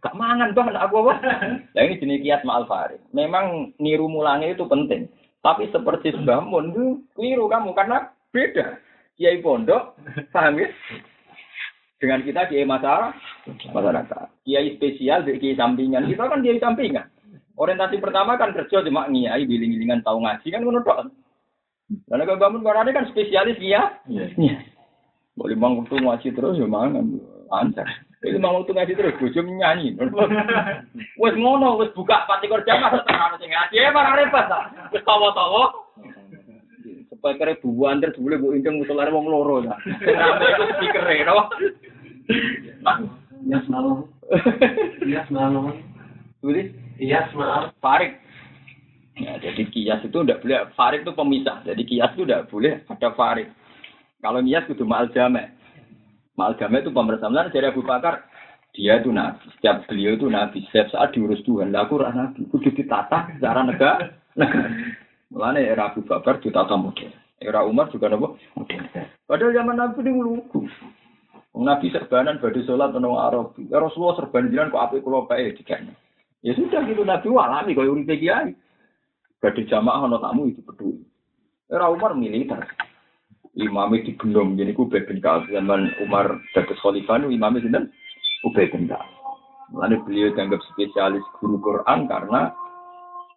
Gak 0.00 0.16
mangan 0.16 0.56
bah 0.56 0.66
aku 0.80 0.96
apa? 1.06 1.14
Nah 1.76 1.82
ini 1.84 2.00
jenis 2.00 2.24
kiat 2.24 2.42
ma'al 2.42 2.64
farid. 2.66 3.04
Memang 3.14 3.76
niru 3.78 4.08
mulangnya 4.08 4.56
itu 4.56 4.64
penting. 4.64 5.06
Tapi 5.44 5.68
seperti 5.72 6.16
bangun 6.24 6.72
itu 6.72 6.84
keliru 7.16 7.48
kamu 7.48 7.72
karena 7.76 8.12
beda. 8.30 8.78
Kiai 9.20 9.44
pondok, 9.44 10.00
paham 10.32 10.56
ya? 10.56 10.68
Dengan 12.00 12.24
kita 12.24 12.48
kiai 12.48 12.64
masyarakat, 12.64 13.12
masyarakat. 13.68 14.26
Kiai 14.48 14.80
spesial, 14.80 15.28
kiai 15.28 15.52
sampingan. 15.52 16.08
Kita 16.08 16.24
kan 16.24 16.40
kiai 16.40 16.56
sampingan. 16.56 17.04
Orientasi 17.60 18.00
pertama 18.00 18.40
kan 18.40 18.56
kerja 18.56 18.80
cuma 18.88 19.04
ngiai, 19.12 19.44
biling-bilingan 19.44 20.00
tahu 20.00 20.24
ngaji 20.24 20.48
kan 20.48 20.64
tok. 20.64 21.12
Karena 22.08 22.22
kalau 22.24 22.40
bangun 22.40 22.64
barangnya 22.64 22.96
kan 22.96 23.06
spesialis 23.12 23.60
ya. 23.60 24.00
Iya. 24.08 24.64
Boleh 25.36 25.56
bangun 25.60 25.84
waktu 25.84 26.00
ngaji 26.00 26.28
terus 26.32 26.56
ya 26.56 26.64
mangan. 26.64 27.20
Lancar. 27.52 27.84
Itu 28.24 28.36
mau 28.40 28.64
tuh 28.64 28.72
ngaji 28.76 28.96
terus, 28.96 29.16
bojo 29.20 29.40
nyanyi. 29.44 29.96
Wes 31.20 31.34
ngono, 31.36 31.76
wes 31.80 31.92
buka 31.92 32.24
pati 32.24 32.48
kerja 32.48 32.80
mas 32.80 33.00
tenan 33.04 33.36
sing 33.36 33.52
ngaji, 33.52 33.76
ya 33.76 33.92
malah 33.92 34.16
repot 34.16 34.44
ta. 34.48 34.72
Wes 34.88 35.04
tawa-tawa. 35.04 35.72
Supaya 37.20 37.36
kere 37.36 37.60
buan 37.60 38.00
terus 38.00 38.16
boleh 38.16 38.40
bu 38.40 38.56
inceng 38.56 38.80
musolare 38.80 39.12
wong 39.12 39.28
loro 39.28 39.60
ta. 39.60 39.76
Sing 39.84 40.16
rame 40.16 40.46
iku 40.56 40.64
speaker 40.72 41.04
e, 41.04 41.20
no. 41.28 41.36
Iya 43.44 43.60
semalam. 43.68 44.08
Iya 45.04 45.20
semalam. 45.28 45.76
Jadi, 46.40 46.62
Iya 46.96 47.28
semalam. 47.28 47.76
Farik. 47.84 48.16
Ya, 49.20 49.36
jadi 49.36 49.68
kias 49.68 50.00
itu 50.00 50.16
tidak 50.24 50.40
boleh. 50.40 50.64
Farik 50.72 51.04
itu 51.04 51.12
pemisah. 51.12 51.60
Jadi 51.68 51.82
kias 51.84 52.12
itu 52.16 52.24
tidak 52.24 52.48
boleh 52.48 52.80
ada 52.88 53.08
farik. 53.12 53.52
Kalau 54.24 54.40
kias 54.40 54.64
itu 54.72 54.84
ma'al 54.88 55.12
jamek. 55.12 55.52
Malgama 56.40 56.80
itu 56.80 56.88
pemerintah 56.88 57.52
dari 57.52 57.68
Abu 57.68 57.84
Bakar. 57.84 58.24
Dia 58.72 58.96
itu 58.96 59.12
nabi. 59.12 59.44
Setiap 59.60 59.84
beliau 59.92 60.16
itu 60.16 60.24
nabi. 60.32 60.64
Setiap 60.72 60.88
saat 60.96 61.12
diurus 61.12 61.44
Tuhan. 61.44 61.68
Lah 61.68 61.84
aku 61.84 62.00
nabi. 62.00 62.48
Kudu 62.48 62.72
ditata 62.72 63.28
secara 63.36 63.60
negara. 63.68 64.08
negara. 64.40 64.72
Mulanya 65.30 65.62
era 65.62 65.82
Abu 65.90 66.02
Bakar 66.02 66.42
ditata 66.42 66.74
model. 66.74 67.14
Era 67.38 67.64
Umar 67.64 67.88
juga 67.94 68.10
nopo 68.10 68.36
model. 68.58 68.82
Padahal 69.24 69.54
zaman 69.54 69.76
Nabi 69.78 70.00
ini 70.02 70.20
lugu. 70.20 70.66
Nabi 71.54 71.86
serbanan 71.94 72.42
badi 72.42 72.66
sholat 72.66 72.90
menang 72.90 73.16
Arab. 73.16 73.54
Ya 73.70 73.78
Rasulullah 73.78 74.18
serban 74.18 74.50
jiran 74.50 74.74
kok 74.74 74.90
api 74.90 75.02
kulo 75.02 75.30
bae 75.30 75.54
dikene. 75.54 75.94
Ya 76.42 76.52
sudah 76.58 76.82
gitu 76.84 77.06
Nabi 77.06 77.30
alami 77.30 77.78
kaya 77.78 77.90
uripe 77.94 78.18
kiai. 78.18 78.52
Badi 79.38 79.64
jamaah 79.70 80.04
ono 80.04 80.18
tamu 80.18 80.50
itu 80.50 80.60
peduli. 80.66 81.06
Era 81.70 81.86
Umar 81.86 82.18
militer 82.18 82.66
imamnya 83.58 84.06
digendong 84.06 84.54
jadi 84.54 84.72
Ubay 84.78 85.02
bin 85.06 85.18
Ka'ab 85.18 85.50
zaman 85.50 85.90
Umar 86.06 86.38
dapat 86.54 86.76
khalifah 86.78 87.26
imamnya 87.26 87.62
sinten 87.66 87.84
Ubay 88.46 88.70
bin 88.70 88.86
beliau 90.06 90.34
dianggap 90.34 90.60
spesialis 90.74 91.22
guru 91.38 91.58
Quran 91.62 92.06
karena 92.10 92.54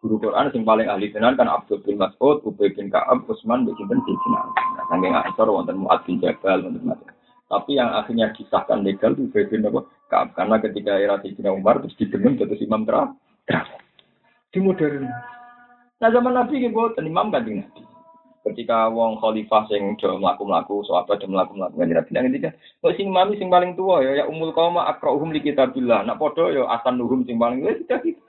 guru 0.03 0.19
Quran 0.19 0.51
yang 0.51 0.67
paling 0.67 0.87
ahli 0.91 1.07
tenan 1.15 1.39
kan 1.39 1.47
Abdul 1.47 1.79
bin 1.79 1.95
Mas'ud, 1.95 2.43
Ubay 2.43 2.75
bin 2.75 2.91
Ka'ab, 2.91 3.23
Utsman 3.23 3.63
bin 3.63 3.71
Sinten 3.79 4.03
bin 4.03 4.15
Sinan. 4.19 4.51
Nah, 4.51 4.83
saking 4.91 5.15
Aisyah 5.15 5.47
wonten 5.47 5.79
Mu'ad 5.79 6.03
bin 6.03 6.19
Jabal 6.19 6.59
wonten 6.59 6.83
macam. 6.83 7.15
Tapi 7.47 7.71
yang 7.79 7.95
akhirnya 7.95 8.35
disahkan 8.35 8.83
legal 8.83 9.15
itu 9.15 9.31
Ubay 9.31 9.47
bin 9.47 9.63
Ka'ab 10.11 10.35
karena 10.35 10.59
ketika 10.59 10.99
era 10.99 11.15
Sayyidina 11.23 11.55
Umar 11.55 11.79
terus 11.79 11.95
digendong 11.95 12.35
terus 12.35 12.59
imam 12.59 12.83
terakhir. 12.83 13.15
Di 14.51 14.59
modern. 14.59 15.07
Nah 16.03 16.09
zaman 16.11 16.35
Nabi 16.35 16.67
gitu, 16.67 16.75
imam 16.99 17.31
kan 17.31 17.47
Nabi 17.47 17.63
ketika 18.43 18.91
wong 18.91 19.23
khalifah 19.23 19.63
sing 19.71 19.95
do 19.95 20.19
mlaku-mlaku 20.19 20.83
sahabat 20.83 21.15
do 21.23 21.31
mlaku-mlaku 21.31 21.79
kan 21.79 21.87
Nabi 21.87 22.11
nang 22.11 22.23
ngendika 22.27 22.51
kok 22.83 22.91
sing 22.99 23.07
mami 23.07 23.39
sing 23.39 23.47
paling 23.47 23.71
tua 23.79 24.03
ya 24.03 24.19
ya 24.19 24.23
umul 24.27 24.51
qauma 24.51 24.83
akrauhum 24.91 25.31
li 25.31 25.39
kitabillah 25.39 26.03
nak 26.03 26.19
padha 26.19 26.51
ya 26.51 26.67
asan 26.75 26.99
nuhum 26.99 27.23
sing 27.23 27.39
paling 27.39 27.63
wis 27.63 27.79
tidak 27.87 28.03
gitu 28.03 28.19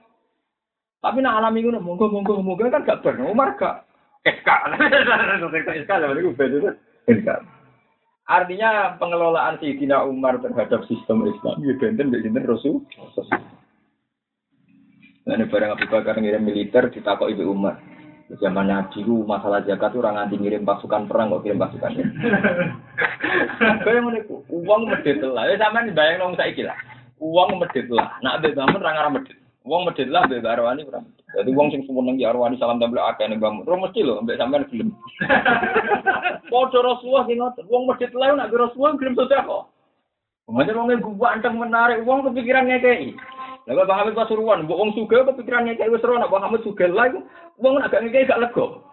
tapi 1.05 1.20
nak 1.20 1.44
alami 1.44 1.61
ngono 1.61 1.84
monggo 1.84 2.09
monggo 2.09 2.40
monggo 2.40 2.72
kan 2.72 2.88
gak 2.88 3.05
ber 3.05 3.20
Umar 3.20 3.52
gak 3.61 3.84
SK 4.24 4.48
SK 5.84 5.90
itu 6.16 6.32
beda 6.32 6.72
SK 7.05 7.28
Artinya 8.24 8.96
pengelolaan 8.96 9.61
Sayyidina 9.61 10.00
Umar 10.09 10.40
terhadap 10.40 10.80
sistem 10.88 11.28
Islam 11.28 11.61
ya 11.61 11.76
benten 11.76 12.09
mbek 12.09 12.24
sinten 12.24 12.48
Rasul. 12.48 12.80
Ini 15.28 15.44
barang 15.44 15.76
Abu 15.76 15.84
Bakar 15.92 16.16
ngirim 16.16 16.40
militer 16.40 16.88
ditakok 16.88 17.28
Ibu 17.28 17.52
Umar. 17.52 17.76
Zaman 18.40 18.72
Nabi 18.72 19.05
itu 19.05 19.20
masalah 19.28 19.61
zakat 19.68 19.92
itu 19.92 20.00
orang 20.00 20.16
nanti 20.16 20.40
ngirim 20.40 20.64
pasukan 20.64 21.05
perang 21.05 21.28
kok 21.36 21.44
kirim 21.44 21.61
pasukan. 21.61 21.92
Kayak 23.84 24.24
iku, 24.24 24.40
uang 24.48 24.88
medit 24.88 25.20
lah. 25.20 25.44
Ya 25.44 25.61
sampean 25.61 25.92
bayang 25.92 26.24
nang 26.24 26.32
saiki 26.40 26.64
lah. 26.64 26.76
Uang 27.20 27.61
medit 27.61 27.84
lah. 27.92 28.16
Nak 28.24 28.40
mbek 28.40 28.57
bangun 28.57 28.80
ra 28.80 28.96
ngarah 28.96 29.12
medit. 29.12 29.36
Uang 29.64 29.88
medit 29.88 30.12
lah 30.12 30.28
mbek 30.28 30.44
arwani 30.44 30.84
ora. 30.84 31.00
Jadi 31.32 31.50
uang 31.56 31.72
sing 31.72 31.88
seneng 31.88 32.20
ya 32.20 32.36
arwani 32.36 32.60
salam 32.60 32.76
tempel 32.76 33.00
akeh 33.00 33.24
ning 33.24 33.40
bangun. 33.40 33.64
Ora 33.64 33.88
mesti 33.88 34.04
lho 34.04 34.20
mbek 34.20 34.36
sampean 34.36 34.68
gelem. 34.68 34.92
Padha 36.52 36.78
Rasulullah 36.84 37.24
sing 37.24 37.40
ngoten. 37.40 37.64
Uang 37.72 37.88
medit 37.88 38.12
lah 38.12 38.36
nak 38.36 38.52
Rasulullah 38.52 39.00
gelem 39.00 39.16
sedekah. 39.16 39.64
Mengajar 40.44 40.76
wong 40.76 41.16
gua 41.16 41.32
anteng 41.32 41.56
menarik 41.56 42.04
uang 42.04 42.28
kepikiran 42.28 42.68
ngekei. 42.68 43.16
Lah 43.64 43.88
Bang 43.88 44.04
Hamid 44.04 44.12
Pasuruan, 44.12 44.68
mbok 44.68 44.76
wong 44.76 44.92
sugih 44.92 45.24
kepikiran 45.24 45.64
ngekei 45.64 45.88
wis 45.88 46.04
ora 46.04 46.20
nak 46.20 46.28
Bang 46.28 46.44
Hamid 46.44 46.60
sugih 46.60 46.92
lah 46.92 47.08
iku 47.08 47.24
wong 47.56 47.80
agak 47.80 48.04
ngekei 48.04 48.28
gak 48.28 48.44
lego. 48.44 48.84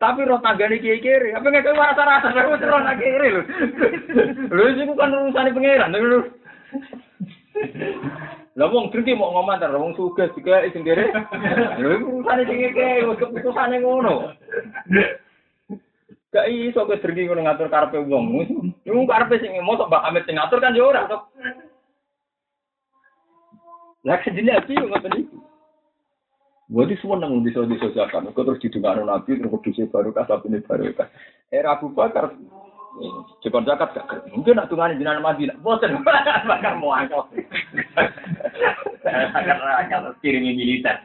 Tapi 0.00 0.24
roh 0.24 0.40
tanggane 0.40 0.80
kiai 0.80 1.04
kiri, 1.04 1.36
apa 1.36 1.44
ngekei 1.44 1.76
rasa-rasa 1.76 2.32
wis 2.32 2.64
roh 2.64 2.80
nak 2.80 2.96
kiri 2.96 3.28
lho. 3.28 3.42
Lho 4.56 4.64
iku 4.72 4.96
kan 4.96 5.12
urusane 5.12 5.52
pangeran 5.52 5.92
lho. 5.92 6.20
Lah 8.52 8.68
wong 8.68 8.92
drengki 8.92 9.16
mau 9.16 9.32
ngomong 9.32 9.56
ta 9.56 9.72
wong 9.72 9.96
sugih 9.96 10.28
juga. 10.36 10.60
Lho 10.60 11.88
iku 11.96 12.06
urusane 12.20 12.44
sing 12.44 12.60
wis 12.60 13.16
keputusane 13.16 13.80
ngono. 13.80 14.36
Gak 16.28 16.48
iso 16.52 16.84
ke 16.84 17.00
drengki 17.00 17.24
ngono 17.24 17.48
ngatur 17.48 17.72
karepe 17.72 18.04
wong. 18.04 18.44
Iku 18.84 19.08
karepe 19.08 19.40
sing 19.40 19.56
mosok 19.64 19.88
Mbak 19.88 20.04
Hamid 20.04 20.24
sing 20.28 20.36
ngatur 20.36 20.60
kan 20.60 20.76
yo 20.76 20.92
ora. 20.92 21.08
Lah 24.04 24.18
sejenis 24.20 24.58
api 24.60 24.76
yo 24.76 24.84
ngoten 24.92 25.16
iki. 25.16 25.36
Wadi 26.72 26.96
semua 27.00 27.20
nang 27.20 27.40
bisa 27.44 27.64
disosialkan. 27.64 28.32
Kau 28.32 28.44
terus 28.44 28.60
didengar 28.60 29.00
nabi 29.00 29.36
terus 29.36 29.48
kudusnya 29.48 29.92
baru 29.92 30.12
kasih 30.12 30.40
ini 30.48 30.64
baru 30.64 30.92
kas. 30.92 31.08
Era 31.52 31.76
Abu 31.76 31.92
Bakar 31.92 32.32
Jepang 33.40 33.64
zakat 33.64 33.96
gak 33.96 34.28
mungkin 34.28 34.52
nak 34.54 34.68
tungani 34.68 35.00
jinan 35.00 35.24
Madinah. 35.24 35.56
Boten 35.64 36.04
bakar 36.04 36.76
mau 36.78 36.92
angkel. 36.92 37.24
Bakar 39.02 39.58
angkel 39.80 40.12
kirimi 40.22 40.52
militer. 40.52 41.00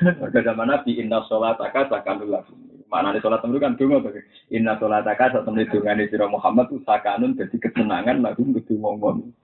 Pada 0.00 0.38
zaman 0.40 0.70
Nabi 0.70 1.02
inna 1.02 1.20
sholat 1.26 1.58
akas 1.58 1.90
akan 1.90 2.22
dulu 2.22 2.38
Mana 2.90 3.14
nih 3.14 3.22
sholat 3.22 3.42
kan 3.42 3.74
tunggu 3.78 4.02
tuh. 4.02 4.22
Inna 4.54 4.78
sholat 4.78 5.06
akas 5.06 5.42
atau 5.42 5.50
nih 5.50 5.66
tungani 5.68 6.06
sira 6.06 6.30
Muhammad 6.30 6.70
tuh 6.70 6.82
sakanun 6.86 7.34
jadi 7.34 7.56
kesenangan 7.58 8.22
lagu 8.22 8.46
kudu 8.46 8.78
ngomong. 8.78 9.34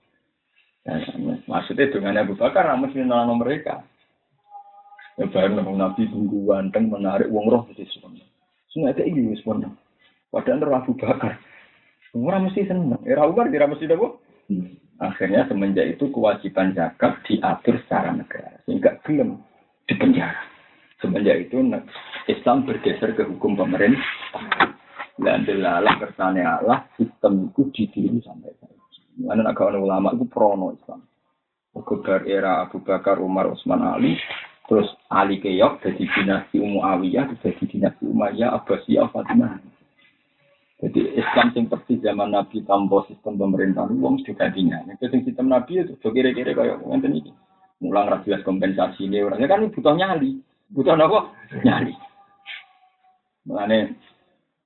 Maksudnya 1.50 1.90
dengan 1.90 2.22
Abu 2.22 2.38
Bakar 2.38 2.70
mesti 2.78 3.02
nolong 3.02 3.42
mereka. 3.42 3.82
Ya 5.18 5.26
baru 5.26 5.74
Nabi 5.74 6.06
tunggu 6.12 6.46
ganteng 6.46 6.92
menarik 6.92 7.26
uang 7.26 7.46
roh 7.50 7.64
di 7.74 7.82
sana. 7.90 8.22
Semua 8.70 8.92
itu 8.92 9.02
ini 9.02 9.34
sebenarnya. 9.40 9.72
Padahal 10.30 10.84
Abu 10.84 10.92
Bakar. 10.94 11.55
Orang 12.24 12.48
mesti 12.48 12.64
senang. 12.64 13.02
Era 13.04 13.28
Umar 13.28 13.52
tidak 13.52 13.76
mesti 13.76 13.84
dapur. 13.84 14.22
Akhirnya 14.96 15.44
semenjak 15.44 15.84
itu 15.92 16.08
kewajiban 16.08 16.72
zakat 16.72 17.20
diatur 17.28 17.76
secara 17.84 18.16
negara. 18.16 18.56
Sehingga 18.64 18.96
belum 19.04 19.36
dipenjara. 19.84 20.40
Semenjak 21.04 21.50
itu 21.50 21.60
Islam 22.32 22.64
bergeser 22.64 23.12
ke 23.12 23.28
hukum 23.28 23.60
pemerintah. 23.60 24.02
Dan 25.16 25.48
delalah 25.48 25.96
kersane 25.96 26.44
Allah 26.44 26.84
sistem 26.96 27.48
itu 27.48 27.72
ditiru 27.72 28.20
sampai 28.20 28.52
saat 28.60 28.76
ini. 29.16 29.24
Mana 29.24 29.56
kawan 29.56 29.80
ulama 29.80 30.12
itu 30.12 30.28
prono 30.28 30.76
Islam. 30.76 31.00
Kebar 31.76 32.24
era 32.24 32.64
Abu 32.64 32.80
Bakar, 32.80 33.20
Umar, 33.20 33.52
Utsman, 33.52 33.84
Ali, 33.84 34.16
terus 34.64 34.88
Ali 35.12 35.36
Keyok 35.44 35.84
jadi 35.84 36.08
dinasti 36.08 36.56
Muawiyah, 36.56 37.36
jadi 37.44 37.64
dinasti 37.68 38.08
Umayyah, 38.08 38.56
Abbasiyah, 38.56 39.12
Fatimah. 39.12 39.60
Jadi 40.77 41.16
Islam 41.16 41.57
sing 41.57 41.72
persis 41.72 42.05
zaman 42.05 42.37
Nabi 42.37 42.61
tanpa 42.68 43.09
sistem 43.09 43.41
pemerintahan 43.41 43.97
uang 43.97 44.20
mesti 44.20 44.37
gantinya. 44.37 44.85
Yang 44.85 45.09
penting 45.09 45.22
sistem 45.24 45.49
Nabi 45.49 45.81
itu 45.81 45.97
so 46.05 46.12
kira-kira 46.12 46.53
kayak 46.53 46.85
ngenten 46.85 47.16
iki. 47.16 47.33
Mulang 47.81 48.09
ra 48.09 48.20
kompensasi 48.20 49.09
ini 49.09 49.24
orangnya 49.24 49.49
kan 49.53 49.68
butuh 49.72 49.97
nyali. 49.97 50.41
Butuh 50.72 50.97
apa? 50.97 51.33
Nyali. 51.64 51.95
Makanya 53.49 53.97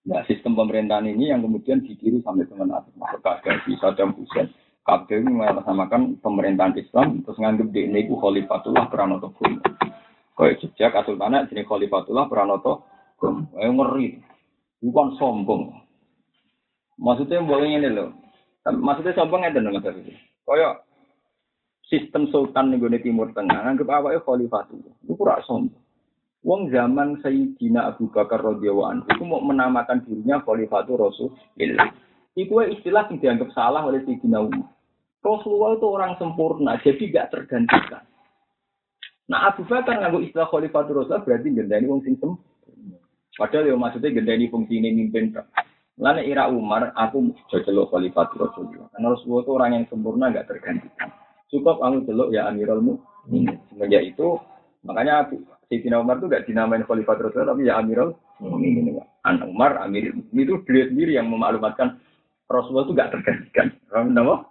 Nah, 0.00 0.24
sistem 0.24 0.56
pemerintahan 0.56 1.04
ini 1.12 1.28
yang 1.28 1.44
kemudian 1.44 1.84
ditiru 1.84 2.24
sampai 2.24 2.48
teman. 2.48 2.72
Maka 2.96 3.44
di 3.68 3.76
Saddam 3.76 4.16
Hussein. 4.16 4.48
Kabel 4.80 5.20
ini 5.20 5.36
mengatasnamakan 5.36 6.24
pemerintahan 6.24 6.72
Islam, 6.80 7.20
terus 7.20 7.36
nganggep 7.36 7.68
di 7.68 7.84
ini 7.84 8.08
Khalifatullah 8.08 8.88
Pranoto 8.88 9.28
Gum. 9.36 9.60
Kayak 10.32 10.56
jejak 10.64 10.96
Kasultana 10.96 11.44
jenis 11.52 11.68
Khalifatullah 11.68 12.32
Pranoto 12.32 12.88
Gum. 13.20 13.44
Ayo 13.60 13.76
ngeri. 13.76 14.24
Bukan 14.80 15.20
sombong. 15.20 15.76
Maksudnya 17.00 17.40
boleh 17.40 17.80
ini 17.80 17.88
loh. 17.88 18.12
Maksudnya 18.68 19.16
sombong 19.16 19.48
itu 19.48 19.56
mas 19.56 19.80
itu. 19.96 20.12
Kayak 20.44 20.84
sistem 21.88 22.28
sultan 22.28 22.76
nih 22.76 23.00
Timur 23.00 23.32
Tengah, 23.32 23.64
nganggep 23.64 23.88
awalnya 23.88 24.20
Khalifatullah. 24.20 24.94
Itu 25.00 25.16
kurang 25.16 25.40
sombong. 25.48 25.82
Wong 26.40 26.72
zaman 26.72 27.20
Sayyidina 27.20 27.92
Abu 27.92 28.08
Bakar 28.08 28.40
radhiyallahu 28.40 28.88
anhu 28.88 29.04
itu 29.12 29.24
mau 29.28 29.44
menamakan 29.44 30.00
dirinya 30.08 30.40
Khalifatul 30.40 30.96
Rasulullah. 30.96 31.92
Itu 32.32 32.56
istilah 32.64 33.08
yang 33.12 33.16
dianggap 33.20 33.48
salah 33.52 33.84
oleh 33.84 34.00
Sayyidina 34.04 34.40
Umar. 34.40 34.72
Rasulullah 35.20 35.76
itu 35.76 35.86
orang 35.88 36.12
sempurna, 36.16 36.80
jadi 36.80 37.02
gak 37.12 37.28
tergantikan. 37.36 38.08
Nah 39.28 39.52
Abu 39.52 39.68
Bakar 39.68 40.00
nganggo 40.00 40.24
istilah 40.24 40.48
Khalifatul 40.48 41.04
Rasulullah 41.04 41.24
berarti 41.24 41.48
gendani 41.52 41.84
wong 41.84 42.00
sempurna. 42.08 42.40
Padahal 43.36 43.68
ya 43.68 43.76
maksudnya 43.76 44.16
gendani 44.16 44.48
fungsi 44.48 44.80
ini 44.80 44.96
mimpin. 44.96 45.36
Lalu 46.00 46.32
era 46.32 46.48
Umar, 46.48 46.96
aku 46.96 47.36
jocelok 47.52 47.92
Khalifatul 47.92 48.48
Rasulullah. 48.48 48.88
Karena 48.96 49.12
Rasulullah 49.12 49.44
itu 49.44 49.52
orang 49.52 49.70
yang 49.76 49.84
sempurna 49.92 50.32
gak 50.32 50.48
tergantikan. 50.48 51.12
Cukup 51.52 51.76
kamu 51.76 52.08
celok 52.08 52.28
ya 52.32 52.48
Amirul 52.48 52.80
Mukminin. 52.80 53.60
Semenjak 53.68 54.08
itu 54.08 54.40
makanya 54.80 55.28
Sayyidina 55.68 56.00
Umar 56.00 56.16
itu 56.16 56.32
gak 56.32 56.48
dinamain 56.48 56.88
Khalifah 56.88 57.20
Rasulullah, 57.20 57.52
tapi 57.52 57.68
ya 57.68 57.76
Amirul 57.76 58.16
Mukminin. 58.40 58.96
Anak 59.28 59.52
Umar, 59.52 59.76
Amir 59.84 60.08
itu 60.32 60.56
beliau 60.64 60.88
sendiri 60.88 61.20
yang 61.20 61.28
memaklumatkan 61.28 62.00
Rasulullah 62.48 62.88
itu 62.88 62.96
gak 62.96 63.12
tergantikan. 63.12 63.66
Kenapa? 63.92 64.48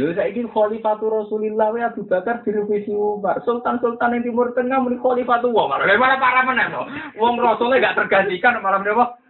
Lalu 0.00 0.12
saya 0.16 0.32
ingin 0.32 0.48
Khalifah 0.48 0.96
Rasulullah 0.96 1.68
ya 1.76 1.92
Abu 1.92 2.08
Bakar 2.08 2.40
direvisi 2.40 2.96
Umar. 2.96 3.44
Sultan-sultan 3.44 4.16
yang 4.16 4.24
Timur 4.24 4.56
Tengah 4.56 4.80
muni 4.80 4.96
Khalifah 4.96 5.44
tuh 5.44 5.52
Umar. 5.52 5.84
Bagaimana 5.84 6.16
para 6.16 6.40
mana 6.40 6.72
tuh? 6.72 6.88
Wong 7.20 7.36
Rasulnya 7.36 7.92
gak 7.92 8.00
tergantikan 8.00 8.64
malam 8.64 8.80
apa? 8.80 9.20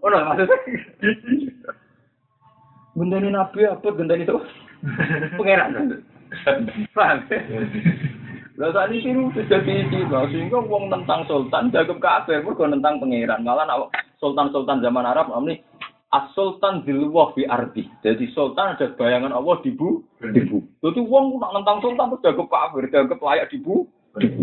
Oh, 0.00 0.08
no, 0.08 0.16
maksudnya. 0.32 0.56
Gendani 2.96 3.28
Nabi 3.32 3.60
apa? 3.68 3.88
Gendani 3.92 4.24
itu? 4.24 4.36
Pengeran. 5.38 6.00
Paham? 6.96 7.18
Lah 8.60 8.68
saat 8.76 8.92
ini 8.92 9.32
sudah 9.32 9.60
tiba 9.64 10.20
sehingga 10.28 10.60
wong 10.60 10.92
tentang 10.92 11.24
sultan 11.24 11.72
jaga 11.72 11.96
kafir 11.96 12.44
mergo 12.44 12.68
tentang 12.68 13.00
pangeran. 13.00 13.40
Malah 13.40 13.64
nak 13.64 13.88
sultan-sultan 14.20 14.84
zaman 14.84 15.08
Arab 15.08 15.32
ini 15.32 15.64
as-sultan 16.12 16.84
dilwah 16.84 17.32
fi 17.32 17.48
ardi. 17.48 17.88
Jadi 18.04 18.28
sultan 18.36 18.76
ada 18.76 18.92
bayangan 19.00 19.32
Allah 19.32 19.56
di 19.64 19.72
bu, 19.72 20.04
di 20.20 20.44
bu. 20.44 20.60
Jadi 20.84 21.00
wong 21.00 21.40
nak 21.40 21.56
tentang 21.56 21.78
sultan 21.80 22.06
terus 22.12 22.24
jaga 22.26 22.44
kafir, 22.52 22.84
jaga 22.92 23.14
layak 23.16 23.48
di 23.48 23.58
bu, 23.62 23.88
di 24.20 24.28
bu. 24.28 24.42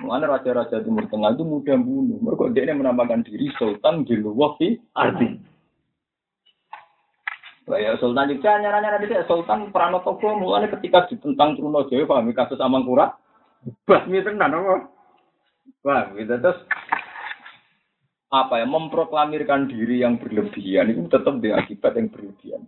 Mana 0.00 0.24
raja-raja 0.28 0.80
Timur 0.80 1.04
Tengah 1.08 1.36
itu 1.36 1.44
mudah 1.44 1.76
bunuh. 1.76 2.18
Mereka 2.24 2.56
dia 2.56 2.72
menambahkan 2.72 3.24
diri 3.24 3.52
sultan 3.60 4.08
dilwah 4.08 4.56
fi 4.56 4.80
ardi. 4.96 5.36
Ya 7.70 7.94
Sultan 8.02 8.34
juga 8.34 8.58
nyaranya 8.58 8.98
nanti 8.98 9.14
Sultan 9.30 9.70
Pranoto 9.70 10.18
mulai 10.18 10.66
ketika 10.66 11.06
ditentang 11.06 11.54
Trunojoyo 11.54 12.02
pahami 12.02 12.34
kasus 12.34 12.58
Amangkurat 12.58 13.14
Basmi 13.86 14.24
tenan 14.24 14.56
apa? 14.56 14.90
Wah, 15.84 16.10
gitu 16.16 16.34
terus 16.40 16.58
apa 18.30 18.62
ya 18.62 18.66
memproklamirkan 18.66 19.66
diri 19.68 20.02
yang 20.06 20.16
berlebihan 20.16 20.90
itu 20.90 21.06
tetap 21.10 21.42
dengan 21.42 21.60
akibat 21.60 21.92
yang 21.98 22.08
berlebihan. 22.08 22.62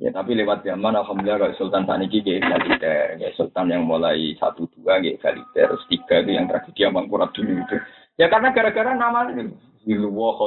Ya 0.00 0.08
tapi 0.16 0.32
lewat 0.32 0.64
zaman 0.64 0.96
alhamdulillah 0.96 1.52
kalau 1.52 1.56
Sultan 1.60 1.84
saat 1.84 2.00
ini 2.00 2.24
gak 2.24 2.40
egaliter, 2.40 3.20
ya 3.20 3.28
Sultan 3.36 3.68
yang 3.68 3.84
mulai 3.84 4.32
satu 4.40 4.64
dua 4.72 4.96
gak 4.96 5.20
egaliter, 5.20 5.76
terus 5.76 5.84
tiga 5.92 6.24
itu 6.24 6.40
yang 6.40 6.48
tragedi 6.48 6.88
Mangkurat 6.88 7.28
dulu 7.36 7.52
itu. 7.60 7.76
Ya 8.16 8.32
karena 8.32 8.48
gara-gara 8.56 8.96
nama 8.96 9.28
ini, 9.28 9.52
Hilwa 9.84 10.40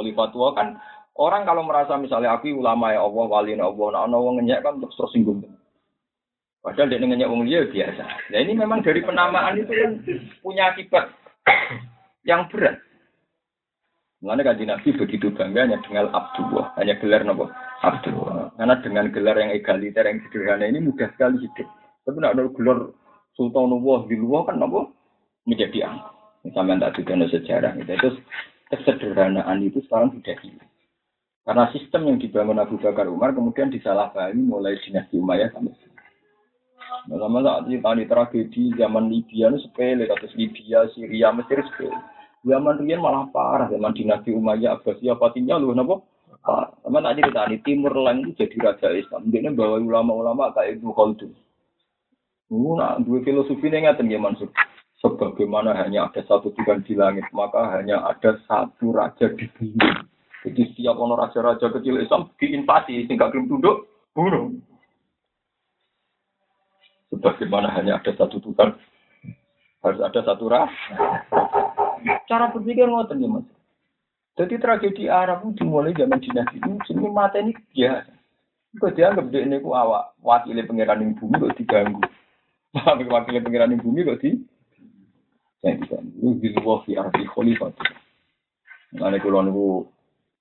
kan 0.58 0.74
orang 1.14 1.46
kalau 1.46 1.62
merasa 1.62 1.94
misalnya 1.94 2.34
aku 2.34 2.50
ulama 2.50 2.90
ya 2.90 3.06
Allah, 3.06 3.24
wali 3.30 3.54
ya 3.54 3.62
Allah, 3.62 3.86
nah 3.94 4.18
orang 4.18 4.42
ngenyek 4.42 4.58
kan 4.66 4.82
terus 4.82 4.98
tersinggung. 4.98 5.46
Padahal 6.58 6.90
dia 6.90 6.98
ngenyek 6.98 7.30
wong 7.30 7.46
liya 7.46 7.70
biasa. 7.70 8.04
Nah 8.34 8.38
ini 8.42 8.58
memang 8.58 8.82
dari 8.82 9.06
penamaan 9.06 9.54
itu 9.54 9.70
kan 9.70 10.02
punya 10.42 10.74
akibat 10.74 11.14
yang 12.26 12.50
berat. 12.50 12.82
Mengenai 14.18 14.50
kaji 14.50 14.64
Nabi 14.66 14.88
begitu 14.98 15.30
bangganya 15.30 15.78
dengan 15.84 16.10
Abdullah, 16.10 16.74
hanya 16.80 16.98
gelar 16.98 17.22
nopo 17.22 17.52
Abdullah. 17.84 18.54
Karena 18.56 18.74
dengan 18.80 19.06
gelar 19.12 19.36
yang 19.36 19.52
egaliter 19.52 20.04
yang 20.08 20.18
sederhana 20.28 20.64
ini 20.64 20.80
mudah 20.80 21.08
sekali 21.12 21.44
hidup. 21.44 21.68
Tapi 22.04 22.16
nak 22.20 22.32
ada 22.36 22.48
gelar 22.52 22.78
Sultanullah 23.34 24.06
di 24.06 24.16
luar 24.16 24.46
kan 24.46 24.62
nopo 24.62 24.94
menjadi 25.44 25.90
angka. 25.90 26.10
Misalnya 26.44 26.88
tak 26.88 27.02
juga 27.02 27.26
sejarah 27.28 27.72
gitu. 27.80 27.92
Terus 27.98 28.16
kesederhanaan 28.70 29.64
itu 29.64 29.80
sekarang 29.88 30.12
sudah 30.14 30.36
hilang. 30.44 30.70
Karena 31.44 31.64
sistem 31.76 32.08
yang 32.08 32.16
dibangun 32.16 32.56
Abu 32.56 32.80
Bakar 32.80 33.04
Umar 33.04 33.36
kemudian 33.36 33.68
disalahpahami 33.68 34.40
mulai 34.40 34.80
dinasti 34.80 35.20
Umayyah 35.20 35.52
sampai 35.52 35.76
sama 37.04 37.44
saat 37.44 37.68
cerita 37.68 37.92
di 37.92 38.04
tragedi 38.08 38.62
zaman 38.80 39.12
Libya 39.12 39.52
itu 39.52 39.68
sepele, 39.68 40.08
kasus 40.08 40.32
Libya, 40.40 40.88
Syria, 40.96 41.36
Mesir 41.36 41.60
sepele. 41.68 41.92
Zaman 42.44 42.80
Rian 42.80 43.00
malah 43.00 43.28
parah, 43.28 43.68
zaman 43.68 43.92
dinasti 43.92 44.32
Umayyah, 44.32 44.80
Abbasiyah, 44.80 45.16
Fatimiyah, 45.16 45.60
lu 45.60 45.72
kenapa? 45.72 46.00
Sama 46.44 47.00
tak 47.00 47.16
cerita 47.16 47.48
di 47.48 47.58
Timur 47.64 47.96
Lain 47.96 48.20
itu 48.20 48.44
jadi 48.44 48.56
raja 48.60 48.88
Islam. 48.92 49.32
Dia 49.32 49.48
bawa 49.48 49.80
ulama-ulama 49.80 50.52
kayak 50.52 50.76
Ibnu 50.80 50.92
Khaldun. 50.92 51.32
Nak 52.52 53.08
dua 53.08 53.18
filosofi 53.24 53.66
ini 53.72 53.88
nggak 53.88 54.04
ya 54.04 54.20
Mansur. 54.20 54.52
Sebagaimana 55.00 55.76
hanya 55.80 56.08
ada 56.08 56.20
satu 56.24 56.52
Tuhan 56.56 56.84
di 56.84 56.96
langit, 56.96 57.28
maka 57.32 57.76
hanya 57.76 58.04
ada 58.08 58.40
satu 58.48 58.92
raja 58.92 59.32
di 59.32 59.48
bumi. 59.56 59.88
Jadi 60.44 60.60
setiap 60.72 60.96
orang 61.00 61.28
raja-raja 61.28 61.72
kecil 61.72 62.00
Islam 62.00 62.28
diinvasi, 62.36 63.08
tinggal 63.08 63.32
belum 63.32 63.48
tunduk, 63.48 63.88
bunuh. 64.12 64.52
Sebagaimana 67.12 67.72
hanya 67.76 68.00
ada 68.00 68.12
satu 68.16 68.40
Tuhan, 68.40 68.76
harus 69.84 70.00
ada 70.00 70.20
satu 70.24 70.44
ras. 70.48 70.72
Cara 72.28 72.52
berpikir 72.52 72.88
ngoten 72.88 73.24
ya 73.24 73.28
mas. 73.28 73.44
Jadi 74.34 74.58
tragedi 74.58 75.06
Arab 75.06 75.46
itu 75.46 75.62
dimulai 75.62 75.94
zaman 75.94 76.18
dinasti 76.18 76.58
ini 76.58 77.06
mata 77.06 77.38
ini 77.38 77.54
biasa. 77.54 78.10
Kok 78.74 78.94
dianggap 78.98 79.30
dia 79.30 79.46
ini 79.46 79.62
awak 79.62 80.18
wakil 80.18 80.58
pangeran 80.66 81.06
yang 81.06 81.14
bumi 81.14 81.38
kok 81.38 81.54
diganggu. 81.54 82.02
wakil 83.14 83.38
pangeran 83.46 83.70
yang 83.70 83.82
bumi 83.86 84.02
kok 84.02 84.18
di 84.18 84.34
saya 85.62 85.78
bisa 85.78 85.96
di 86.02 86.48
luar 86.58 86.82
fi 86.82 86.98
arti 86.98 87.22
khalifah. 87.30 87.70
Nah, 88.98 89.14
kalau 89.22 89.40
niku 89.46 89.66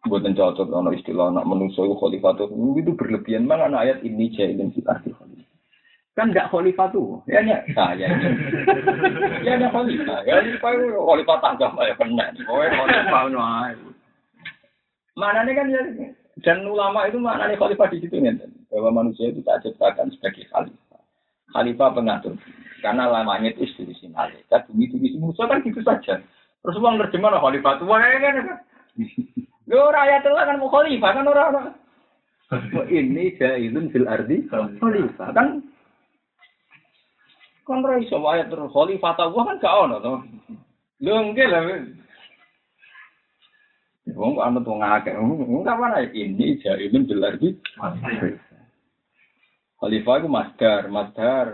buatan 0.10 0.36
cocok 0.36 0.74
ono 0.74 0.92
istilah 0.92 1.30
anak 1.30 1.46
manusia 1.46 1.86
itu 1.86 1.96
khalifah 1.96 2.34
itu 2.44 2.92
berlebihan 2.98 3.46
mana 3.46 3.72
ayat 3.78 4.02
ini 4.02 4.34
jahilin 4.34 4.74
fi 4.74 4.82
arti 4.90 5.14
khalifah. 5.14 5.53
Kan 6.14 6.30
enggak 6.30 6.54
khalifah 6.54 6.94
tuh. 6.94 7.26
Ya 7.26 7.42
ya 7.42 7.66
saya. 7.74 8.06
ya 9.46 9.52
ada 9.58 9.68
khalifah. 9.74 10.20
Ya 10.30 10.38
khalifah 10.42 10.70
itu 10.78 10.86
khalifah 10.94 11.38
tangga 11.42 11.68
ya 11.82 11.94
kena. 11.98 12.26
Pokoknya 12.46 12.70
khalifah 12.78 13.22
no. 13.34 13.42
Mana 15.18 15.46
nih 15.46 15.54
kan 15.58 15.68
ya 15.74 15.82
dan 16.42 16.66
ulama 16.66 17.06
itu 17.06 17.18
mana 17.18 17.50
nih 17.50 17.58
khalifah 17.58 17.90
di 17.90 17.98
situ 18.02 18.18
nih 18.18 18.34
bahwa 18.70 19.06
manusia 19.06 19.30
itu 19.30 19.42
tak 19.42 19.66
ciptakan 19.66 20.14
sebagai 20.14 20.46
khalifah. 20.54 21.02
Khalifah 21.54 21.90
pengatur. 21.98 22.38
Karena 22.84 23.08
lamanya 23.08 23.56
itu 23.56 23.64
institusi 23.64 24.12
malaikat, 24.12 24.68
bumi 24.68 24.92
itu 24.92 25.00
isi 25.00 25.16
musuh 25.16 25.48
kan 25.48 25.64
gitu 25.64 25.80
saja. 25.88 26.20
Terus 26.60 26.76
uang 26.84 27.00
terjemah 27.00 27.40
khalifah 27.40 27.80
tuh, 27.80 27.88
wah 27.88 28.02
kan. 28.02 28.60
Lo 29.72 29.88
rakyat 29.88 30.22
itu 30.28 30.36
kan 30.36 30.58
mau 30.60 30.68
khalifah 30.68 31.12
kan 31.16 31.26
orang-orang. 31.26 31.68
Ini 32.92 33.40
jailun 33.40 33.88
fil 33.90 34.06
ardi 34.06 34.44
khalifah 34.52 35.30
kan 35.32 35.64
Kan 37.64 37.80
ora 37.80 37.96
iso 38.00 38.20
ayat 38.20 38.52
terus 38.52 38.72
khalifah 38.76 39.16
Allah 39.16 39.44
kan 39.48 39.62
gak 39.64 39.78
ono 39.88 39.98
to. 40.04 40.14
Lho 41.04 41.14
nggih 41.32 41.48
lah. 41.48 41.62
Wong 44.14 44.38
anut 44.44 44.68
wong 44.68 44.84
akeh. 44.84 45.16
Wong 45.16 45.64
kapan 45.64 45.96
ae 45.96 46.12
ini 46.12 46.60
jailun 46.60 47.08
jelas 47.08 47.40
iki. 47.40 47.56
Khalifah 49.80 50.16
itu 50.20 50.28
masdar, 50.28 50.82
masdar. 50.92 51.48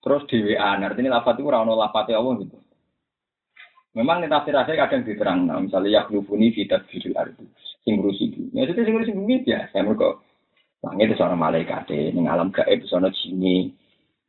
Terus 0.00 0.24
dhewean, 0.32 0.80
artinya 0.80 1.20
lafat 1.20 1.36
itu 1.36 1.44
ora 1.44 1.60
ono 1.60 1.76
lafate 1.76 2.16
Allah 2.16 2.40
gitu. 2.40 2.56
Memang 3.92 4.22
nih 4.22 4.30
tafsir 4.30 4.54
kadang 4.54 5.02
diterang, 5.02 5.50
nah, 5.50 5.58
misalnya 5.58 6.00
yaklubuni 6.00 6.54
fitat 6.54 6.86
fidul 6.86 7.10
ardi, 7.18 7.42
sing 7.82 7.98
ngurusi 7.98 8.30
bumi. 8.30 8.54
Ya 8.54 8.70
itu 8.70 8.86
sing 8.86 8.94
ngurusi 8.94 9.18
bumi 9.18 9.42
biasa, 9.42 9.82
mereka 9.82 10.22
langit 10.86 11.10
itu 11.10 11.18
seorang 11.18 11.42
malaikat, 11.42 11.90
ning 11.90 12.30
alam 12.30 12.54
gaib 12.54 12.86
seorang 12.86 13.10
jini, 13.10 13.74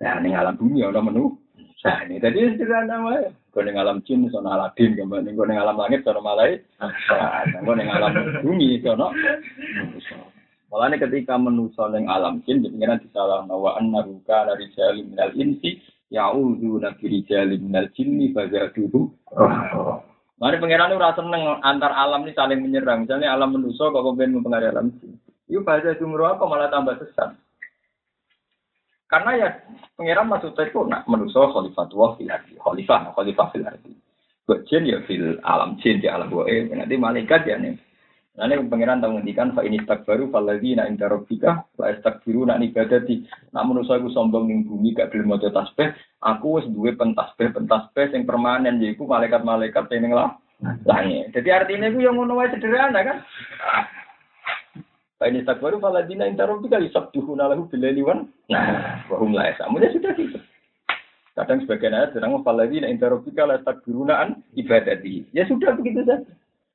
nah 0.02 0.18
ning 0.18 0.34
alam 0.34 0.58
bumi 0.58 0.82
ada 0.82 0.97
menu. 0.97 1.38
Nah 1.86 1.97
ini 2.06 2.18
tadi 2.18 2.58
sederhana 2.58 3.06
wae. 3.06 3.30
Kau 3.54 3.62
ning 3.62 3.78
alam 3.78 4.02
jin 4.02 4.26
sono 4.34 4.49
Aladin, 4.49 4.97
kau 4.97 5.22
ning 5.22 5.38
ning 5.38 5.58
alam 5.62 5.78
langit 5.78 6.02
sono 6.02 6.26
malaikat, 6.26 6.66
nah 6.82 7.45
kau 7.62 7.78
ning 7.78 7.89
alam 7.89 8.41
bumi 8.41 8.82
sono. 8.82 9.14
Malah 10.72 10.95
ketika 10.97 11.38
menuso 11.38 11.86
ning 11.93 12.10
alam 12.10 12.41
jin, 12.47 12.66
pengiran 12.66 12.97
disalah 13.04 13.45
wa 13.45 13.78
annahu 13.78 14.24
kana 14.26 14.58
rijalun 14.58 15.14
minal 15.14 15.32
insi 15.38 15.84
ya'udzu 16.10 16.80
nabi 16.80 17.06
rijalin 17.22 17.60
minal 17.60 17.88
jinni 17.93 18.32
fazaduhum 18.36 19.12
Mari 20.41 20.58
pangeran 20.58 20.97
ora 20.97 21.14
seneng 21.14 21.62
antar 21.62 21.93
alam 21.93 22.26
ini 22.26 22.34
saling 22.34 22.66
menyerang. 22.66 23.06
Misalnya 23.06 23.38
alam 23.38 23.54
manusia 23.54 23.93
kok 23.93 24.02
kemudian 24.02 24.34
mempengaruhi 24.34 24.74
alam 24.74 24.89
jin. 24.97 25.14
Itu 25.45 25.62
bahasa 25.62 25.93
jumroh 26.02 26.34
apa 26.34 26.49
malah 26.49 26.74
tambah 26.74 26.97
sesat. 26.97 27.38
Karena 29.12 29.32
ya 29.36 29.49
pangeran 29.99 30.32
maksudnya 30.32 30.72
itu 30.72 30.88
nak 30.88 31.03
manusia 31.03 31.43
khalifatullah 31.51 32.16
fil 32.16 32.32
ardi. 32.32 32.55
Khalifah, 32.55 33.12
khalifah 33.12 33.47
fil 33.51 33.68
ardi. 33.68 33.91
Buat 34.47 34.64
jin 34.72 34.88
ya 34.88 35.03
fil 35.03 35.36
alam 35.43 35.76
jin 35.84 35.99
di 35.99 36.07
alam 36.07 36.32
goe. 36.32 36.47
Nanti 36.47 36.95
malaikat 36.95 37.43
ya 37.43 37.59
nih. 37.59 37.76
Nanti 38.39 38.55
pangeran 38.72 39.03
tahu 39.03 39.20
ngendikan 39.20 39.51
fa 39.51 39.68
ini 39.68 39.84
tak 39.84 40.07
baru 40.07 40.32
faladi 40.32 40.80
na 40.80 40.88
inta 40.88 41.12
robbika 41.12 41.68
fa 41.76 41.91
biru 42.24 42.47
nak 42.47 42.64
ibadati. 42.64 43.28
Nak 43.51 43.68
manusia 43.68 43.99
aku 43.99 44.07
sombong 44.16 44.47
ning 44.47 44.64
bumi 44.64 44.95
gak 44.95 45.12
gelem 45.12 45.36
maca 45.36 45.51
tasbih, 45.51 45.91
aku 46.24 46.64
wis 46.64 46.72
duwe 46.72 46.95
pentasbih 46.95 47.51
pentasbih 47.51 48.16
sing 48.16 48.24
permanen 48.24 48.80
yaiku 48.80 49.03
malaikat-malaikat 49.03 49.91
sing 49.91 50.07
ning 50.07 50.16
lah. 50.16 50.39
Langit. 50.88 51.36
Jadi 51.36 51.49
artinya 51.51 51.91
itu 51.91 52.05
yang 52.05 52.16
ngono 52.16 52.39
sederhana 52.47 53.01
kan. 53.03 53.18
Ini 55.22 55.45
tak 55.45 55.61
baru 55.61 55.78
faladi 55.78 56.17
na 56.17 56.26
inta 56.26 56.49
robbika 56.49 56.82
yusabbihu 56.82 57.38
lahu 57.38 57.69
bil 57.69 57.86
wan. 58.01 58.26
Nah, 58.49 59.05
wa 59.05 59.22
hum 59.22 59.38
la 59.38 59.53
yasamun 59.53 59.86
sudah 59.93 60.17
gitu. 60.17 60.41
Kadang 61.38 61.61
sebagian 61.63 61.93
ayat 61.93 62.17
sedang 62.17 62.41
faladi 62.41 62.82
na 62.82 62.89
inta 62.89 63.05
robbika 63.05 63.45
la 63.45 63.61
takbiruna 63.61 64.17
an 64.17 64.30
ibadati. 64.57 65.30
Ya 65.30 65.45
sudah 65.45 65.78
begitu 65.78 66.01
saja. 66.01 66.26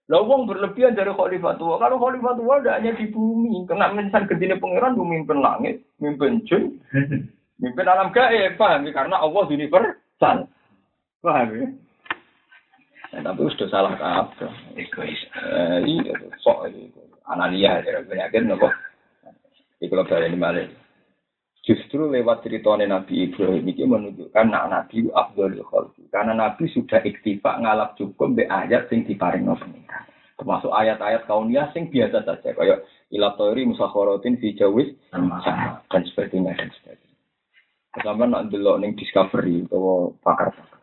Lah 0.06 0.22
wong 0.22 0.46
berlebihan 0.46 0.94
dari 0.94 1.10
khalifah 1.10 1.58
tua. 1.58 1.82
Kalau 1.82 1.98
khalifah 1.98 2.38
tua 2.38 2.62
tidak 2.62 2.76
hanya 2.78 2.94
di 2.94 3.10
bumi, 3.10 3.66
kena 3.66 3.90
mensan 3.90 4.30
gedine 4.30 4.54
pangeran 4.62 4.94
memimpin 4.94 5.42
langit, 5.42 5.82
memimpin 5.98 6.46
jin, 6.46 6.78
memimpin 7.58 7.90
alam 7.90 8.14
gaib, 8.14 8.54
paham 8.54 8.86
ya? 8.86 8.94
Karena 8.94 9.18
Allah 9.18 9.44
universal. 9.50 10.46
Paham 11.26 11.48
ya? 11.50 11.66
Nah, 13.18 13.20
tapi 13.26 13.50
sudah 13.58 13.68
salah 13.74 13.98
apa? 13.98 14.46
Egois. 14.78 15.18
Eh, 15.42 15.78
iya, 15.90 16.14
sok 16.38 16.70
itu. 16.70 17.02
Anania 17.26 17.82
ya, 17.82 18.02
penyakit 18.06 18.46
nopo. 18.46 18.70
Di 19.76 19.90
kalau 19.90 20.06
ini 20.08 20.38
malah. 20.38 20.66
Justru 21.66 22.06
lewat 22.06 22.46
ceritanya 22.46 22.86
Nabi 22.86 23.26
Ibrahim 23.26 23.66
ini 23.66 23.82
menunjukkan 23.82 24.46
nak 24.54 24.70
Nabi 24.70 25.10
Abdul 25.10 25.58
Khalfi. 25.66 26.06
Karena 26.14 26.38
Nabi 26.38 26.70
sudah 26.70 27.02
iktifa 27.02 27.58
ngalap 27.58 27.98
cukup 27.98 28.38
be 28.38 28.46
ayat 28.46 28.86
sing 28.86 29.02
diparing 29.02 29.50
pengiran. 29.50 30.06
Termasuk 30.38 30.70
ayat-ayat 30.70 31.26
kauniyah 31.26 31.74
sing 31.74 31.90
biasa 31.90 32.22
saja. 32.22 32.54
Kayak 32.54 32.86
ilatori 33.10 33.66
musakhorotin 33.66 34.38
fi 34.38 34.54
jawis 34.54 34.94
dan 35.10 36.02
sebagainya 36.14 36.54
dan 36.54 36.70
sebagainya. 36.70 37.18
Pertama 37.90 38.30
nak 38.30 38.46
delok 38.54 38.78
ning 38.78 38.94
discovery 38.94 39.66
atau 39.66 40.14
pakar-pakar. 40.22 40.78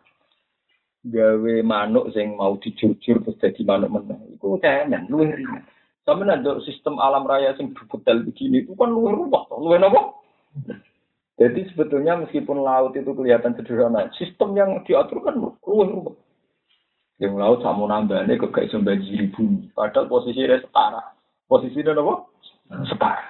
Gawe 1.07 1.55
manuk 1.63 2.11
sing 2.11 2.35
mau 2.35 2.59
dijujur 2.59 3.23
terus 3.23 3.39
jadi 3.39 3.61
manuk 3.63 4.03
meneh. 4.03 4.19
Iku 4.35 4.59
temen 4.59 5.07
luwih 5.07 5.31
ringan. 5.31 5.63
Sama 6.03 6.27
ada 6.27 6.59
sistem 6.67 6.99
alam 6.99 7.23
raya 7.23 7.55
sing 7.55 7.71
detail 7.71 8.27
begini 8.27 8.67
itu 8.67 8.75
kan 8.75 8.91
luwih 8.91 9.15
rumah, 9.15 9.47
luwih 9.55 9.79
nopo? 9.79 10.19
Jadi 11.39 11.63
sebetulnya 11.71 12.19
meskipun 12.19 12.59
laut 12.59 12.91
itu 12.93 13.07
kelihatan 13.15 13.55
sederhana, 13.55 14.11
sistem 14.19 14.51
yang 14.53 14.83
diatur 14.83 15.23
kan 15.23 15.39
luwih 15.39 15.87
rumah. 15.87 16.15
Yang 17.23 17.33
laut 17.39 17.59
sama 17.63 17.87
nambahnya 17.87 18.35
ke 18.35 18.47
kayak 18.51 18.75
banjiri 18.83 19.31
bumi. 19.31 19.71
Padahal 19.71 20.11
posisinya 20.11 20.59
setara. 20.59 21.03
Posisinya 21.47 21.95
apa? 21.95 22.13
Setara. 22.83 23.23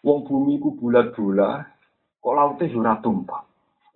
Wong 0.00 0.24
bumi 0.24 0.56
ku 0.56 0.72
bulat-bulat, 0.78 1.68
kok 2.22 2.32
lautnya 2.32 2.72
sudah 2.72 2.96
tumpah. 3.04 3.42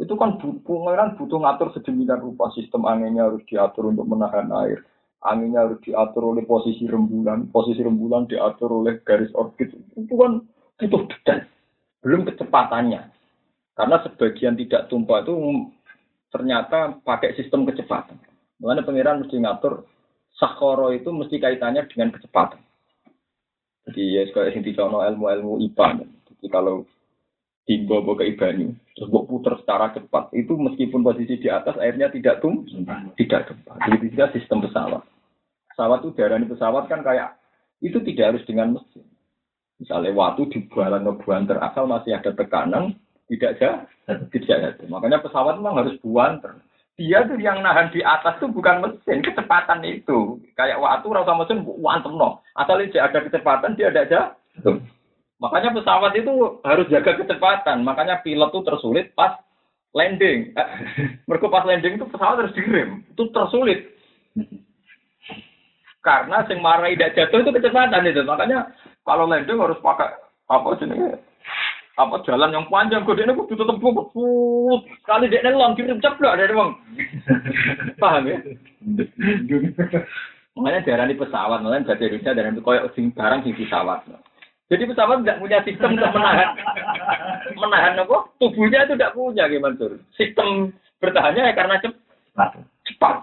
Itu 0.01 0.17
kan 0.17 0.37
pengeran 0.41 1.17
butuh 1.17 1.39
ngatur 1.41 1.73
sedemikian 1.77 2.25
rupa 2.25 2.49
sistem 2.57 2.89
anginnya 2.89 3.29
harus 3.29 3.45
diatur 3.49 3.93
untuk 3.93 4.09
menahan 4.09 4.49
air. 4.65 4.85
Anginnya 5.21 5.69
harus 5.69 5.81
diatur 5.85 6.33
oleh 6.33 6.49
posisi 6.49 6.89
rembulan, 6.89 7.53
posisi 7.53 7.85
rembulan 7.85 8.25
diatur 8.25 8.73
oleh 8.81 9.05
garis 9.05 9.29
orbit. 9.37 9.69
Itu 9.93 10.17
kan 10.17 10.41
butuh 10.81 11.05
detail 11.13 11.45
belum 12.01 12.25
kecepatannya. 12.29 13.03
Karena 13.77 13.97
sebagian 14.05 14.57
tidak 14.57 14.89
tumpah 14.93 15.25
itu 15.25 15.35
ternyata 16.33 17.01
pakai 17.05 17.37
sistem 17.37 17.65
kecepatan. 17.65 18.17
Mengenai 18.61 18.85
pengiran 18.85 19.25
mesti 19.25 19.37
ngatur 19.41 19.89
sakoro 20.37 20.93
itu 20.93 21.09
mesti 21.13 21.37
kaitannya 21.41 21.89
dengan 21.89 22.13
kecepatan. 22.13 22.61
Jadi 23.89 24.03
ya 24.21 24.23
dicono 24.61 25.01
ilmu-ilmu 25.01 25.65
IPA. 25.69 26.05
Jadi 26.05 26.47
kalau 26.53 26.85
timbo 27.65 28.05
ke 28.17 28.25
ibani, 28.37 28.69
terus 29.01 29.09
putar 29.09 29.57
secara 29.57 29.97
cepat, 29.97 30.29
itu 30.37 30.53
meskipun 30.61 31.01
posisi 31.01 31.41
di 31.41 31.49
atas 31.49 31.73
airnya 31.81 32.13
tidak 32.13 32.45
tum, 32.45 32.69
tidak 33.17 33.49
tumpah. 33.49 33.81
Jadi 33.89 34.13
juga 34.13 34.29
sistem 34.37 34.61
pesawat. 34.61 35.01
Pesawat 35.73 36.05
itu 36.05 36.13
darah 36.21 36.37
pesawat 36.37 36.85
kan 36.93 37.01
kayak 37.01 37.41
itu 37.81 37.97
tidak 38.05 38.37
harus 38.37 38.45
dengan 38.45 38.77
mesin. 38.77 39.09
Misalnya 39.81 40.13
waktu 40.13 40.53
di 40.53 40.69
bualan 40.69 41.09
ke 41.09 41.25
buanter 41.25 41.57
asal 41.65 41.89
masih 41.89 42.13
ada 42.13 42.37
tekanan, 42.37 43.01
tidak 43.33 43.57
aja, 43.57 43.89
tidak 44.37 44.57
ada. 44.77 44.85
Makanya 44.85 45.25
pesawat 45.25 45.57
memang 45.57 45.81
harus 45.81 45.97
buanter. 46.05 46.61
Dia 47.01 47.25
tuh 47.25 47.41
yang 47.41 47.65
nahan 47.65 47.89
di 47.97 48.05
atas 48.05 48.37
tuh 48.37 48.53
bukan 48.53 48.85
mesin, 48.85 49.25
kecepatan 49.25 49.81
itu. 49.89 50.37
Kayak 50.53 50.85
waktu 50.85 51.09
rasa 51.09 51.33
mesin 51.33 51.65
wantem 51.81 52.13
no. 52.21 52.45
Asal 52.53 52.85
ada 52.85 53.19
kecepatan, 53.25 53.73
dia 53.81 53.89
ada 53.89 54.05
aja. 54.05 54.21
Makanya 55.41 55.73
pesawat 55.73 56.13
itu 56.21 56.61
harus 56.61 56.87
jaga 56.93 57.17
kecepatan. 57.17 57.81
Makanya 57.81 58.21
pilot 58.21 58.53
tuh 58.53 58.65
tersulit 58.65 59.17
pas 59.17 59.41
landing. 59.97 60.53
Mereka 61.29 61.49
pas 61.49 61.65
landing 61.65 61.97
itu 61.97 62.07
pesawat 62.07 62.45
harus 62.45 62.57
direm. 62.57 63.01
Itu 63.09 63.33
tersulit. 63.33 63.89
Karena 66.01 66.45
sing 66.49 66.61
marai 66.61 66.97
tidak 66.97 67.17
jatuh 67.17 67.41
itu 67.41 67.51
kecepatan 67.57 68.05
itu. 68.05 68.21
Makanya 68.25 68.69
kalau 69.05 69.25
landing 69.25 69.57
harus 69.57 69.81
pakai 69.81 70.13
apa 70.53 70.77
jenisnya? 70.77 71.17
Apa 71.99 72.25
jalan 72.25 72.55
yang 72.57 72.65
panjang, 72.73 73.05
kode 73.05 73.29
ini 73.29 73.37
kudu 73.37 73.61
tetep 73.61 73.77
bukut. 73.77 74.09
Sekali 75.05 75.29
dia 75.29 75.45
nelong 75.45 75.77
kirim 75.77 76.01
ceplok 76.01 76.33
dari 76.33 76.57
bang. 76.57 76.71
Paham 78.01 78.25
ya? 78.25 78.39
Makanya 80.57 80.81
darah 80.83 81.07
ini 81.07 81.15
pesawat, 81.15 81.63
makanya 81.63 81.95
jadi 81.95 82.11
Indonesia 82.11 82.35
darah 82.35 82.51
itu 82.51 82.63
koyok 82.67 82.87
sing 82.99 83.15
barang 83.15 83.41
sing 83.47 83.55
pesawat. 83.55 84.03
Jadi 84.71 84.87
pesawat 84.87 85.27
tidak 85.27 85.41
punya 85.43 85.59
sistem 85.67 85.99
untuk 85.99 86.15
menahan 86.15 86.55
menahan 87.59 87.99
apa? 87.99 88.31
Tubuhnya 88.39 88.87
itu 88.87 88.95
tidak 88.95 89.19
punya 89.19 89.51
gimana 89.51 89.75
tuh? 89.75 89.99
Sistem 90.15 90.71
bertahannya 91.03 91.51
ya 91.51 91.55
karena 91.59 91.83
cepat. 91.83 92.51
Cepat. 92.87 93.17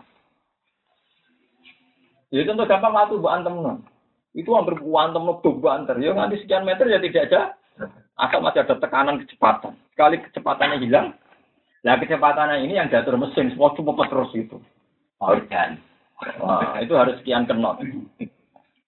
Jadi 2.35 2.43
contoh 2.51 2.67
gampang 2.67 2.91
waktu 2.91 3.15
buat 3.23 3.33
antem 3.39 3.55
itu 4.35 4.49
hampir 4.51 4.75
kuantum 4.83 5.31
lebih 5.31 5.63
banter. 5.63 5.95
Ya 6.03 6.11
nanti 6.11 6.43
sekian 6.43 6.67
meter 6.67 6.91
ya 6.91 6.99
tidak 6.99 7.31
ada. 7.31 7.41
Asal 8.19 8.43
masih 8.43 8.65
ada 8.65 8.75
tekanan 8.81 9.21
kecepatan. 9.23 9.77
Sekali 9.93 10.17
kecepatannya 10.25 10.81
hilang, 10.81 11.13
nah 11.85 11.97
kecepatannya 12.01 12.65
ini 12.65 12.77
yang 12.77 12.89
diatur 12.89 13.13
mesin, 13.17 13.53
semua 13.53 13.73
cuma 13.77 13.93
terus 14.09 14.33
itu. 14.33 14.57
Wah, 16.41 16.81
itu 16.81 16.93
harus 16.97 17.17
sekian 17.21 17.45
knot. 17.45 17.81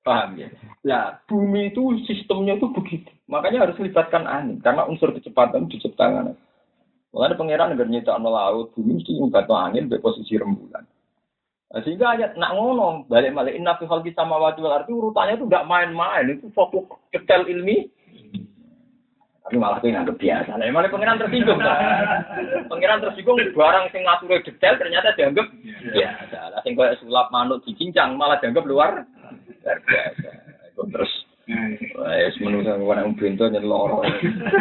Paham 0.10 0.42
ya? 0.42 0.50
Nah, 0.90 1.22
bumi 1.30 1.70
itu 1.70 2.02
sistemnya 2.10 2.58
itu 2.58 2.66
begitu. 2.74 3.14
Makanya 3.30 3.70
harus 3.70 3.78
melibatkan 3.78 4.26
angin. 4.26 4.58
Karena 4.58 4.90
unsur 4.90 5.14
kecepatan 5.14 5.70
diciptakan. 5.70 6.34
Makanya 7.14 7.38
pangeran 7.38 7.70
negara 7.78 7.90
nyetak 7.94 8.18
laut, 8.18 8.74
bumi 8.74 8.98
mesti 8.98 9.14
ngumbat 9.14 9.46
angin 9.46 9.86
di 9.86 10.02
posisi 10.02 10.34
rembulan. 10.34 10.82
Nah, 11.70 11.86
sehingga 11.86 12.18
ayat 12.18 12.34
nak 12.34 12.58
ngono 12.58 13.06
balik 13.06 13.30
balik 13.38 13.54
inna 13.54 13.78
fi 13.78 13.86
khalqis 13.86 14.18
samawati 14.18 14.66
wal 14.66 14.74
ardi 14.74 14.90
urutannya 14.90 15.38
itu 15.38 15.46
enggak 15.46 15.70
main-main 15.70 16.26
itu 16.26 16.50
fokus 16.58 16.90
detail 17.14 17.46
ilmi. 17.46 17.86
Tapi 19.46 19.58
malah 19.62 19.78
kowe 19.78 19.90
nganggep 19.90 20.18
biasa. 20.18 20.58
Lah 20.58 20.66
malah 20.74 20.90
pangeran 20.90 21.22
tersinggung. 21.22 21.62
pangeran 22.74 23.02
tersinggung 23.06 23.38
barang 23.54 23.86
sing 23.94 24.02
ngature 24.02 24.42
detail 24.42 24.74
ternyata 24.82 25.14
dianggap 25.14 25.46
biasa. 25.94 26.38
Lah 26.58 26.60
sing 26.66 26.74
koyo 26.74 26.98
sulap 27.06 27.30
manuk 27.30 27.62
dicincang 27.62 28.18
malah 28.18 28.42
dianggap 28.42 28.66
luar 28.66 29.06
luar 29.64 29.78
biasa. 29.84 30.30
Iku 30.74 30.84
terus 30.92 31.12
Wes 31.50 32.38
menungso 32.46 32.78
wong 32.78 33.18
bento 33.18 33.50
nyeloro. 33.50 34.06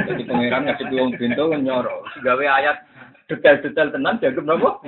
Jadi 0.08 0.22
pangeran 0.24 0.64
ngasih 0.64 0.88
wong 0.88 1.12
bento 1.20 1.44
nyoro. 1.52 2.08
Gawe 2.24 2.44
ayat 2.48 2.80
detail-detail 3.28 3.92
tenan 3.92 4.16
dianggap 4.24 4.44
nopo? 4.48 4.80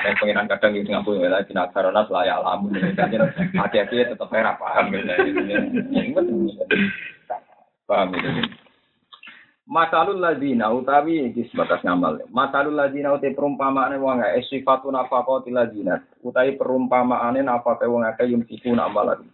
Dan 0.00 0.12
pengiran 0.16 0.48
kadang 0.48 0.72
itu 0.72 0.88
ngapain 0.88 1.20
ya, 1.20 1.44
di 1.44 1.52
naksarana 1.52 2.08
layak 2.08 2.40
alamu. 2.40 2.72
Hati-hati 3.60 4.08
tetap 4.08 4.32
era 4.32 4.56
paham. 4.56 4.96
Paham 7.84 8.08
itu. 8.16 8.30
Masalul 9.70 10.18
ladina 10.18 10.74
utawi 10.74 11.30
iki 11.30 11.46
sebatas 11.46 11.78
ngamal. 11.86 12.26
Masalul 12.34 12.74
ladina 12.74 13.14
utai 13.14 13.30
perumpamaane 13.30 14.02
wong 14.02 14.18
akeh 14.18 14.42
sifatun 14.50 14.98
apa 14.98 15.22
kau 15.22 15.38
ladina. 15.46 16.02
Utawi 16.26 16.58
perumpamaane 16.58 17.38
apa 17.46 17.78
wong 17.86 18.02
akeh 18.02 18.34
yung 18.34 18.42
sifu 18.50 18.74
amalan. 18.74 19.30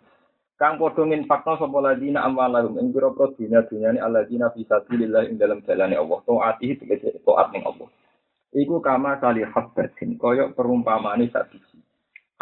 Kang 0.60 0.76
padha 0.76 1.08
nginfakno 1.08 1.56
sapa 1.56 1.78
ladina 1.80 2.20
amwalahum 2.28 2.76
ing 2.76 2.92
pira-pira 2.92 3.32
dunya 3.32 3.60
dunyane 3.64 3.96
alladzina 3.96 4.52
fi 4.52 4.60
sabilillah 4.68 5.24
ing 5.24 5.40
dalam 5.40 5.64
jalane 5.64 5.96
Allah. 5.96 6.20
Taati 6.28 6.84
tegese 6.84 7.16
taat 7.24 7.56
ning 7.56 7.64
Allah. 7.64 7.88
Iku 8.52 8.84
kama 8.84 9.16
kali 9.16 9.40
habbatin 9.40 10.20
kaya 10.20 10.52
perumpamaane 10.52 11.32
sak 11.32 11.48
biji. 11.48 11.80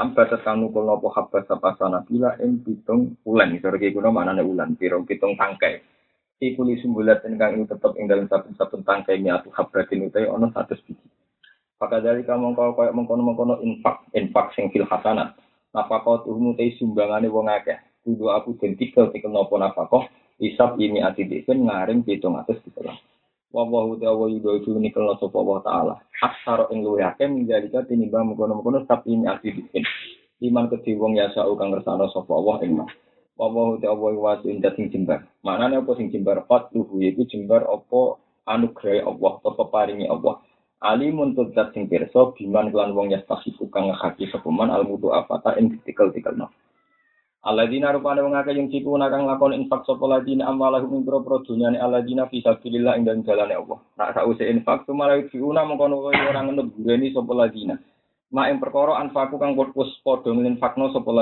Amba 0.02 0.26
tetang 0.26 0.66
nukul 0.66 0.82
nopo 0.82 1.14
habbas 1.14 1.46
sapa 1.46 1.78
sana 1.78 2.02
bila 2.02 2.34
ing 2.42 2.58
pitung 2.58 3.14
ulan. 3.22 3.54
Sore 3.62 3.78
iki 3.78 3.94
kuna 3.94 4.10
manane 4.10 4.42
ulan 4.42 4.74
pira 4.74 4.98
pitung 5.06 5.38
tangkai. 5.38 5.78
Iku 6.42 6.66
li 6.66 6.78
sumbulat 6.82 7.22
ingkang 7.26 7.58
ing 7.58 7.64
tetep 7.70 7.94
ing 7.94 8.10
dalam 8.10 8.26
saben-saben 8.26 8.82
tangkai 8.82 9.22
miatu 9.22 9.50
habbatin 9.54 10.10
utawi 10.10 10.26
ana 10.26 10.50
100 10.50 10.82
biji. 10.82 11.06
Maka 11.78 12.00
dari 12.00 12.26
kamu 12.26 12.56
kau 12.56 12.72
kaya 12.74 12.90
mengkono-mengkono 12.96 13.60
infak, 13.62 14.08
infak 14.16 14.54
sing 14.56 14.72
fil 14.74 14.88
hasanat. 14.88 15.36
Napa 15.70 16.02
kau 16.02 16.22
tuh 16.22 16.34
mutai 16.38 16.74
sumbangannya 16.78 17.30
wong 17.30 17.50
akeh. 17.50 17.78
Kudu 18.02 18.30
aku 18.30 18.58
den 18.58 18.74
tikel 18.74 19.10
tikel 19.14 19.30
nopo 19.30 19.56
nafkah? 19.56 20.10
Isap 20.42 20.76
ini 20.82 20.98
ati 20.98 21.30
disen 21.30 21.70
ngaring 21.70 22.02
pitung 22.02 22.34
atus 22.34 22.58
ditelah 22.66 22.98
wa 23.54 23.70
wa 23.70 23.94
ta'ala 23.94 24.26
yudo 24.34 24.58
itu 24.58 24.74
nikel 24.74 25.06
sapa 25.14 25.38
wa 25.38 25.62
taala. 25.62 25.94
Aksara 26.18 26.66
ing 26.74 26.82
luwih 26.82 27.06
akeh 27.06 27.30
menjalika 27.30 27.86
tinimbang 27.86 28.34
mengkono-mengkono 28.34 28.82
sab 28.90 29.06
ini 29.06 29.30
ati 29.30 29.54
disen 29.54 29.86
iman 30.42 30.66
kedhi 30.66 30.98
wong 30.98 31.14
ya 31.14 31.30
sa 31.30 31.46
kang 31.46 31.70
ngersano 31.70 32.10
sapa 32.10 32.32
Allah 32.34 32.56
ing 32.66 32.82
mah 33.34 33.50
wa 33.50 33.74
wa 33.74 33.78
ta'ala 33.82 34.08
wa 34.14 34.32
sing 34.42 34.86
jembar 34.90 35.26
manane 35.42 35.82
apa 35.82 35.90
sing 35.98 36.10
jembar 36.14 36.46
fat 36.46 36.70
luhu 36.70 37.02
iku 37.02 37.26
jembar 37.26 37.66
apa 37.66 38.18
anugerah 38.46 39.10
Allah 39.10 39.32
apa 39.42 39.62
paringi 39.70 40.06
Allah 40.06 40.38
alimun 40.84 41.32
tudzat 41.32 41.72
sing 41.72 41.88
pirsa 41.88 42.36
biman 42.36 42.68
kelan 42.68 42.92
wong 42.92 43.10
ya 43.10 43.24
tasifu 43.24 43.72
kang 43.72 43.88
ngakaki 43.88 44.28
sepeman 44.28 44.68
almutu 44.68 45.10
apata 45.16 45.56
ing 45.56 45.80
tikel-tikel 45.82 46.36
no. 46.36 46.52
Alladzina 47.44 47.92
rupane 47.92 48.24
wong 48.24 48.36
akeh 48.40 48.56
yang 48.56 48.72
siku 48.72 48.96
nakang 48.96 49.28
lakon 49.28 49.52
infak 49.52 49.84
sapa 49.84 50.00
ladina 50.08 50.48
amwalahum 50.48 51.00
ing 51.00 51.04
pro 51.04 51.44
dunyane 51.44 51.76
alladzina 51.76 52.24
fi 52.32 52.40
sabilillah 52.40 52.96
ing 52.96 53.04
dalem 53.04 53.20
jalane 53.20 53.52
Allah. 53.52 53.78
Nak 54.00 54.16
sause 54.16 54.48
infak 54.48 54.88
sumara 54.88 55.20
fiuna 55.28 55.68
mengkono 55.68 56.08
kaya 56.08 56.32
ora 56.32 56.40
ngenut 56.40 56.72
gureni 56.72 57.12
sapa 57.12 57.32
ladina. 57.36 57.76
Ma 58.32 58.48
ing 58.48 58.62
perkara 58.62 58.96
anfaku 59.02 59.36
kang 59.36 59.52
wis 59.56 59.92
padha 60.00 60.32
nginfakno 60.32 60.94
sapa. 60.94 61.12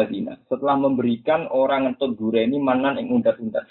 Setelah 0.47 0.77
memberikan 0.79 1.51
orang 1.51 1.91
ngentut 1.91 2.15
gureni 2.15 2.61
manan 2.63 3.01
ing 3.01 3.11
undat-undat. 3.11 3.67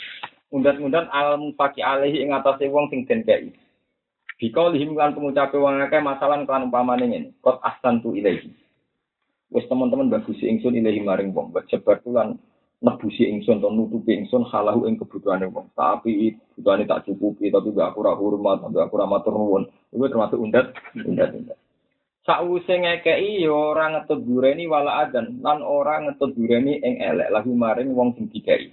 Undat-undat 0.51 1.07
al 1.13 1.39
mufaki 1.39 1.79
alaihi 1.79 2.25
ing 2.25 2.35
atase 2.35 2.67
wong 2.67 2.91
sing 2.91 3.07
den 3.07 3.23
kei. 3.23 3.55
Bika 4.41 4.73
lihim 4.73 4.97
kan 4.97 5.13
pengucape 5.13 5.55
wong 5.55 5.79
akeh 5.85 6.01
masalah 6.01 6.41
kan 6.43 6.67
umpamane 6.67 7.05
ngene. 7.07 7.29
Qad 7.39 7.61
ahsantu 7.61 8.17
ilaihi. 8.17 8.51
Wes 9.51 9.67
teman-teman 9.67 10.09
bagusi 10.09 10.47
ingsun 10.47 10.79
ilahi 10.79 11.03
maring 11.03 11.35
wong, 11.35 11.51
jebar 11.67 11.99
tulan 12.01 12.39
nebusi 12.81 13.29
ingsun 13.29 13.61
atau 13.61 13.69
nutupi 13.69 14.17
ingsun 14.17 14.41
halahu 14.49 14.89
ing 14.89 14.97
kebutuhane 14.97 15.45
wong. 15.53 15.69
Tapi 15.77 16.33
kebutuhane 16.57 16.89
tak 16.89 17.05
cukupi, 17.05 17.53
tapi 17.53 17.69
gak 17.77 17.93
aku 17.93 18.01
hormat, 18.01 18.65
tapi 18.65 18.81
aku 18.81 18.97
ra 18.97 19.05
matur 19.05 19.37
nuwun. 19.37 19.69
Iku 19.93 20.09
termasuk 20.09 20.41
undat, 20.41 20.73
undat, 20.97 21.29
undat. 21.37 21.57
Sakwise 22.21 22.77
ngekeki 22.77 23.41
ya 23.41 23.49
ora 23.49 23.89
ngetut 23.89 24.21
dureni 24.21 24.69
wala 24.69 25.05
adan 25.05 25.41
lan 25.41 25.65
ora 25.65 26.05
ngetut 26.05 26.37
dureni 26.37 26.77
ing 26.77 27.01
elek 27.01 27.33
lahu 27.33 27.57
maring 27.57 27.89
wong 27.97 28.13
sing 28.13 28.29
dikai. 28.29 28.69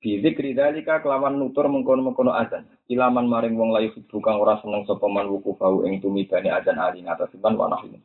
Bizikri 0.00 0.56
dalika 0.56 1.04
kelawan 1.04 1.36
nutur 1.36 1.68
mengkono-mengkono 1.68 2.32
azan. 2.32 2.64
Ilaman 2.88 3.28
maring 3.28 3.52
wong 3.52 3.76
layu 3.76 3.92
kang 4.08 4.40
ora 4.40 4.56
seneng 4.64 4.88
sapa 4.88 5.04
man 5.12 5.28
wuku 5.28 5.60
bau 5.60 5.84
ing 5.84 6.00
tumibane 6.00 6.48
azan 6.48 6.80
ali 6.80 7.04
ngatasiban 7.04 7.52
wa 7.52 7.68
nahi 7.68 8.00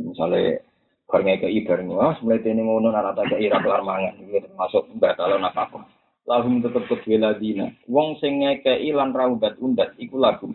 Misalnya 0.00 0.64
Bar 1.12 1.28
ngekei 1.28 1.60
bareng, 1.68 1.92
wah 1.92 2.16
mulai 2.24 2.40
ini 2.40 2.64
ngono 2.64 2.88
anak 2.88 3.20
tak 3.20 3.36
kei 3.36 3.52
kelar 3.52 3.84
mangan, 3.84 4.16
itu 4.16 4.40
termasuk 4.40 4.88
batal 4.96 5.36
nafkah. 5.36 5.84
Lahum 6.24 6.64
tetep 6.64 6.88
kedua 6.88 7.20
ladina. 7.20 7.68
Wong 7.84 8.16
sing 8.16 8.40
ngekei 8.40 8.88
lan 8.96 9.12
raudat 9.12 9.60
undat, 9.60 9.92
iku 10.00 10.16
lagu. 10.16 10.48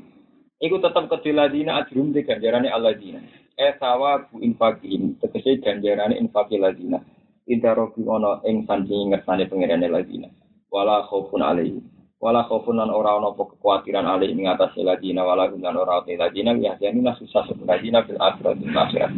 Iku 0.58 0.82
tetep 0.82 1.06
kedua 1.06 1.46
ladina 1.46 1.86
ajrum 1.86 2.10
di 2.10 2.26
ganjarane 2.26 2.74
aladina. 2.74 3.22
Eh 3.54 3.78
sawa 3.78 4.26
bu 4.26 4.42
infakihim, 4.42 5.22
tegese 5.22 5.62
ganjarane 5.62 6.18
infaki 6.18 6.58
ladina. 6.58 6.98
Inta 7.46 7.78
robi 7.78 8.02
ono 8.02 8.42
ing 8.42 8.66
sandingi 8.66 9.14
ngersane 9.14 9.46
pengirane 9.46 9.86
ladina. 9.86 10.26
Wala 10.74 11.06
khaufun 11.06 11.46
alaihi. 11.46 11.78
Wala 12.18 12.50
khaufun 12.50 12.82
lan 12.82 12.90
ora 12.90 13.22
ono 13.22 13.38
kekhawatiran 13.38 14.10
alaihi 14.10 14.34
ing 14.34 14.50
atas 14.50 14.74
ladina 14.82 15.22
wala 15.22 15.46
gum 15.46 15.62
lan 15.62 15.78
ora 15.78 16.02
te 16.02 16.18
ladina 16.18 16.58
ya 16.58 16.74
janina 16.82 17.14
susah 17.14 17.46
sebenarnya 17.46 18.02
bil 18.10 18.18
akhirat 18.18 18.58
bil 18.58 18.74
akhirat. 18.74 19.14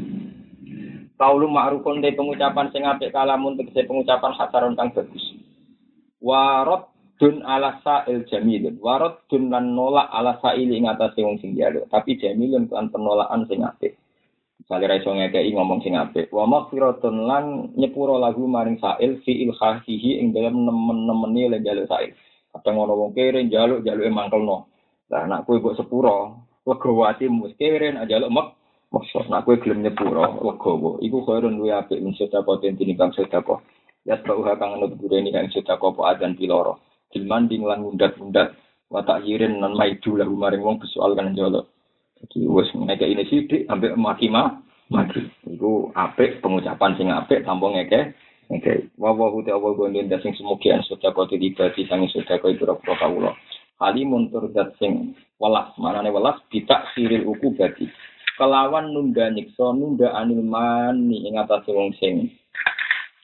Kaulu 1.15 1.47
ma'rufun 1.47 2.03
de 2.03 2.11
pengucapan 2.11 2.67
sing 2.75 2.83
apik 2.83 3.15
kalamun 3.15 3.55
tegese 3.55 3.87
pengucapan 3.87 4.35
hasaron 4.35 4.75
kang 4.75 4.91
bagus. 4.91 5.23
Warot 6.19 6.91
dun 7.19 7.43
ala 7.43 7.83
sa'il 7.83 8.23
jamilun. 8.31 8.79
Warot 8.79 9.27
dun 9.27 9.51
lan 9.51 9.75
nolak 9.75 10.07
ala 10.09 10.39
sa'il 10.39 10.71
ing 10.71 10.87
atase 10.87 11.19
wong 11.21 11.37
sing 11.43 11.53
jaluk. 11.53 11.85
Tapi 11.91 12.15
jamilun 12.15 12.71
kan 12.71 12.87
penolakan 12.87 13.43
sing 13.51 13.61
apik. 13.61 13.99
Misalnya 14.63 14.95
raiso 14.95 15.11
ngekei 15.11 15.51
ngomong 15.51 15.83
sing 15.83 15.99
apik. 15.99 16.31
Wa 16.31 16.47
maghfiratun 16.47 17.27
lan 17.27 17.75
nyepuro 17.75 18.15
lagu 18.15 18.47
maring 18.47 18.79
sa'il 18.79 19.19
fi 19.27 19.43
ilhahihi 19.43 20.23
ing 20.23 20.31
dalam 20.31 20.63
nemen-nemeni 20.63 21.51
le 21.51 21.57
jaluk 21.59 21.91
sa'il. 21.91 22.15
Kadang 22.55 22.79
ngono 22.79 22.93
wong 22.95 23.11
kere 23.11 23.43
jaluk 23.51 23.83
jaluke 23.83 24.09
mangkelno. 24.09 24.57
Lah 25.11 25.25
anak 25.25 25.43
kowe 25.43 25.59
mbok 25.59 25.75
sepuro, 25.75 26.47
legowo 26.63 27.03
atimu 27.05 27.51
kere 27.59 27.93
jaluk 28.07 28.31
mek 28.31 28.47
Maksud 28.89 29.29
nak 29.29 29.45
kue 29.45 29.61
gelem 29.61 29.85
nyepuro 29.85 30.41
legowo, 30.41 30.97
iku 31.05 31.21
khairun 31.21 31.61
luwe 31.61 31.77
apik 31.77 32.01
min 32.01 32.17
sedekah 32.17 32.57
den 32.57 32.73
tinimbang 32.73 33.13
sedekah. 33.13 33.61
Ya 34.01 34.17
tau 34.25 34.41
kang 34.41 34.81
nut 34.81 34.97
bureni 34.97 35.29
kang 35.29 35.45
sedekah 35.53 35.93
apa 35.93 36.01
adan 36.09 36.33
piloro. 36.33 36.88
Dilmanding 37.09 37.65
lan 37.65 37.81
mundat-mundat 37.81 38.53
wa 38.89 39.01
takyirin 39.05 39.61
nan 39.61 39.73
maidu 39.73 40.17
lahu 40.17 40.33
maring 40.37 40.61
wong 40.61 40.77
besoal 40.77 41.17
kan 41.17 41.33
jolo. 41.33 41.69
Jadi 42.19 42.45
wis 42.45 42.69
ngeke 42.75 43.05
ini 43.07 43.23
sithik 43.25 43.65
ambek 43.71 43.95
maki 43.95 44.27
mah 44.29 44.59
mati. 44.93 45.23
Iku 45.47 45.93
apik 45.95 46.43
pengucapan 46.43 46.93
sing 46.99 47.07
apik 47.09 47.45
tanpa 47.47 47.71
ngeke 47.73 48.13
ngeke. 48.51 48.93
Wa 48.99 49.15
ta 49.17 49.53
wa 49.57 49.69
gonden 49.73 50.11
sing 50.21 50.33
semoga 50.37 50.81
sedekah 50.85 51.25
dibagi 51.33 51.87
sang 51.89 52.05
sedekah 52.09 52.49
itu 52.51 52.67
ora 52.67 52.75
kawula. 52.97 53.31
Halimun 53.79 54.27
tur 54.27 54.51
dat 54.51 54.75
sing 54.75 55.15
welas, 55.39 55.71
manane 55.79 56.11
welas 56.11 56.35
bitak 56.51 56.91
siril 56.91 57.23
uku 57.31 57.55
bagi 57.55 57.87
kelawan 58.39 58.95
nunda 58.95 59.27
nyiksa 59.27 59.75
nunda 59.75 60.15
anil 60.15 60.39
mani 60.39 61.27
ing 61.27 61.35
atase 61.35 61.75
wong 61.75 61.91
sing 61.99 62.31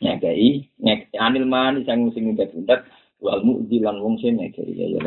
nyekei 0.03 0.67
nek 0.83 1.07
anil 1.15 1.47
mani 1.47 1.87
sang 1.87 2.11
sing 2.11 2.27
nunda-nunda 2.27 2.83
wal 3.23 3.41
mu'dilan 3.43 3.97
wong 4.03 4.15
sing 4.21 4.35
nyekei 4.37 4.75
ya 4.75 4.85
ya 4.91 4.99